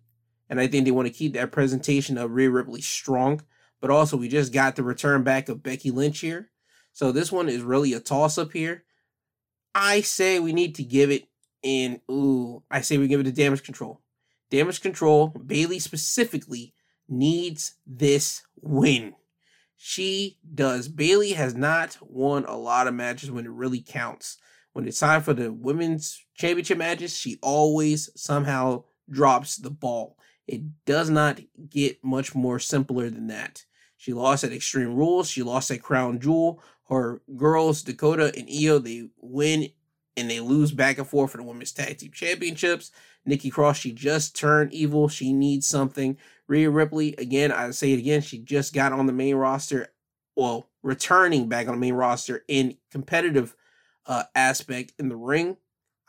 And 0.49 0.59
I 0.59 0.67
think 0.67 0.85
they 0.85 0.91
want 0.91 1.07
to 1.07 1.13
keep 1.13 1.33
that 1.33 1.51
presentation 1.51 2.17
of 2.17 2.31
Rhea 2.31 2.49
Ripley 2.49 2.81
strong. 2.81 3.41
But 3.81 3.91
also, 3.91 4.17
we 4.17 4.27
just 4.27 4.51
got 4.51 4.75
the 4.75 4.83
return 4.83 5.23
back 5.23 5.47
of 5.47 5.63
Becky 5.63 5.91
Lynch 5.91 6.19
here. 6.19 6.49
So 6.91 7.11
this 7.11 7.31
one 7.31 7.47
is 7.47 7.61
really 7.61 7.93
a 7.93 7.99
toss 7.99 8.37
up 8.37 8.51
here. 8.53 8.83
I 9.75 10.01
say 10.01 10.39
we 10.39 10.53
need 10.53 10.75
to 10.75 10.83
give 10.83 11.11
it 11.11 11.28
in, 11.63 12.01
ooh, 12.09 12.63
I 12.69 12.81
say 12.81 12.97
we 12.97 13.07
give 13.07 13.19
it 13.19 13.23
to 13.23 13.31
damage 13.31 13.63
control. 13.63 14.01
Damage 14.49 14.81
control, 14.81 15.27
Bayley 15.27 15.79
specifically, 15.79 16.73
needs 17.07 17.75
this 17.85 18.43
win. 18.61 19.15
She 19.77 20.37
does. 20.53 20.87
Bayley 20.87 21.33
has 21.33 21.55
not 21.55 21.97
won 22.01 22.45
a 22.45 22.57
lot 22.57 22.87
of 22.87 22.93
matches 22.93 23.31
when 23.31 23.45
it 23.45 23.51
really 23.51 23.81
counts. 23.81 24.37
When 24.73 24.87
it's 24.87 24.99
time 24.99 25.21
for 25.21 25.33
the 25.33 25.51
women's 25.51 26.23
championship 26.35 26.77
matches, 26.77 27.17
she 27.17 27.37
always 27.41 28.09
somehow 28.15 28.83
drops 29.09 29.55
the 29.57 29.71
ball. 29.71 30.17
It 30.47 30.85
does 30.85 31.09
not 31.09 31.39
get 31.69 32.03
much 32.03 32.35
more 32.35 32.59
simpler 32.59 33.09
than 33.09 33.27
that. 33.27 33.65
She 33.97 34.13
lost 34.13 34.43
at 34.43 34.53
Extreme 34.53 34.95
Rules. 34.95 35.29
She 35.29 35.43
lost 35.43 35.71
at 35.71 35.81
Crown 35.81 36.19
Jewel. 36.19 36.63
Her 36.89 37.21
girls, 37.35 37.83
Dakota 37.83 38.33
and 38.35 38.49
Io, 38.49 38.79
they 38.79 39.09
win 39.17 39.69
and 40.19 40.29
they 40.29 40.39
lose 40.39 40.71
back 40.71 40.97
and 40.97 41.07
forth 41.07 41.31
for 41.31 41.37
the 41.37 41.43
Women's 41.43 41.71
Tag 41.71 41.97
Team 41.97 42.11
Championships. 42.11 42.91
Nikki 43.25 43.49
Cross, 43.49 43.77
she 43.79 43.91
just 43.91 44.35
turned 44.35 44.73
evil. 44.73 45.07
She 45.07 45.33
needs 45.33 45.65
something. 45.67 46.17
Rhea 46.47 46.69
Ripley, 46.69 47.15
again, 47.17 47.51
I 47.51 47.71
say 47.71 47.93
it 47.93 47.99
again, 47.99 48.21
she 48.21 48.39
just 48.39 48.73
got 48.73 48.91
on 48.91 49.05
the 49.05 49.13
main 49.13 49.35
roster. 49.35 49.87
Well, 50.35 50.69
returning 50.83 51.47
back 51.47 51.67
on 51.67 51.75
the 51.75 51.79
main 51.79 51.93
roster 51.93 52.43
in 52.47 52.77
competitive 52.91 53.55
uh, 54.05 54.23
aspect 54.35 54.93
in 54.99 55.09
the 55.09 55.15
ring. 55.15 55.57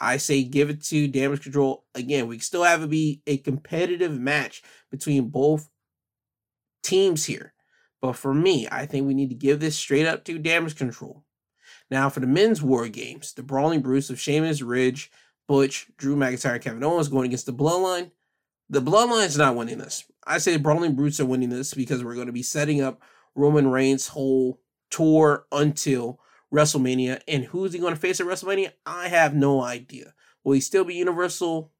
I 0.00 0.16
say 0.16 0.42
give 0.44 0.70
it 0.70 0.82
to 0.84 1.08
Damage 1.08 1.42
Control. 1.42 1.84
Again, 1.94 2.26
we 2.26 2.38
still 2.38 2.64
have 2.64 2.80
to 2.80 2.86
be 2.86 3.22
a 3.26 3.36
competitive 3.36 4.18
match 4.18 4.62
between 4.90 5.28
both 5.28 5.68
teams 6.82 7.26
here. 7.26 7.52
But 8.00 8.16
for 8.16 8.32
me, 8.32 8.66
I 8.70 8.86
think 8.86 9.06
we 9.06 9.12
need 9.12 9.28
to 9.28 9.34
give 9.34 9.60
this 9.60 9.76
straight 9.76 10.06
up 10.06 10.24
to 10.24 10.38
Damage 10.38 10.76
Control. 10.76 11.22
Now, 11.90 12.08
for 12.08 12.20
the 12.20 12.26
men's 12.26 12.62
War 12.62 12.88
Games, 12.88 13.32
the 13.32 13.42
Brawling 13.42 13.80
Brutes 13.80 14.10
of 14.10 14.20
Sheamus, 14.20 14.62
Ridge, 14.62 15.10
Butch, 15.48 15.88
Drew 15.96 16.14
McIntyre, 16.14 16.62
Kevin 16.62 16.84
Owens 16.84 17.08
going 17.08 17.26
against 17.26 17.46
the 17.46 17.52
Bloodline. 17.52 18.12
The 18.68 18.80
Bloodline 18.80 19.26
is 19.26 19.36
not 19.36 19.56
winning 19.56 19.78
this. 19.78 20.04
I 20.24 20.38
say 20.38 20.52
the 20.52 20.60
Brawling 20.60 20.94
Brutes 20.94 21.18
are 21.18 21.26
winning 21.26 21.48
this 21.48 21.74
because 21.74 22.04
we're 22.04 22.14
going 22.14 22.28
to 22.28 22.32
be 22.32 22.42
setting 22.42 22.80
up 22.80 23.02
Roman 23.34 23.68
Reigns' 23.68 24.08
whole 24.08 24.60
tour 24.90 25.46
until 25.50 26.20
WrestleMania. 26.54 27.20
And 27.26 27.44
who's 27.46 27.72
he 27.72 27.80
going 27.80 27.94
to 27.94 28.00
face 28.00 28.20
at 28.20 28.26
WrestleMania? 28.26 28.72
I 28.86 29.08
have 29.08 29.34
no 29.34 29.60
idea. 29.60 30.14
Will 30.44 30.52
he 30.52 30.60
still 30.60 30.84
be 30.84 30.94
Universal 30.94 31.72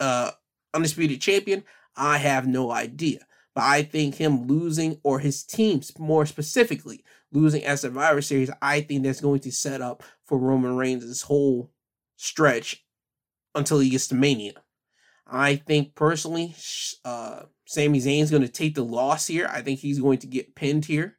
uh, 0.00 0.30
Undisputed 0.72 1.20
Champion? 1.20 1.64
I 1.96 2.18
have 2.18 2.46
no 2.46 2.70
idea. 2.70 3.26
But 3.58 3.64
I 3.64 3.82
think 3.82 4.14
him 4.14 4.46
losing, 4.46 5.00
or 5.02 5.18
his 5.18 5.42
teams 5.42 5.92
more 5.98 6.24
specifically, 6.26 7.02
losing 7.32 7.64
at 7.64 7.80
Survivor 7.80 8.22
Series, 8.22 8.52
I 8.62 8.82
think 8.82 9.02
that's 9.02 9.20
going 9.20 9.40
to 9.40 9.50
set 9.50 9.80
up 9.80 10.04
for 10.24 10.38
Roman 10.38 10.76
Reigns' 10.76 11.04
this 11.04 11.22
whole 11.22 11.72
stretch 12.14 12.86
until 13.56 13.80
he 13.80 13.90
gets 13.90 14.06
to 14.08 14.14
Mania. 14.14 14.62
I 15.26 15.56
think 15.56 15.96
personally, 15.96 16.54
uh, 17.04 17.46
Sami 17.64 17.98
Zayn's 17.98 18.30
going 18.30 18.44
to 18.44 18.48
take 18.48 18.76
the 18.76 18.84
loss 18.84 19.26
here. 19.26 19.50
I 19.52 19.60
think 19.62 19.80
he's 19.80 19.98
going 19.98 20.18
to 20.18 20.28
get 20.28 20.54
pinned 20.54 20.84
here. 20.84 21.18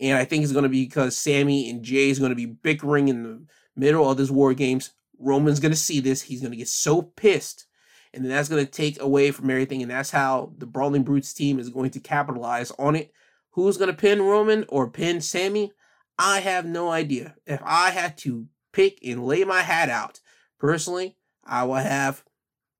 And 0.00 0.18
I 0.18 0.24
think 0.24 0.42
it's 0.42 0.52
going 0.52 0.64
to 0.64 0.68
be 0.68 0.84
because 0.84 1.16
Sami 1.16 1.70
and 1.70 1.84
Jey 1.84 2.10
is 2.10 2.18
going 2.18 2.32
to 2.32 2.34
be 2.34 2.46
bickering 2.46 3.06
in 3.06 3.22
the 3.22 3.46
middle 3.76 4.10
of 4.10 4.16
this 4.16 4.32
war 4.32 4.52
games. 4.52 4.90
Roman's 5.16 5.60
going 5.60 5.70
to 5.70 5.78
see 5.78 6.00
this. 6.00 6.22
He's 6.22 6.40
going 6.40 6.50
to 6.50 6.58
get 6.58 6.66
so 6.66 7.02
pissed. 7.02 7.66
And 8.14 8.24
then 8.24 8.30
that's 8.30 8.48
going 8.48 8.64
to 8.64 8.70
take 8.70 9.00
away 9.00 9.30
from 9.30 9.50
everything. 9.50 9.82
And 9.82 9.90
that's 9.90 10.10
how 10.10 10.52
the 10.58 10.66
Brawling 10.66 11.02
Brutes 11.02 11.32
team 11.32 11.58
is 11.58 11.70
going 11.70 11.90
to 11.90 12.00
capitalize 12.00 12.70
on 12.78 12.94
it. 12.94 13.12
Who's 13.52 13.76
going 13.76 13.90
to 13.90 13.96
pin 13.96 14.22
Roman 14.22 14.64
or 14.68 14.90
pin 14.90 15.20
Sami? 15.20 15.72
I 16.18 16.40
have 16.40 16.66
no 16.66 16.90
idea. 16.90 17.36
If 17.46 17.60
I 17.64 17.90
had 17.90 18.18
to 18.18 18.46
pick 18.72 18.98
and 19.04 19.24
lay 19.24 19.44
my 19.44 19.62
hat 19.62 19.88
out, 19.88 20.20
personally, 20.58 21.16
I 21.44 21.64
will 21.64 21.74
have 21.74 22.24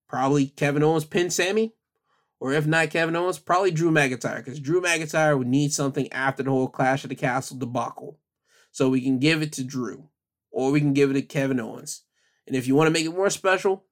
probably 0.08 0.46
Kevin 0.46 0.82
Owens 0.82 1.04
pin 1.04 1.30
Sami, 1.30 1.74
or 2.38 2.52
if 2.52 2.66
not 2.66 2.90
Kevin 2.90 3.16
Owens, 3.16 3.38
probably 3.38 3.70
Drew 3.70 3.90
McIntyre, 3.90 4.36
because 4.36 4.60
Drew 4.60 4.80
McIntyre 4.80 5.36
would 5.38 5.46
need 5.46 5.72
something 5.72 6.12
after 6.12 6.42
the 6.42 6.50
whole 6.50 6.68
Clash 6.68 7.04
of 7.04 7.10
the 7.10 7.16
Castle 7.16 7.56
debacle. 7.56 8.18
So 8.70 8.88
we 8.88 9.00
can 9.00 9.18
give 9.18 9.42
it 9.42 9.52
to 9.54 9.64
Drew, 9.64 10.08
or 10.50 10.70
we 10.70 10.80
can 10.80 10.92
give 10.92 11.10
it 11.10 11.14
to 11.14 11.22
Kevin 11.22 11.60
Owens. 11.60 12.02
And 12.46 12.56
if 12.56 12.66
you 12.66 12.74
want 12.74 12.88
to 12.88 12.92
make 12.92 13.06
it 13.06 13.14
more 13.14 13.30
special, 13.30 13.84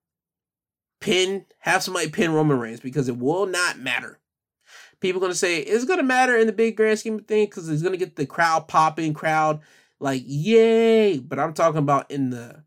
pin, 1.01 1.47
have 1.61 1.83
somebody 1.83 2.11
pin 2.11 2.33
Roman 2.33 2.59
Reigns, 2.59 2.81
because 2.81 3.09
it 3.09 3.19
will 3.19 3.47
not 3.47 3.79
matter. 3.79 4.19
People 5.01 5.21
gonna 5.21 5.35
say 5.35 5.59
it's 5.61 5.87
gonna 5.87 6.03
matter 6.03 6.37
in 6.37 6.47
the 6.47 6.53
big 6.53 6.77
grand 6.77 6.99
scheme 6.99 7.19
of 7.19 7.27
things 7.27 7.49
because 7.49 7.69
it's 7.69 7.83
gonna 7.83 7.97
get 7.97 8.17
the 8.17 8.27
crowd 8.27 8.69
popping, 8.69 9.15
crowd 9.15 9.61
like 9.99 10.23
yay. 10.27 11.19
But 11.19 11.39
I'm 11.39 11.55
talking 11.55 11.79
about 11.79 12.11
in 12.11 12.31
the 12.31 12.65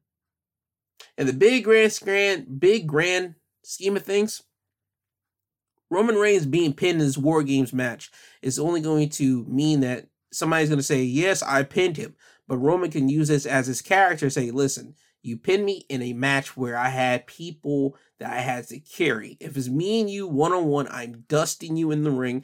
in 1.18 1.28
the 1.28 1.34
big 1.34 1.64
grand 1.64 1.98
grand 2.04 2.60
big 2.60 2.88
grand 2.88 3.36
scheme 3.64 3.96
of 3.96 4.04
things. 4.04 4.42
Roman 5.90 6.16
Reigns 6.16 6.48
being 6.48 6.74
pinned 6.74 7.00
in 7.00 7.06
this 7.06 7.20
War 7.20 7.44
Games 7.44 7.72
match 7.72 8.10
is 8.42 8.58
only 8.58 8.82
going 8.82 9.10
to 9.10 9.46
mean 9.46 9.82
that 9.82 10.08
somebody's 10.32 10.70
going 10.70 10.80
to 10.80 10.84
say, 10.84 11.04
Yes, 11.04 11.44
I 11.44 11.64
pinned 11.64 11.98
him. 11.98 12.16
But 12.48 12.58
Roman 12.58 12.90
can 12.90 13.10
use 13.10 13.28
this 13.28 13.46
as 13.46 13.68
his 13.68 13.82
character, 13.82 14.30
say, 14.30 14.50
Listen, 14.50 14.96
you 15.24 15.38
pinned 15.38 15.66
me 15.66 15.86
in 15.90 16.02
a 16.02 16.14
match 16.14 16.56
where 16.56 16.78
I 16.78 16.90
had 16.90 17.26
people 17.26 17.96
that 18.20 18.32
I 18.32 18.42
had 18.42 18.68
to 18.68 18.80
carry. 18.80 19.38
If 19.40 19.56
it's 19.56 19.70
me 19.70 20.02
and 20.02 20.10
you 20.10 20.28
one 20.28 20.52
on 20.52 20.66
one, 20.66 20.88
I'm 20.90 21.24
dusting 21.30 21.78
you 21.78 21.92
in 21.92 22.04
the 22.04 22.12
ring. 22.12 22.44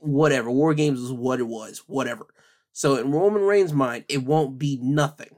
Whatever. 0.00 0.50
War 0.50 0.74
Games 0.74 1.00
is 1.00 1.12
what 1.12 1.40
it 1.40 1.48
was. 1.48 1.82
Whatever. 1.86 2.26
So 2.72 2.96
in 2.96 3.10
Roman 3.10 3.42
Reigns' 3.42 3.72
mind, 3.72 4.04
it 4.08 4.24
won't 4.24 4.58
be 4.58 4.78
nothing. 4.82 5.30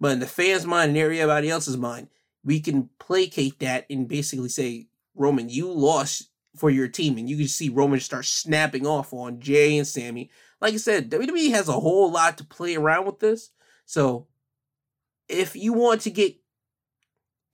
But 0.00 0.12
in 0.12 0.20
the 0.20 0.26
fans' 0.26 0.64
mind 0.64 0.90
and 0.90 0.98
everybody 0.98 1.50
else's 1.50 1.76
mind, 1.76 2.08
we 2.42 2.60
can 2.60 2.88
placate 2.98 3.58
that 3.58 3.84
and 3.90 4.08
basically 4.08 4.48
say, 4.48 4.88
Roman, 5.14 5.50
you 5.50 5.70
lost 5.70 6.30
for 6.56 6.70
your 6.70 6.88
team. 6.88 7.18
And 7.18 7.28
you 7.28 7.36
can 7.36 7.48
see 7.48 7.68
Roman 7.68 8.00
start 8.00 8.24
snapping 8.24 8.86
off 8.86 9.12
on 9.12 9.40
Jey 9.40 9.76
and 9.76 9.86
Sami. 9.86 10.30
Like 10.62 10.72
I 10.72 10.78
said, 10.78 11.10
WWE 11.10 11.50
has 11.50 11.68
a 11.68 11.72
whole 11.72 12.10
lot 12.10 12.38
to 12.38 12.44
play 12.44 12.76
around 12.76 13.04
with 13.04 13.18
this. 13.18 13.50
So 13.84 14.28
if 15.30 15.54
you 15.54 15.72
want 15.72 16.02
to 16.02 16.10
get 16.10 16.36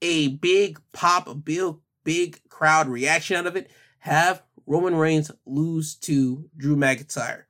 a 0.01 0.29
big 0.29 0.79
pop, 0.93 1.27
a 1.27 1.35
big, 1.35 1.75
big 2.03 2.39
crowd 2.49 2.87
reaction 2.87 3.37
out 3.37 3.47
of 3.47 3.55
it, 3.55 3.69
have 3.99 4.43
Roman 4.65 4.95
Reigns 4.95 5.31
lose 5.45 5.95
to 5.95 6.49
Drew 6.57 6.75
McIntyre 6.75 7.43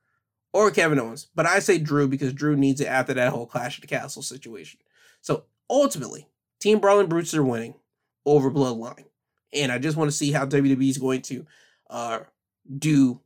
or 0.53 0.71
Kevin 0.71 0.99
Owens. 0.99 1.27
But 1.33 1.45
I 1.45 1.59
say 1.59 1.77
Drew 1.77 2.07
because 2.07 2.33
Drew 2.33 2.55
needs 2.55 2.81
it 2.81 2.87
after 2.87 3.13
that 3.13 3.31
whole 3.31 3.45
Clash 3.45 3.77
of 3.77 3.81
the 3.81 3.87
Castle 3.87 4.21
situation. 4.21 4.79
So 5.21 5.45
ultimately, 5.69 6.27
Team 6.59 6.79
Brawling 6.79 7.07
Brutes 7.07 7.33
are 7.33 7.43
winning 7.43 7.75
over 8.25 8.51
Bloodline. 8.51 9.05
And 9.53 9.71
I 9.71 9.79
just 9.79 9.97
want 9.97 10.11
to 10.11 10.15
see 10.15 10.31
how 10.31 10.45
WWE 10.45 10.89
is 10.89 10.97
going 10.97 11.21
to 11.23 11.45
uh, 11.89 12.19
do 12.77 13.21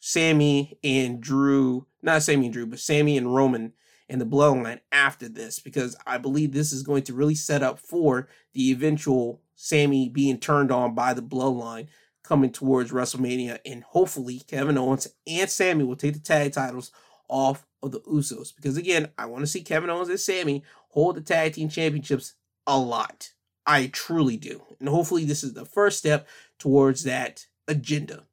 Sami 0.00 0.78
and 0.84 1.20
Drew, 1.20 1.86
not 2.02 2.22
Sami 2.22 2.46
and 2.46 2.52
Drew, 2.52 2.66
but 2.66 2.78
Sami 2.78 3.16
and 3.16 3.34
Roman 3.34 3.72
and 4.08 4.20
the 4.20 4.26
Bloodline 4.26 4.80
after 4.92 5.28
this, 5.28 5.58
because 5.58 5.96
I 6.06 6.18
believe 6.18 6.52
this 6.52 6.72
is 6.72 6.82
going 6.82 7.04
to 7.04 7.14
really 7.14 7.34
set 7.34 7.62
up 7.62 7.78
for 7.78 8.28
the 8.52 8.70
eventual 8.70 9.42
Sami 9.54 10.08
being 10.08 10.38
turned 10.38 10.70
on 10.70 10.94
by 10.94 11.14
the 11.14 11.22
Bloodline 11.22 11.88
coming 12.22 12.50
towards 12.50 12.90
WrestleMania. 12.90 13.58
And 13.64 13.84
hopefully, 13.84 14.40
Kevin 14.46 14.78
Owens 14.78 15.08
and 15.26 15.48
Sami 15.48 15.84
will 15.84 15.96
take 15.96 16.14
the 16.14 16.20
tag 16.20 16.52
titles 16.52 16.90
off 17.28 17.66
of 17.82 17.92
the 17.92 18.00
Usos. 18.00 18.54
Because 18.54 18.76
again, 18.76 19.08
I 19.16 19.26
want 19.26 19.42
to 19.42 19.46
see 19.46 19.62
Kevin 19.62 19.90
Owens 19.90 20.08
and 20.08 20.20
Sami 20.20 20.62
hold 20.88 21.16
the 21.16 21.20
tag 21.20 21.54
team 21.54 21.68
championships 21.68 22.34
a 22.66 22.78
lot. 22.78 23.30
I 23.66 23.86
truly 23.86 24.36
do. 24.36 24.62
And 24.80 24.88
hopefully, 24.88 25.24
this 25.24 25.44
is 25.44 25.54
the 25.54 25.64
first 25.64 25.98
step 25.98 26.28
towards 26.58 27.04
that 27.04 27.46
agenda. 27.66 28.24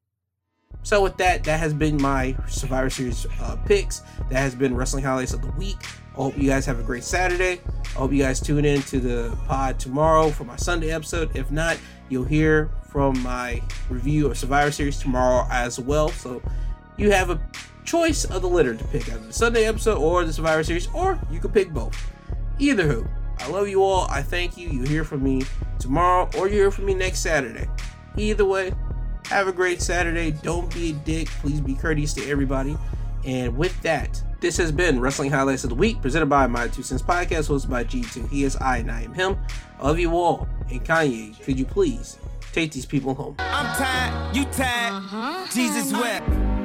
So, 0.84 1.02
with 1.04 1.18
that, 1.18 1.44
that 1.44 1.60
has 1.60 1.74
been 1.74 2.02
my 2.02 2.36
Survivor 2.48 2.90
Series 2.90 3.28
uh, 3.40 3.56
picks. 3.66 4.00
That 4.30 4.40
has 4.40 4.56
been 4.56 4.76
Wrestling 4.76 5.04
Highlights 5.04 5.34
of 5.34 5.42
the 5.42 5.52
Week. 5.52 5.78
I 6.14 6.16
hope 6.16 6.38
you 6.38 6.50
guys 6.50 6.66
have 6.66 6.80
a 6.80 6.84
great 6.84 7.04
Saturday. 7.04 7.62
I 7.84 8.00
hope 8.00 8.12
you 8.12 8.24
guys 8.24 8.40
tune 8.40 8.66
in 8.66 8.82
to 8.84 9.00
the 9.00 9.38
pod 9.46 9.80
tomorrow 9.80 10.30
for 10.30 10.44
my 10.44 10.56
Sunday 10.56 10.92
episode. 10.92 11.36
If 11.36 11.52
not, 11.52 11.78
you'll 12.10 12.26
hear 12.26 12.72
from 12.90 13.22
my 13.22 13.62
review 13.90 14.28
of 14.28 14.38
Survivor 14.38 14.72
Series 14.72 15.00
tomorrow 15.00 15.48
as 15.52 15.80
well. 15.80 16.10
So, 16.10 16.42
you 16.98 17.12
have 17.12 17.30
a 17.30 17.40
choice 17.86 18.26
of 18.26 18.42
the 18.42 18.50
litter 18.50 18.76
to 18.76 18.84
pick 18.86 19.08
either 19.08 19.20
the 19.20 19.34
Sunday 19.34 19.66
episode 19.66 19.98
or 19.98 20.26
the 20.26 20.34
Survivor 20.34 20.64
Series, 20.64 20.88
or 20.94 21.20
you 21.30 21.40
could 21.40 21.54
pick 21.54 21.72
both. 21.72 21.96
Either 22.60 22.88
who. 22.88 23.08
I 23.40 23.48
love 23.48 23.68
you 23.68 23.84
all. 23.84 24.08
I 24.10 24.22
thank 24.22 24.56
you. 24.56 24.70
You 24.70 24.84
hear 24.84 25.04
from 25.04 25.24
me 25.24 25.44
tomorrow 25.80 26.30
or 26.38 26.48
you 26.48 26.54
hear 26.56 26.72
from 26.72 26.86
me 26.86 26.94
next 26.94 27.22
Saturday. 27.22 27.68
Either 28.18 28.46
way, 28.46 28.72
have 29.26 29.48
a 29.48 29.52
great 29.52 29.82
Saturday. 29.82 30.32
Don't 30.32 30.74
be 30.74 30.92
a 30.92 30.94
dick. 30.94 31.28
Please 31.28 31.62
be 31.62 31.76
courteous 31.76 32.14
to 32.16 32.30
everybody. 32.30 32.78
And 33.26 33.56
with 33.58 33.80
that, 33.84 34.22
this 34.40 34.58
has 34.58 34.72
been 34.72 35.00
Wrestling 35.00 35.30
Highlights 35.30 35.64
of 35.64 35.70
the 35.70 35.76
Week, 35.76 36.02
presented 36.02 36.26
by 36.26 36.48
My 36.48 36.68
Two 36.68 36.82
Cents 36.82 37.04
Podcast, 37.04 37.50
hosted 37.50 37.70
by 37.70 37.84
G2. 37.84 38.30
He 38.30 38.44
is 38.44 38.56
I 38.56 38.78
and 38.78 38.92
I 38.92 39.04
am 39.04 39.14
him. 39.14 39.38
I 39.80 39.88
love 39.88 40.00
you 40.00 40.12
all. 40.16 40.48
And 40.70 40.84
Kanye, 40.84 41.40
could 41.44 41.60
you 41.60 41.66
please 41.66 42.18
take 42.52 42.72
these 42.72 42.86
people 42.86 43.14
home? 43.14 43.36
I'm 43.40 43.76
tired, 43.76 44.36
you 44.36 44.46
tired, 44.46 44.94
uh-huh. 44.94 45.48
Jesus 45.54 45.94
wept. 45.94 46.61